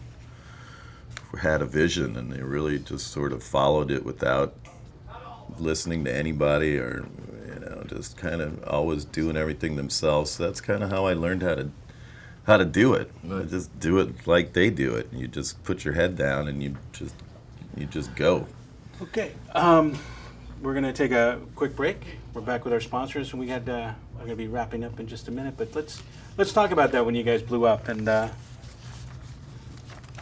had 1.39 1.61
a 1.61 1.65
vision 1.65 2.15
and 2.15 2.31
they 2.31 2.41
really 2.41 2.79
just 2.79 3.07
sort 3.07 3.33
of 3.33 3.43
followed 3.43 3.91
it 3.91 4.03
without 4.03 4.55
listening 5.57 6.03
to 6.05 6.15
anybody 6.15 6.77
or 6.77 7.07
you 7.47 7.59
know 7.59 7.83
just 7.87 8.17
kind 8.17 8.41
of 8.41 8.63
always 8.63 9.05
doing 9.05 9.37
everything 9.37 9.75
themselves. 9.75 10.31
So 10.31 10.43
that's 10.43 10.61
kind 10.61 10.83
of 10.83 10.89
how 10.89 11.05
I 11.05 11.13
learned 11.13 11.43
how 11.43 11.55
to 11.55 11.69
how 12.43 12.57
to 12.57 12.65
do 12.65 12.93
it. 12.93 13.11
Just 13.49 13.79
do 13.79 13.99
it 13.99 14.25
like 14.25 14.53
they 14.53 14.69
do 14.69 14.95
it. 14.95 15.09
You 15.13 15.27
just 15.27 15.63
put 15.63 15.85
your 15.85 15.93
head 15.93 16.15
down 16.15 16.47
and 16.47 16.63
you 16.63 16.77
just 16.93 17.15
you 17.77 17.85
just 17.85 18.15
go. 18.15 18.47
Okay. 19.01 19.33
Um, 19.53 19.97
we're 20.61 20.73
gonna 20.73 20.93
take 20.93 21.11
a 21.11 21.39
quick 21.55 21.75
break. 21.75 22.18
We're 22.33 22.41
back 22.41 22.63
with 22.63 22.73
our 22.73 22.79
sponsors, 22.79 23.31
and 23.31 23.39
we 23.39 23.47
had 23.47 23.67
uh, 23.67 23.93
we're 24.15 24.21
gonna 24.23 24.35
be 24.35 24.47
wrapping 24.47 24.83
up 24.83 24.99
in 24.99 25.07
just 25.07 25.27
a 25.27 25.31
minute. 25.31 25.55
But 25.57 25.73
let's 25.75 26.01
let's 26.37 26.53
talk 26.53 26.71
about 26.71 26.91
that 26.91 27.05
when 27.05 27.15
you 27.15 27.23
guys 27.23 27.41
blew 27.41 27.65
up 27.65 27.87
and 27.87 28.07
uh, 28.07 28.29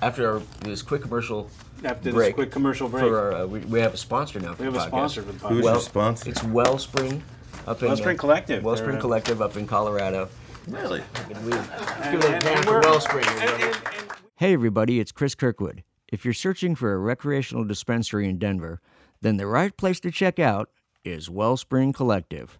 After 0.01 0.29
our, 0.35 0.41
this 0.63 0.81
quick 0.81 1.01
commercial 1.01 1.49
after 1.83 2.11
break 2.11 2.27
this 2.29 2.35
quick 2.35 2.51
commercial 2.51 2.87
break. 2.89 3.03
for 3.03 3.19
our, 3.19 3.33
uh, 3.43 3.45
we, 3.45 3.59
we 3.61 3.79
have 3.81 3.93
a 3.93 3.97
sponsor 3.97 4.39
now. 4.39 4.53
For 4.53 4.63
we 4.63 4.65
have 4.65 4.73
the 4.73 4.79
a 4.79 4.83
podcast. 4.83 4.87
sponsor 4.87 5.21
for 5.23 5.31
the 5.33 5.39
podcast. 5.39 5.49
Who's 5.49 5.65
your 5.65 5.79
sponsor? 5.81 6.29
It's 6.29 6.43
Wellspring 6.43 7.23
up 7.67 7.81
in 7.81 7.87
Wellspring 7.89 8.17
uh, 8.17 8.19
Collective. 8.21 8.63
Wellspring 8.63 8.91
They're, 8.91 8.99
uh, 8.99 9.01
Collective 9.01 9.41
up 9.41 9.57
in 9.57 9.67
Colorado. 9.67 10.29
Really? 10.69 11.03
And 11.29 11.45
we, 11.45 11.51
And- 11.53 12.11
give 12.11 12.23
a 12.23 12.27
little 12.27 12.33
and- 12.33 12.45
and 12.47 12.65
Wellspring. 12.85 13.25
and- 13.27 13.39
everybody. 13.39 13.63
and- 13.63 13.75
and- 13.75 14.11
Hey 14.35 14.53
everybody, 14.53 14.99
it's 14.99 15.11
Chris 15.11 15.33
Kirkwood. 15.35 15.83
If 16.07 16.23
you're 16.23 16.33
searching 16.33 16.75
for 16.75 16.93
a 16.93 16.97
recreational 16.99 17.63
dispensary 17.65 18.29
in 18.29 18.37
Denver, 18.37 18.81
then 19.21 19.37
the 19.37 19.47
right 19.47 19.75
place 19.75 19.99
to 20.01 20.11
check 20.11 20.37
out 20.39 20.69
is 21.07 21.29
Wellspring 21.29 21.93
Collective. 21.93 22.59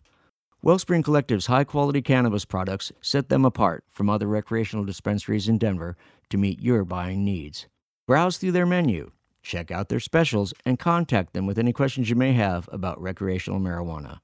Wellspring 0.61 1.03
Collective's 1.03 1.47
high 1.47 1.65
quality 1.65 2.01
cannabis 2.01 2.45
products 2.45 2.93
set 3.01 3.27
them 3.27 3.43
apart 3.43 3.83
from 3.89 4.09
other 4.09 4.25
recreational 4.25 4.85
dispensaries 4.85 5.49
in 5.49 5.57
Denver 5.57 5.97
to 6.29 6.37
meet 6.37 6.61
your 6.61 6.85
buying 6.85 7.25
needs. 7.25 7.67
Browse 8.07 8.37
through 8.37 8.53
their 8.53 8.65
menu, 8.65 9.11
check 9.41 9.69
out 9.69 9.89
their 9.89 9.99
specials, 9.99 10.53
and 10.65 10.79
contact 10.79 11.33
them 11.33 11.45
with 11.45 11.59
any 11.59 11.73
questions 11.73 12.09
you 12.09 12.15
may 12.15 12.31
have 12.33 12.69
about 12.71 13.01
recreational 13.01 13.59
marijuana. 13.59 14.19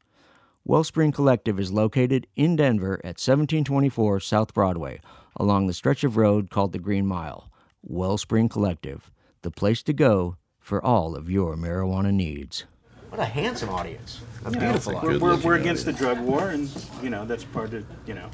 Wellspring 0.63 1.11
Collective 1.11 1.59
is 1.59 1.73
located 1.73 2.25
in 2.37 2.55
Denver 2.55 3.01
at 3.03 3.19
1724 3.19 4.21
South 4.21 4.53
Broadway, 4.53 5.01
along 5.35 5.67
the 5.67 5.73
stretch 5.73 6.05
of 6.05 6.15
road 6.15 6.49
called 6.49 6.71
the 6.71 6.79
Green 6.79 7.05
Mile. 7.05 7.51
Wellspring 7.81 8.47
Collective, 8.47 9.11
the 9.41 9.51
place 9.51 9.83
to 9.83 9.91
go 9.91 10.37
for 10.61 10.83
all 10.83 11.13
of 11.13 11.29
your 11.29 11.57
marijuana 11.57 12.13
needs. 12.13 12.63
What 13.13 13.21
a 13.21 13.25
handsome 13.25 13.69
audience. 13.69 14.21
A 14.43 14.49
you 14.49 14.57
beautiful 14.59 14.93
a 14.93 14.95
audience. 14.95 15.21
we're, 15.21 15.35
we're, 15.35 15.41
we're 15.43 15.53
against 15.53 15.85
the 15.85 15.93
drug 15.93 16.19
war, 16.21 16.49
and 16.49 16.67
you 17.03 17.11
know 17.11 17.25
that's 17.25 17.43
part 17.43 17.71
of 17.75 17.85
you 18.07 18.15
know. 18.15 18.27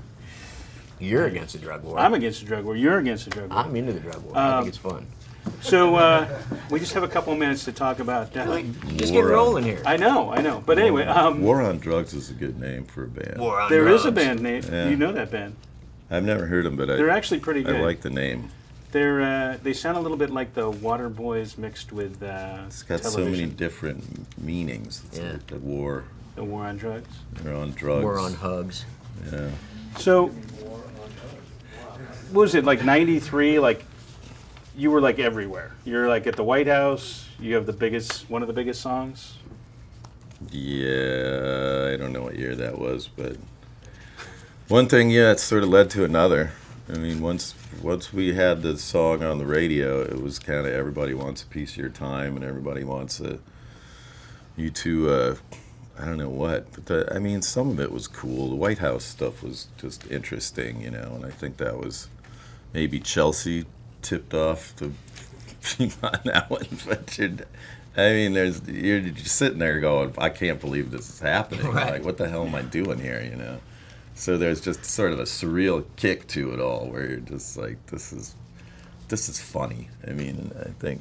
You're 1.02 1.26
against 1.26 1.52
the 1.52 1.60
drug 1.60 1.84
war. 1.84 2.00
I'm 2.00 2.14
against 2.14 2.40
the 2.40 2.46
drug 2.46 2.64
war. 2.64 2.78
You're 2.78 2.98
against 3.00 3.26
the 3.26 3.32
drug 3.32 3.50
war. 3.52 3.60
I'm 3.60 3.76
into 3.76 3.92
the 3.92 4.00
drug 4.00 4.24
war. 4.24 4.38
I 4.38 4.52
Um, 4.54 4.64
think 4.64 4.70
it's 4.70 4.78
fun. 4.78 5.06
So 5.60 5.96
uh, 5.96 6.30
we 6.70 6.80
just 6.80 6.94
have 6.94 7.04
a 7.04 7.10
couple 7.10 7.36
minutes 7.36 7.66
to 7.66 7.74
talk 7.74 8.00
about. 8.00 8.36
Uh, 8.38 8.62
Just 8.96 9.12
War 9.12 9.24
get 9.24 9.26
on- 9.26 9.32
rolling 9.32 9.64
here. 9.66 9.82
I 9.86 9.98
know, 9.98 10.32
I 10.32 10.42
know. 10.42 10.64
But 10.66 10.80
anyway, 10.80 11.04
um, 11.08 11.42
War 11.42 11.62
on 11.62 11.80
Drugs 11.80 12.14
is 12.14 12.30
a 12.30 12.34
good 12.34 12.58
name 12.58 12.86
for 12.86 13.04
a 13.04 13.08
band. 13.10 13.38
War 13.38 13.60
on 13.60 13.70
there 13.70 13.86
is 13.90 14.06
a 14.06 14.14
band 14.14 14.40
name. 14.40 14.64
Yeah. 14.72 14.88
You 14.88 14.96
know 14.96 15.12
that 15.12 15.30
band. 15.30 15.58
I've 16.10 16.24
never 16.24 16.46
heard 16.46 16.66
them, 16.66 16.78
but 16.78 16.90
I 16.90 16.96
They're 16.96 17.10
actually 17.10 17.42
pretty 17.42 17.64
Good. 17.64 17.76
I 17.76 17.82
like 17.82 18.00
the 18.00 18.10
name. 18.10 18.50
They're 18.92 19.22
uh, 19.22 19.58
they 19.62 19.74
sound 19.74 19.98
a 19.98 20.00
little 20.00 20.18
bit 20.18 20.32
like 20.32 20.54
the 20.54 20.72
Waterboys 20.72 21.58
mixed 21.58 21.92
with 21.92 22.24
uh, 22.24 22.64
It's 22.68 22.82
got 22.84 23.04
so 23.04 23.24
many 23.26 23.46
different 23.46 24.04
meanings. 24.42 25.04
It's 25.08 25.20
Yeah. 25.20 25.34
like 25.34 25.48
the 25.48 25.58
war. 25.60 26.06
The 26.36 26.44
war 26.44 26.64
on 26.66 26.78
drugs. 26.78 27.10
They're 27.44 27.56
on 27.56 27.72
drugs. 27.72 28.04
War 28.04 28.18
on 28.18 28.34
hugs. 28.34 28.86
Yeah. 29.32 29.50
So, 29.98 30.28
what 32.32 32.42
was 32.42 32.56
it 32.56 32.64
like 32.66 32.84
'93? 32.84 33.60
Like, 33.60 33.84
you 34.76 34.90
were 34.92 35.02
like 35.02 35.20
everywhere. 35.20 35.72
You're 35.86 36.08
like 36.08 36.26
at 36.28 36.36
the 36.36 36.44
White 36.44 36.68
House. 36.68 37.28
You 37.40 37.56
have 37.56 37.66
the 37.66 37.74
biggest, 37.74 38.30
one 38.30 38.42
of 38.42 38.48
the 38.48 38.54
biggest 38.54 38.82
songs. 38.82 39.38
Yeah, 40.52 41.92
I 41.94 41.98
don't 41.98 42.12
know 42.14 42.22
what 42.24 42.36
year 42.38 42.56
that 42.56 42.78
was, 42.80 43.08
but 43.08 43.38
one 44.68 44.88
thing, 44.88 45.10
yeah, 45.10 45.32
it 45.32 45.40
sort 45.40 45.64
of 45.64 45.70
led 45.70 45.90
to 45.92 46.04
another. 46.06 46.52
I 46.92 46.98
mean, 46.98 47.22
once 47.22 47.54
once 47.82 48.12
we 48.12 48.34
had 48.34 48.62
the 48.62 48.78
song 48.78 49.24
on 49.24 49.38
the 49.38 49.46
radio, 49.46 50.02
it 50.02 50.22
was 50.22 50.40
kind 50.40 50.66
of 50.66 50.74
everybody 50.74 51.14
wants 51.14 51.44
a 51.44 51.46
piece 51.48 51.72
of 51.72 51.78
your 51.78 51.90
time, 51.90 52.36
and 52.36 52.44
everybody 52.44 52.84
wants 52.84 53.20
a, 53.20 53.40
you 54.56 54.70
to, 54.70 55.10
uh, 55.10 55.36
I 55.98 56.06
don't 56.06 56.18
know 56.18 56.30
what, 56.30 56.72
but 56.74 56.86
the, 56.88 57.14
I 57.14 57.20
mean, 57.20 57.42
some 57.42 57.70
of 57.70 57.80
it 57.80 57.92
was 57.92 58.08
cool. 58.08 58.50
The 58.50 58.56
White 58.56 58.80
House 58.80 59.06
stuff 59.06 59.44
was 59.44 59.68
just 59.78 60.10
interesting, 60.12 60.82
you 60.82 60.92
know, 60.92 61.14
and 61.16 61.26
I 61.26 61.30
think 61.30 61.58
that 61.58 61.78
was 61.78 62.10
maybe 62.74 63.00
Chelsea 63.00 63.66
tipped 64.02 64.34
off 64.34 64.76
the 64.78 64.92
on 66.04 66.20
that 66.26 66.50
one, 66.50 66.68
but 66.88 67.18
you're, 67.18 67.32
I 67.98 68.12
mean, 68.14 68.34
there's 68.34 68.68
you're 68.68 69.02
just 69.02 69.36
sitting 69.36 69.60
there 69.60 69.80
going, 69.80 70.14
I 70.18 70.30
can't 70.30 70.60
believe 70.60 70.92
this 70.92 71.10
is 71.10 71.20
happening. 71.20 71.68
Right. 71.70 71.94
Like, 71.94 72.04
what 72.04 72.18
the 72.18 72.28
hell 72.28 72.46
am 72.46 72.56
I 72.56 72.62
doing 72.62 73.00
here? 73.00 73.22
You 73.22 73.36
know. 73.36 73.60
So 74.20 74.38
there's 74.38 74.60
just 74.60 74.84
sort 74.84 75.14
of 75.14 75.20
a 75.22 75.24
surreal 75.24 75.86
kick 75.96 76.28
to 76.28 76.54
it 76.54 76.60
all, 76.60 76.88
where 76.88 77.10
you're 77.10 77.20
just 77.22 77.56
like, 77.56 77.84
this 77.86 78.12
is, 78.12 78.36
this 79.08 79.30
is 79.30 79.40
funny. 79.40 79.88
I 80.06 80.12
mean, 80.12 80.52
I 80.60 80.72
think, 80.72 81.00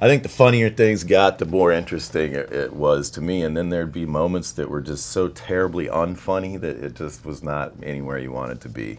I 0.00 0.08
think 0.08 0.22
the 0.22 0.30
funnier 0.30 0.70
things 0.70 1.04
got, 1.04 1.38
the 1.38 1.44
more 1.44 1.72
interesting 1.72 2.32
it, 2.32 2.50
it 2.50 2.72
was 2.72 3.10
to 3.10 3.20
me. 3.20 3.42
And 3.42 3.54
then 3.54 3.68
there'd 3.68 3.92
be 3.92 4.06
moments 4.06 4.50
that 4.52 4.70
were 4.70 4.80
just 4.80 5.10
so 5.10 5.28
terribly 5.28 5.88
unfunny 5.88 6.58
that 6.58 6.82
it 6.82 6.94
just 6.94 7.26
was 7.26 7.42
not 7.42 7.74
anywhere 7.82 8.18
you 8.18 8.32
wanted 8.32 8.62
to 8.62 8.70
be. 8.70 8.98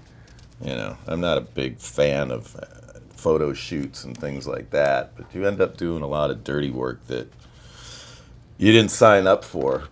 You 0.62 0.76
know, 0.76 0.98
I'm 1.08 1.20
not 1.20 1.40
a 1.40 1.42
big 1.42 1.80
fan 1.80 2.30
of 2.30 2.56
uh, 2.56 3.00
photo 3.16 3.52
shoots 3.52 4.04
and 4.04 4.16
things 4.16 4.46
like 4.46 4.70
that, 4.70 5.18
but 5.18 5.26
you 5.34 5.48
end 5.48 5.60
up 5.60 5.76
doing 5.76 6.04
a 6.04 6.08
lot 6.08 6.30
of 6.30 6.44
dirty 6.44 6.70
work 6.70 7.08
that 7.08 7.28
you 8.60 8.72
didn't 8.72 8.92
sign 8.92 9.26
up 9.26 9.44
for, 9.44 9.86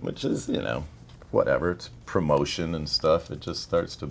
which 0.00 0.24
is, 0.24 0.48
you 0.48 0.60
know, 0.60 0.86
whatever. 1.30 1.72
It's 1.72 1.90
promotion 2.06 2.74
and 2.74 2.88
stuff. 2.88 3.30
It 3.30 3.40
just 3.40 3.62
starts 3.62 3.96
to, 3.96 4.10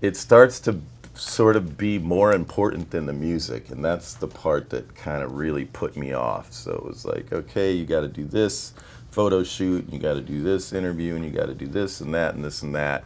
it 0.00 0.16
starts 0.16 0.60
to 0.60 0.80
sort 1.14 1.56
of 1.56 1.76
be 1.76 1.98
more 1.98 2.32
important 2.32 2.90
than 2.90 3.06
the 3.06 3.12
music, 3.12 3.70
and 3.70 3.84
that's 3.84 4.14
the 4.14 4.28
part 4.28 4.70
that 4.70 4.94
kind 4.94 5.22
of 5.22 5.32
really 5.34 5.64
put 5.64 5.96
me 5.96 6.12
off. 6.12 6.52
So 6.52 6.72
it 6.72 6.84
was 6.84 7.04
like, 7.04 7.32
okay, 7.32 7.72
you 7.72 7.84
got 7.84 8.02
to 8.02 8.08
do 8.08 8.24
this 8.24 8.72
photo 9.10 9.42
shoot, 9.42 9.84
and 9.84 9.92
you 9.92 9.98
got 9.98 10.14
to 10.14 10.20
do 10.20 10.42
this 10.42 10.72
interview, 10.72 11.16
and 11.16 11.24
you 11.24 11.30
got 11.30 11.46
to 11.46 11.54
do 11.54 11.66
this 11.66 12.00
and 12.00 12.14
that 12.14 12.34
and 12.34 12.44
this 12.44 12.62
and 12.62 12.74
that. 12.74 13.04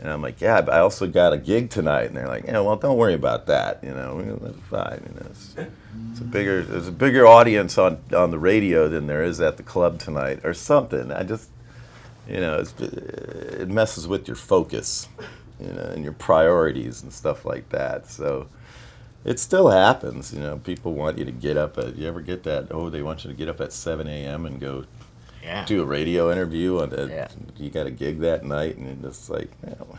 And 0.00 0.10
I'm 0.10 0.20
like, 0.20 0.40
yeah, 0.40 0.60
but 0.60 0.74
I 0.74 0.80
also 0.80 1.06
got 1.06 1.32
a 1.32 1.38
gig 1.38 1.70
tonight. 1.70 2.06
And 2.06 2.16
they're 2.16 2.26
like, 2.26 2.44
yeah, 2.44 2.58
well, 2.58 2.74
don't 2.74 2.98
worry 2.98 3.14
about 3.14 3.46
that. 3.46 3.82
You 3.84 3.90
know, 3.90 4.20
that's 4.42 4.58
fine. 4.66 5.00
You 5.06 5.20
know, 5.20 5.26
it's, 5.30 5.54
it's 6.10 6.20
a 6.20 6.24
bigger, 6.24 6.62
there's 6.62 6.88
a 6.88 6.92
bigger 6.92 7.24
audience 7.24 7.78
on 7.78 8.00
on 8.12 8.32
the 8.32 8.38
radio 8.38 8.88
than 8.88 9.06
there 9.06 9.22
is 9.22 9.40
at 9.40 9.56
the 9.56 9.62
club 9.62 10.00
tonight, 10.00 10.40
or 10.44 10.52
something. 10.52 11.12
I 11.12 11.22
just, 11.22 11.48
you 12.28 12.40
know, 12.40 12.58
it's, 12.58 12.74
it 12.80 13.68
messes 13.68 14.06
with 14.08 14.26
your 14.28 14.36
focus, 14.36 15.08
you 15.60 15.72
know, 15.72 15.82
and 15.94 16.02
your 16.04 16.12
priorities 16.14 17.02
and 17.02 17.12
stuff 17.12 17.44
like 17.44 17.68
that. 17.70 18.08
So. 18.10 18.48
It 19.26 19.38
still 19.40 19.70
happens, 19.70 20.34
you 20.34 20.40
know. 20.40 20.58
People 20.58 20.92
want 20.92 21.16
you 21.16 21.24
to 21.24 21.32
get 21.32 21.56
up 21.56 21.78
at. 21.78 21.96
You 21.96 22.06
ever 22.08 22.20
get 22.20 22.42
that? 22.42 22.66
Oh, 22.70 22.90
they 22.90 23.00
want 23.00 23.24
you 23.24 23.30
to 23.30 23.34
get 23.34 23.48
up 23.48 23.58
at 23.58 23.72
7 23.72 24.06
a.m. 24.06 24.44
and 24.44 24.60
go 24.60 24.84
Yeah. 25.42 25.64
do 25.64 25.80
a 25.80 25.84
radio 25.86 26.30
interview, 26.30 26.80
and 26.80 27.08
Yeah. 27.10 27.28
you 27.56 27.70
got 27.70 27.86
a 27.86 27.90
gig 27.90 28.20
that 28.20 28.44
night, 28.44 28.76
and 28.76 29.02
it's 29.02 29.30
like, 29.30 29.50
yeah, 29.66 29.76
well, 29.78 29.98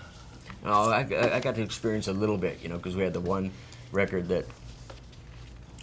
Oh, 0.63 0.91
I, 0.91 1.07
I 1.11 1.35
I 1.37 1.39
got 1.39 1.55
to 1.55 1.63
experience 1.63 2.07
a 2.07 2.13
little 2.13 2.37
bit, 2.37 2.59
you 2.61 2.69
know, 2.69 2.77
because 2.77 2.95
we 2.95 3.01
had 3.01 3.13
the 3.13 3.19
one 3.19 3.49
record 3.91 4.27
that 4.27 4.45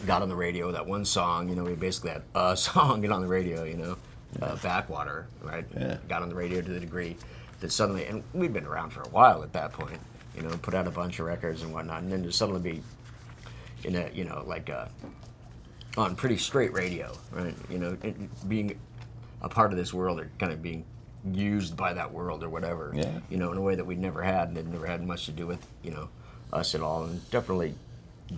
got 0.06 0.22
on 0.22 0.28
the 0.28 0.36
radio, 0.36 0.70
that 0.70 0.86
one 0.86 1.04
song, 1.04 1.48
you 1.48 1.56
know, 1.56 1.64
we 1.64 1.74
basically 1.74 2.10
had 2.10 2.22
a 2.36 2.56
song 2.68 3.00
get 3.00 3.10
on 3.10 3.22
the 3.22 3.26
radio, 3.28 3.64
you 3.64 3.74
know, 3.76 3.96
uh, 4.40 4.56
Backwater, 4.56 5.26
right? 5.42 5.64
Yeah. 5.76 5.98
Got 6.08 6.22
on 6.22 6.28
the 6.28 6.34
radio 6.34 6.60
to 6.62 6.70
the 6.70 6.80
degree 6.80 7.16
that 7.60 7.70
suddenly, 7.70 8.06
and 8.06 8.22
we'd 8.32 8.52
been 8.52 8.66
around 8.66 8.90
for 8.90 9.02
a 9.02 9.08
while 9.08 9.42
at 9.42 9.52
that 9.52 9.72
point, 9.72 10.00
you 10.36 10.42
know, 10.42 10.50
put 10.62 10.74
out 10.74 10.86
a 10.86 10.90
bunch 10.90 11.18
of 11.18 11.26
records 11.26 11.62
and 11.62 11.72
whatnot, 11.72 12.02
and 12.02 12.10
then 12.10 12.22
to 12.22 12.32
suddenly 12.32 12.60
be 12.60 12.82
in 13.84 13.96
a, 13.96 14.10
you 14.12 14.24
know, 14.24 14.42
like 14.46 14.70
uh 14.70 14.86
on 15.96 16.16
pretty 16.16 16.38
straight 16.38 16.72
radio, 16.72 17.12
right? 17.32 17.54
You 17.68 17.78
know, 17.78 17.96
it, 18.02 18.48
being 18.48 18.78
a 19.42 19.48
part 19.48 19.72
of 19.72 19.76
this 19.76 19.92
world 19.92 20.20
or 20.20 20.30
kind 20.38 20.52
of 20.52 20.62
being 20.62 20.84
used 21.30 21.76
by 21.76 21.92
that 21.92 22.10
world 22.10 22.42
or 22.42 22.48
whatever. 22.48 22.92
Yeah. 22.94 23.10
You 23.28 23.36
know, 23.36 23.52
in 23.52 23.58
a 23.58 23.60
way 23.60 23.74
that 23.74 23.84
we'd 23.84 23.98
never 23.98 24.22
had 24.22 24.48
and 24.48 24.58
it 24.58 24.66
never 24.66 24.86
had 24.86 25.06
much 25.06 25.26
to 25.26 25.32
do 25.32 25.46
with, 25.46 25.64
you 25.82 25.90
know, 25.90 26.08
us 26.52 26.74
at 26.74 26.80
all. 26.80 27.04
And 27.04 27.30
definitely 27.30 27.74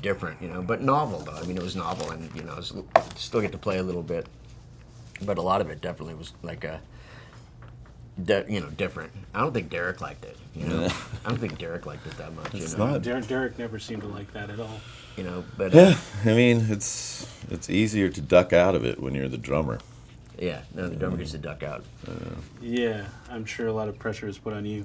different, 0.01 0.43
you 0.43 0.49
know, 0.49 0.62
but 0.62 0.83
novel 0.83 1.21
though. 1.21 1.33
I 1.33 1.43
mean, 1.45 1.57
it 1.57 1.62
was 1.62 1.77
novel 1.77 2.11
and, 2.11 2.29
you 2.35 2.43
know, 2.43 2.61
still 3.16 3.41
get 3.41 3.53
to 3.53 3.59
play 3.59 3.79
a 3.79 3.83
little 3.83 4.03
bit. 4.03 4.27
But 5.23 5.39
a 5.39 5.43
lot 5.43 5.61
of 5.61 5.71
it 5.71 5.81
definitely 5.81 6.15
was 6.15 6.33
like 6.43 6.65
a, 6.65 6.81
de- 8.23 8.45
you 8.49 8.61
know, 8.61 8.69
different. 8.71 9.12
I 9.35 9.41
don't 9.41 9.53
think 9.53 9.71
Derrick 9.71 10.01
liked 10.01 10.25
it, 10.25 10.37
you 10.55 10.67
know. 10.67 10.89
I 11.25 11.29
don't 11.29 11.39
think 11.39 11.59
Derrick 11.59 11.87
liked 11.87 12.07
it 12.07 12.17
that 12.19 12.35
much, 12.35 12.55
It's 12.55 12.73
you 12.73 12.79
know. 12.79 12.87
not. 12.93 13.03
Derrick, 13.03 13.27
Derrick 13.29 13.59
never 13.59 13.79
seemed 13.79 14.03
to 14.03 14.09
like 14.09 14.33
that 14.33 14.51
at 14.51 14.59
all. 14.61 14.81
You 15.17 15.23
know, 15.25 15.45
but 15.57 15.73
uh, 15.75 15.79
Yeah, 15.79 15.97
I 16.25 16.35
mean, 16.35 16.67
it's 16.71 17.27
it's 17.51 17.71
easier 17.71 18.09
to 18.09 18.21
duck 18.21 18.53
out 18.53 18.75
of 18.75 18.85
it 18.85 19.01
when 19.01 19.15
you're 19.15 19.29
the 19.29 19.39
drummer. 19.39 19.79
yeah, 20.39 20.62
no, 20.75 20.89
the 20.89 20.97
drummer 20.97 21.17
gets 21.17 21.31
to 21.31 21.39
duck 21.39 21.62
out. 21.62 21.85
Yeah, 22.61 23.05
I'm 23.31 23.45
sure 23.45 23.69
a 23.69 23.73
lot 23.73 23.89
of 23.89 23.97
pressure 23.99 24.27
is 24.27 24.37
put 24.39 24.53
on 24.53 24.65
you. 24.67 24.85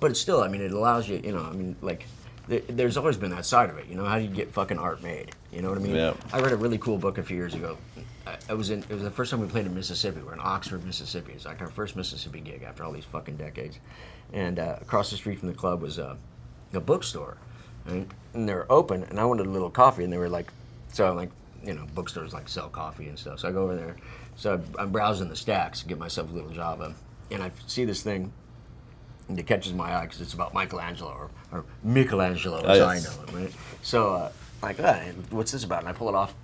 but 0.00 0.16
still, 0.16 0.40
I 0.42 0.48
mean, 0.48 0.62
it 0.62 0.72
allows 0.72 1.08
you, 1.08 1.20
you 1.22 1.32
know, 1.32 1.42
I 1.42 1.52
mean, 1.52 1.76
like 1.82 2.06
th- 2.48 2.64
there's 2.68 2.96
always 2.96 3.16
been 3.18 3.30
that 3.32 3.44
side 3.44 3.68
of 3.68 3.76
it. 3.78 3.86
You 3.88 3.96
know, 3.96 4.04
how 4.04 4.16
do 4.16 4.24
you 4.24 4.30
get 4.30 4.52
fucking 4.52 4.78
art 4.78 5.02
made? 5.02 5.32
You 5.52 5.60
know 5.62 5.68
what 5.70 5.78
I 5.78 5.82
mean? 5.82 5.94
Yeah. 5.96 6.14
I 6.32 6.40
read 6.40 6.52
a 6.52 6.56
really 6.56 6.78
cool 6.78 6.98
book 6.98 7.18
a 7.18 7.22
few 7.22 7.36
years 7.36 7.54
ago. 7.54 7.76
I, 8.28 8.52
I 8.52 8.54
was 8.54 8.70
in. 8.70 8.80
It 8.80 8.90
was 8.90 9.02
the 9.02 9.10
first 9.10 9.30
time 9.30 9.40
we 9.40 9.46
played 9.46 9.66
in 9.66 9.74
Mississippi. 9.74 10.20
We're 10.20 10.34
in 10.34 10.40
Oxford, 10.42 10.84
Mississippi. 10.84 11.32
It's 11.32 11.46
like 11.46 11.60
our 11.60 11.68
first 11.68 11.96
Mississippi 11.96 12.40
gig 12.40 12.62
after 12.62 12.84
all 12.84 12.92
these 12.92 13.04
fucking 13.04 13.36
decades. 13.36 13.78
And 14.32 14.58
uh, 14.58 14.76
across 14.80 15.10
the 15.10 15.16
street 15.16 15.38
from 15.38 15.48
the 15.48 15.54
club 15.54 15.80
was 15.80 15.98
uh, 15.98 16.16
a 16.72 16.80
bookstore, 16.80 17.38
right? 17.86 18.06
and 18.34 18.48
they 18.48 18.54
were 18.54 18.66
open. 18.70 19.04
And 19.04 19.18
I 19.18 19.24
wanted 19.24 19.46
a 19.46 19.50
little 19.50 19.70
coffee, 19.70 20.04
and 20.04 20.12
they 20.12 20.18
were 20.18 20.28
like, 20.28 20.52
so 20.92 21.08
I'm 21.08 21.16
like, 21.16 21.30
you 21.64 21.74
know, 21.74 21.86
bookstores 21.94 22.32
like 22.32 22.48
sell 22.48 22.68
coffee 22.68 23.08
and 23.08 23.18
stuff. 23.18 23.40
So 23.40 23.48
I 23.48 23.52
go 23.52 23.64
over 23.64 23.76
there. 23.76 23.96
So 24.36 24.60
I'm 24.78 24.90
browsing 24.90 25.28
the 25.28 25.36
stacks 25.36 25.80
to 25.80 25.88
get 25.88 25.98
myself 25.98 26.30
a 26.30 26.34
little 26.34 26.50
Java, 26.50 26.94
and 27.30 27.42
I 27.42 27.50
see 27.66 27.84
this 27.84 28.02
thing 28.02 28.32
and 29.28 29.38
it 29.38 29.46
catches 29.46 29.72
my 29.72 29.94
eye 29.94 30.02
because 30.02 30.20
it's 30.20 30.34
about 30.34 30.54
Michelangelo 30.54 31.10
or, 31.10 31.30
or 31.52 31.64
Michelangelo 31.84 32.62
as 32.64 32.80
Oh, 32.80 32.86
I 32.86 32.98
know 32.98 33.10
it, 33.26 33.32
right? 33.34 33.52
So, 33.82 34.14
uh, 34.14 34.32
like, 34.62 34.78
ah, 34.82 35.00
what's 35.30 35.52
this 35.52 35.64
about? 35.64 35.80
And 35.80 35.88
I 35.88 35.92
pull 35.92 36.08
it 36.08 36.14
off, 36.14 36.34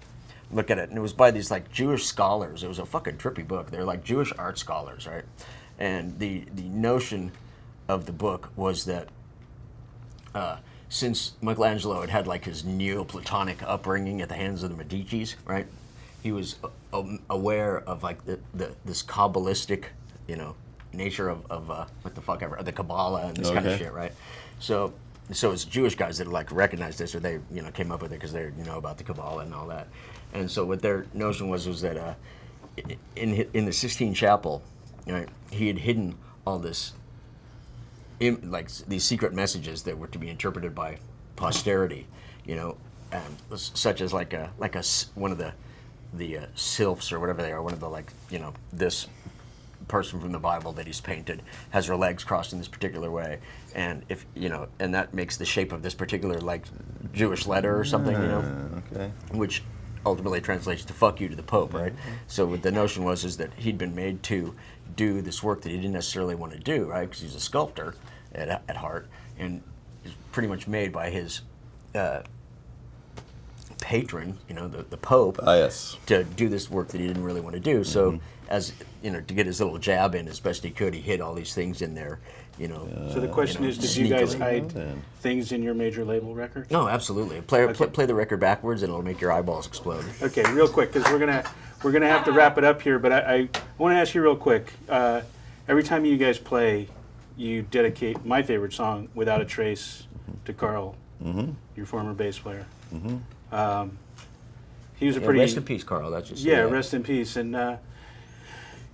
look 0.55 0.71
at 0.71 0.79
it, 0.79 0.89
and 0.89 0.97
it 0.97 1.03
was 1.03 1.13
by 1.13 1.31
these 1.31 1.51
like 1.51 1.71
Jewish 1.71 2.05
scholars. 2.07 2.63
It 2.63 2.69
was 2.69 2.79
a 2.79 2.87
fucking 2.87 3.19
trippy 3.19 3.47
book. 3.47 3.71
They're 3.71 3.85
like 3.85 4.05
Jewish 4.05 4.33
art 4.39 4.59
scholars, 4.59 5.07
right? 5.07 5.25
And 5.79 6.19
the 6.19 6.45
the 6.55 6.63
notion 6.63 7.33
of 7.89 8.07
the 8.07 8.13
book 8.13 8.51
was 8.57 8.85
that 8.87 9.09
uh, 10.35 10.57
since 10.89 11.33
Michelangelo 11.41 12.01
had 12.01 12.11
had 12.11 12.27
like 12.27 12.45
his 12.45 12.65
Neoplatonic 12.65 13.63
upbringing 13.63 14.21
at 14.21 14.29
the 14.29 14.37
hands 14.37 14.63
of 14.63 14.71
the 14.71 14.77
Medici's, 14.77 15.37
right? 15.45 15.67
He 16.23 16.33
was 16.33 16.57
uh, 16.65 16.99
um, 16.99 17.21
aware 17.29 17.81
of 17.81 18.03
like 18.03 18.25
the, 18.25 18.39
the 18.55 18.75
this 18.85 19.03
kabbalistic, 19.03 19.87
you 20.27 20.37
know, 20.37 20.55
nature 20.93 21.29
of, 21.29 21.45
of 21.51 21.71
uh, 21.71 21.87
what 22.03 22.15
the 22.15 22.21
fuck 22.21 22.43
ever, 22.43 22.63
the 22.63 22.73
Kabbalah 22.73 23.27
and 23.27 23.37
this 23.37 23.51
kind 23.51 23.67
of 23.67 23.79
shit, 23.79 23.93
right? 23.93 24.13
So, 24.61 24.95
so 25.33 25.51
it's 25.53 25.65
Jewish 25.65 25.97
guys 25.97 26.19
that 26.19 26.29
like 26.29 26.51
recognized 26.53 26.99
this, 26.99 27.15
or 27.15 27.21
they 27.21 27.41
you 27.53 27.63
know 27.63 27.71
came 27.71 27.91
up 27.91 28.01
with 28.01 28.13
it 28.13 28.17
because 28.17 28.33
they 28.33 28.45
you 28.45 28.65
know 28.65 28.79
about 28.79 28.97
the 28.99 29.05
Kabbalah 29.05 29.43
and 29.43 29.55
all 29.55 29.67
that. 29.69 29.89
And 30.35 30.51
so 30.51 30.65
what 30.65 30.83
their 30.83 31.07
notion 31.15 31.49
was 31.49 31.67
was 31.69 31.81
that 31.83 31.97
uh, 31.97 32.15
in 33.17 33.49
in 33.55 33.65
the 33.67 33.73
Sistine 33.73 34.15
Chapel, 34.15 34.63
right, 35.07 35.29
he 35.51 35.69
had 35.69 35.79
hidden 35.79 36.17
all 36.47 36.59
this 36.59 36.93
im- 38.21 38.51
like 38.51 38.69
these 38.89 39.05
secret 39.05 39.33
messages 39.33 39.85
that 39.85 39.97
were 39.97 40.09
to 40.09 40.19
be 40.19 40.29
interpreted 40.29 40.75
by 40.75 40.99
posterity, 41.37 42.07
you 42.45 42.57
know, 42.57 42.77
s- 43.53 43.71
such 43.75 44.01
as 44.01 44.13
like 44.13 44.33
a 44.33 44.51
like 44.59 44.75
a 44.75 44.83
one 45.15 45.31
of 45.31 45.39
the 45.39 45.53
the 46.13 46.39
uh, 46.39 46.47
sylphs 46.57 47.13
or 47.13 47.21
whatever 47.21 47.41
they 47.43 47.53
are, 47.53 47.63
one 47.63 47.73
of 47.73 47.81
the 47.81 47.89
like 47.89 48.13
you 48.29 48.41
know 48.41 48.53
this 48.73 49.07
person 49.87 50.19
from 50.19 50.33
the 50.33 50.39
Bible 50.39 50.73
that 50.73 50.87
he's 50.87 51.01
painted 51.01 51.43
has 51.71 51.87
her 51.87 51.95
legs 51.97 52.25
crossed 52.25 52.53
in 52.53 52.59
this 52.59 52.69
particular 52.69 53.11
way, 53.11 53.39
and 53.75 54.03
if 54.09 54.27
you 54.35 54.49
know, 54.49 54.67
and 54.81 54.95
that 54.95 55.15
makes 55.15 55.37
the 55.37 55.45
shape 55.45 55.71
of 55.73 55.83
this 55.83 55.95
particular 55.95 56.41
like 56.41 56.65
Jewish 57.13 57.47
letter 57.47 57.79
or 57.79 57.85
something, 57.85 58.21
you 58.21 58.29
know 58.29 58.45
Okay. 58.93 59.13
which 59.33 59.63
ultimately 60.07 60.41
translates 60.41 60.85
to 60.85 60.93
"fuck 60.93 61.21
you" 61.21 61.29
to 61.29 61.37
the 61.37 61.43
Pope, 61.43 61.73
right? 61.75 61.93
So 62.27 62.47
what 62.47 62.63
the 62.63 62.73
notion 62.73 63.05
was 63.05 63.25
is 63.25 63.37
that 63.39 63.53
he'd 63.55 63.79
been 63.79 63.95
made 63.95 64.23
to 64.25 64.55
do 64.97 65.21
this 65.23 65.43
work 65.43 65.63
that 65.63 65.71
he 65.71 65.77
didn't 65.77 65.93
necessarily 65.93 66.35
want 66.35 66.53
to 66.53 66.59
do, 66.59 66.85
right? 66.85 67.09
Because 67.09 67.23
he's 67.23 67.35
a 67.35 67.41
sculptor 67.41 67.95
at, 68.35 68.49
at 68.69 68.77
heart, 68.77 69.09
and 69.39 69.63
is 70.05 70.13
pretty 70.33 70.49
much 70.49 70.67
made 70.69 70.93
by 70.93 71.11
his 71.11 71.41
uh, 71.95 72.21
patron, 73.81 74.39
you 74.49 74.55
know, 74.55 74.69
the, 74.69 74.83
the 74.83 74.97
Pope, 74.97 75.39
Ah, 75.43 75.55
yes. 75.55 75.97
to 76.07 76.25
do 76.25 76.49
this 76.49 76.71
work 76.71 76.89
that 76.89 77.01
he 77.01 77.07
didn't 77.07 77.25
really 77.25 77.41
want 77.41 77.55
to 77.55 77.61
do. 77.61 77.85
So 77.85 78.19
as 78.49 78.73
you 79.03 79.11
know, 79.11 79.21
to 79.21 79.35
get 79.35 79.47
his 79.47 79.61
little 79.61 79.79
jab 79.79 80.15
in 80.15 80.29
as 80.29 80.41
best 80.41 80.63
he 80.63 80.71
could, 80.71 80.95
he 80.95 81.01
hid 81.01 81.21
all 81.21 81.35
these 81.35 81.55
things 81.55 81.83
in 81.83 81.95
there, 81.95 82.21
you 82.59 82.69
know. 82.69 83.11
So 83.13 83.21
the 83.21 83.29
question 83.29 83.63
know, 83.63 83.69
is, 83.69 83.79
did 83.79 83.97
you 83.97 84.09
guys 84.09 84.35
hide 84.35 84.71
Then. 84.71 85.03
things 85.21 85.53
in 85.53 85.63
your 85.63 85.75
major 85.75 86.05
label 86.05 86.35
record? 86.35 86.71
No, 86.71 86.89
absolutely. 86.89 87.41
Play, 87.43 87.65
play 87.67 87.87
Okay. 87.87 87.87
play 87.93 88.07
the 88.07 88.15
record 88.15 88.41
backwards, 88.41 88.83
and 88.83 88.91
it'll 88.91 89.03
make 89.05 89.21
your 89.21 89.33
eyeballs 89.33 89.67
explode. 89.67 90.05
Okay, 90.23 90.43
real 90.53 90.69
quick, 90.69 90.93
because 90.93 91.11
we're 91.13 91.19
gonna 91.19 91.45
we're 91.83 91.93
gonna 91.93 92.09
have 92.09 92.25
to 92.25 92.33
wrap 92.33 92.59
it 92.59 92.65
up 92.65 92.81
here. 92.83 92.99
But 92.99 93.13
I, 93.13 93.19
I 93.35 93.49
want 93.79 93.95
to 93.95 93.99
ask 93.99 94.15
you 94.15 94.23
real 94.23 94.37
quick. 94.37 94.73
Uh, 94.89 95.23
every 95.69 95.83
time 95.83 96.05
you 96.05 96.17
guys 96.17 96.39
play, 96.39 96.89
you 97.37 97.63
dedicate 97.63 98.25
my 98.25 98.43
favorite 98.43 98.73
song, 98.73 99.09
"Without 99.15 99.41
a 99.41 99.45
Trace," 99.45 100.07
to 100.45 100.53
Karl, 100.53 100.97
your 101.77 101.87
former 101.87 102.15
bass 102.15 102.39
player. 102.39 102.67
Um, 103.51 103.99
he 104.97 105.07
was 105.07 105.17
a 105.17 105.21
Yeah, 105.21 105.25
pretty 105.27 105.41
rest 105.41 105.57
in 105.57 105.65
peace, 105.65 105.83
Karl. 105.85 106.11
That's 106.11 106.29
just 106.29 106.43
yeah, 106.45 106.61
rest 106.61 106.95
in 106.95 107.03
peace. 107.03 107.35
And 107.37 107.57
uh, 107.57 107.77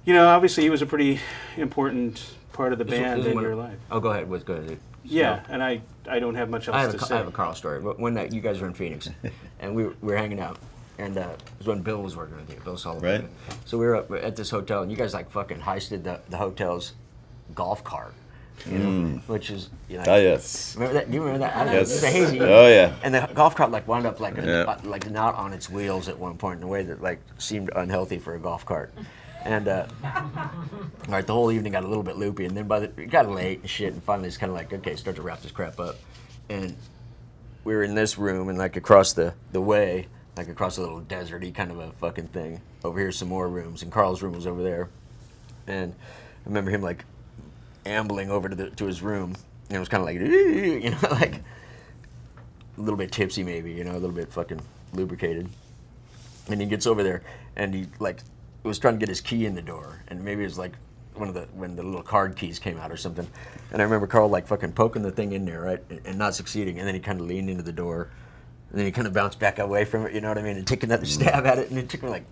you 0.04 0.14
know, 0.14 0.26
obviously, 0.28 0.62
he 0.64 0.70
was 0.70 0.80
a 0.82 0.86
pretty 0.86 1.20
important 1.58 2.24
part 2.52 2.72
of 2.72 2.78
the 2.78 2.84
band 2.84 3.26
in 3.26 3.38
your 3.38 3.54
life. 3.56 3.78
Oh, 3.90 4.00
go 4.00 4.10
ahead. 4.10 4.28
What's 4.28 4.44
good. 4.44 4.64
ahead. 4.64 4.78
Yeah, 5.02 5.42
and 5.48 5.62
I 5.62 5.80
I 6.08 6.18
don't 6.18 6.34
have 6.34 6.50
much 6.50 6.68
else 6.68 6.76
I 6.76 6.82
have, 6.82 6.90
to 6.92 6.96
a, 6.98 7.00
say. 7.00 7.14
I 7.14 7.18
have 7.18 7.28
a 7.28 7.32
Karl 7.32 7.54
story. 7.54 7.80
But 7.80 7.98
One 7.98 8.14
night, 8.14 8.32
you 8.32 8.40
guys 8.40 8.60
were 8.60 8.66
in 8.66 8.74
Phoenix, 8.74 9.08
and 9.60 9.74
we 9.74 9.84
were, 9.84 9.94
we 10.02 10.12
were 10.12 10.16
hanging 10.18 10.40
out, 10.40 10.58
and 10.98 11.16
uh, 11.16 11.20
it 11.36 11.40
was 11.58 11.66
when 11.66 11.80
Bill 11.80 12.02
was 12.02 12.16
working 12.16 12.36
with 12.36 12.50
you, 12.50 12.60
Bill 12.62 12.76
Sullivan. 12.76 13.22
Right. 13.22 13.30
So 13.64 13.78
we 13.78 13.86
were 13.86 13.96
up 13.96 14.10
at 14.12 14.36
this 14.36 14.50
hotel, 14.50 14.82
and 14.82 14.90
you 14.90 14.96
guys 14.96 15.14
like 15.14 15.30
fucking 15.30 15.58
heisted 15.60 16.04
the, 16.04 16.20
the 16.28 16.36
hotel's 16.36 16.92
golf 17.54 17.82
cart, 17.82 18.12
you 18.66 18.78
know, 18.78 19.20
which 19.26 19.50
is 19.50 19.70
you 19.88 19.96
know. 19.96 20.04
Ah, 20.06 20.16
yes. 20.16 20.74
Remember 20.76 20.94
that? 20.94 21.08
Do 21.10 21.14
you 21.14 21.20
remember 21.22 21.46
that? 21.46 21.56
I 21.56 21.64
don't 21.64 21.72
Yes. 21.74 21.88
know. 21.88 21.94
It 21.94 21.94
was 21.94 22.02
a 22.02 22.10
hazy. 22.10 22.40
Oh, 22.42 22.68
yeah. 22.68 22.94
And 23.02 23.14
the 23.14 23.26
golf 23.34 23.54
cart 23.56 23.70
like 23.70 23.88
wound 23.88 24.06
up 24.06 24.20
like 24.20 24.36
Yeah. 24.36 24.76
like 24.84 25.10
not 25.10 25.34
on 25.36 25.54
its 25.54 25.70
wheels 25.70 26.08
at 26.10 26.18
one 26.18 26.36
point 26.36 26.58
in 26.58 26.64
a 26.64 26.68
way 26.68 26.82
that 26.82 27.00
like 27.00 27.20
seemed 27.38 27.70
unhealthy 27.74 28.18
for 28.18 28.34
a 28.34 28.38
golf 28.38 28.66
cart. 28.66 28.92
And 29.44 29.68
uh, 29.68 29.86
all 30.04 31.12
right, 31.12 31.26
the 31.26 31.32
whole 31.32 31.50
evening 31.50 31.72
got 31.72 31.84
a 31.84 31.88
little 31.88 32.02
bit 32.02 32.16
loopy, 32.16 32.44
and 32.44 32.56
then 32.56 32.68
by 32.68 32.80
the 32.80 33.02
it 33.02 33.10
got 33.10 33.28
late 33.28 33.60
and 33.60 33.70
shit, 33.70 33.92
and 33.92 34.02
finally 34.02 34.28
it's 34.28 34.36
kind 34.36 34.50
of 34.50 34.56
like 34.56 34.72
okay, 34.72 34.96
start 34.96 35.16
to 35.16 35.22
wrap 35.22 35.40
this 35.42 35.52
crap 35.52 35.80
up. 35.80 35.96
And 36.48 36.76
we 37.64 37.74
were 37.74 37.82
in 37.82 37.94
this 37.94 38.18
room, 38.18 38.48
and 38.48 38.58
like 38.58 38.76
across 38.76 39.12
the 39.12 39.34
the 39.52 39.60
way, 39.60 40.08
like 40.36 40.48
across 40.48 40.76
a 40.76 40.82
little 40.82 41.00
deserty 41.00 41.54
kind 41.54 41.70
of 41.70 41.78
a 41.78 41.92
fucking 41.92 42.28
thing. 42.28 42.60
Over 42.84 42.98
here, 42.98 43.12
some 43.12 43.28
more 43.28 43.48
rooms, 43.48 43.82
and 43.82 43.90
Karl's 43.90 44.22
room 44.22 44.34
was 44.34 44.46
over 44.46 44.62
there. 44.62 44.88
And 45.66 45.94
I 46.44 46.48
remember 46.48 46.70
him 46.70 46.82
like 46.82 47.04
ambling 47.86 48.30
over 48.30 48.48
to 48.48 48.54
the 48.54 48.70
to 48.70 48.84
his 48.86 49.02
room, 49.02 49.34
and 49.68 49.76
it 49.76 49.78
was 49.78 49.88
kind 49.88 50.02
of 50.02 50.06
like 50.06 50.20
you 50.20 50.90
know 50.90 50.98
like 51.10 51.42
a 52.80 52.80
little 52.80 52.96
bit 52.96 53.12
tipsy 53.12 53.42
maybe, 53.42 53.72
you 53.72 53.84
know, 53.84 53.92
a 53.92 54.00
little 54.00 54.10
bit 54.10 54.32
fucking 54.32 54.60
lubricated. 54.92 55.48
And 56.48 56.60
he 56.60 56.66
gets 56.66 56.86
over 56.86 57.02
there, 57.02 57.22
and 57.54 57.74
he 57.74 57.86
like 57.98 58.20
was 58.68 58.78
trying 58.78 58.94
to 58.94 58.98
get 58.98 59.08
his 59.08 59.20
key 59.20 59.46
in 59.46 59.54
the 59.54 59.62
door, 59.62 60.02
and 60.08 60.24
maybe 60.24 60.42
it 60.42 60.46
was 60.46 60.58
like 60.58 60.72
one 61.14 61.28
of 61.28 61.34
the 61.34 61.42
when 61.54 61.76
the 61.76 61.82
little 61.82 62.02
card 62.02 62.36
keys 62.36 62.58
came 62.58 62.78
out 62.78 62.90
or 62.90 62.96
something. 62.96 63.26
And 63.72 63.80
I 63.80 63.84
remember 63.84 64.06
Karl 64.06 64.28
like 64.28 64.46
fucking 64.46 64.72
poking 64.72 65.02
the 65.02 65.10
thing 65.10 65.32
in 65.32 65.44
there, 65.44 65.62
right, 65.62 65.82
and, 65.90 66.00
and 66.04 66.18
not 66.18 66.34
succeeding. 66.34 66.78
And 66.78 66.86
then 66.86 66.94
he 66.94 67.00
kind 67.00 67.20
of 67.20 67.26
leaned 67.26 67.50
into 67.50 67.62
the 67.62 67.72
door, 67.72 68.10
and 68.70 68.78
then 68.78 68.86
he 68.86 68.92
kind 68.92 69.06
of 69.06 69.12
bounced 69.12 69.38
back 69.38 69.58
away 69.58 69.84
from 69.84 70.06
it. 70.06 70.14
You 70.14 70.20
know 70.20 70.28
what 70.28 70.38
I 70.38 70.42
mean? 70.42 70.56
And 70.56 70.66
took 70.66 70.82
another 70.82 71.04
hmm. 71.04 71.10
stab 71.10 71.46
at 71.46 71.58
it, 71.58 71.70
and 71.70 71.78
it 71.78 71.88
took 71.88 72.02
him 72.02 72.10
like 72.10 72.24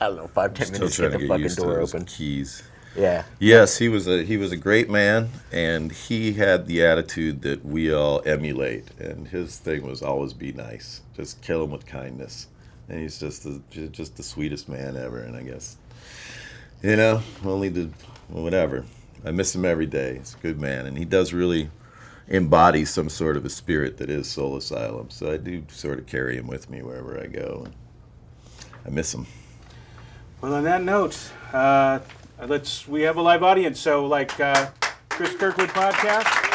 I 0.00 0.06
don't 0.06 0.16
know 0.16 0.28
five 0.28 0.54
ten 0.54 0.66
Still 0.66 0.80
minutes 0.80 0.96
to 0.96 1.02
get 1.02 1.12
the 1.12 1.18
get 1.18 1.28
fucking 1.28 1.54
door 1.54 1.80
open. 1.80 2.04
keys. 2.04 2.62
Yeah. 2.96 3.24
Yes, 3.38 3.78
he 3.78 3.88
was 3.88 4.06
a 4.06 4.22
he 4.22 4.36
was 4.36 4.52
a 4.52 4.56
great 4.56 4.90
man, 4.90 5.30
and 5.50 5.90
he 5.92 6.34
had 6.34 6.66
the 6.66 6.84
attitude 6.84 7.42
that 7.42 7.64
we 7.64 7.92
all 7.92 8.22
emulate. 8.26 8.90
And 8.98 9.28
his 9.28 9.58
thing 9.58 9.86
was 9.86 10.02
always 10.02 10.32
be 10.32 10.52
nice, 10.52 11.00
just 11.16 11.40
kill 11.40 11.64
him 11.64 11.70
with 11.70 11.86
kindness. 11.86 12.48
And 12.88 13.00
he's 13.00 13.18
just 13.18 13.44
the 13.44 13.60
just 13.88 14.16
the 14.16 14.22
sweetest 14.22 14.68
man 14.68 14.96
ever. 14.96 15.20
And 15.20 15.36
I 15.36 15.42
guess, 15.42 15.76
you 16.82 16.96
know, 16.96 17.22
only 17.44 17.68
the 17.68 17.90
whatever. 18.28 18.84
I 19.24 19.30
miss 19.30 19.54
him 19.54 19.64
every 19.64 19.86
day. 19.86 20.18
He's 20.18 20.34
a 20.34 20.42
good 20.42 20.60
man, 20.60 20.86
and 20.86 20.98
he 20.98 21.04
does 21.04 21.32
really 21.32 21.70
embody 22.28 22.84
some 22.84 23.08
sort 23.08 23.36
of 23.36 23.44
a 23.44 23.50
spirit 23.50 23.98
that 23.98 24.10
is 24.10 24.28
Soul 24.28 24.56
Asylum. 24.56 25.10
So 25.10 25.30
I 25.30 25.36
do 25.36 25.64
sort 25.68 25.98
of 25.98 26.06
carry 26.06 26.36
him 26.36 26.46
with 26.46 26.68
me 26.68 26.82
wherever 26.82 27.20
I 27.20 27.26
go. 27.26 27.66
And 27.66 27.74
I 28.84 28.90
miss 28.90 29.14
him. 29.14 29.26
Well, 30.40 30.54
on 30.54 30.64
that 30.64 30.82
note, 30.82 31.16
uh, 31.52 32.00
let's. 32.46 32.88
We 32.88 33.02
have 33.02 33.16
a 33.16 33.22
live 33.22 33.44
audience, 33.44 33.78
so 33.78 34.06
like 34.06 34.38
uh, 34.40 34.70
Chris 35.08 35.34
Kirkwood 35.36 35.68
podcast. 35.68 36.51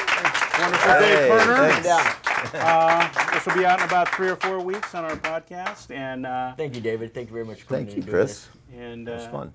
Wonderful 0.60 0.94
Dave 1.00 1.30
Pirner. 1.30 1.82
Yeah. 1.84 2.16
Uh, 2.54 3.32
this 3.34 3.46
will 3.46 3.56
be 3.56 3.66
out 3.66 3.80
in 3.80 3.86
about 3.86 4.10
three 4.16 4.30
or 4.30 4.36
four 4.38 4.60
weeks 4.60 4.94
on 4.96 5.04
our 5.06 5.16
podcast, 5.18 5.92
and 5.96 6.26
uh, 6.26 6.54
Thank 6.56 6.76
you, 6.76 6.82
David. 6.82 7.14
Thank 7.14 7.28
you 7.30 7.34
very 7.34 7.46
much 7.46 7.62
for 7.64 7.70
coming 7.70 7.86
Thank 7.88 7.98
you, 7.98 8.04
Chris. 8.12 8.48
this. 8.72 8.80
and 8.80 9.08
It 9.08 9.12
was 9.14 9.24
uh, 9.24 9.32
fun. 9.32 9.54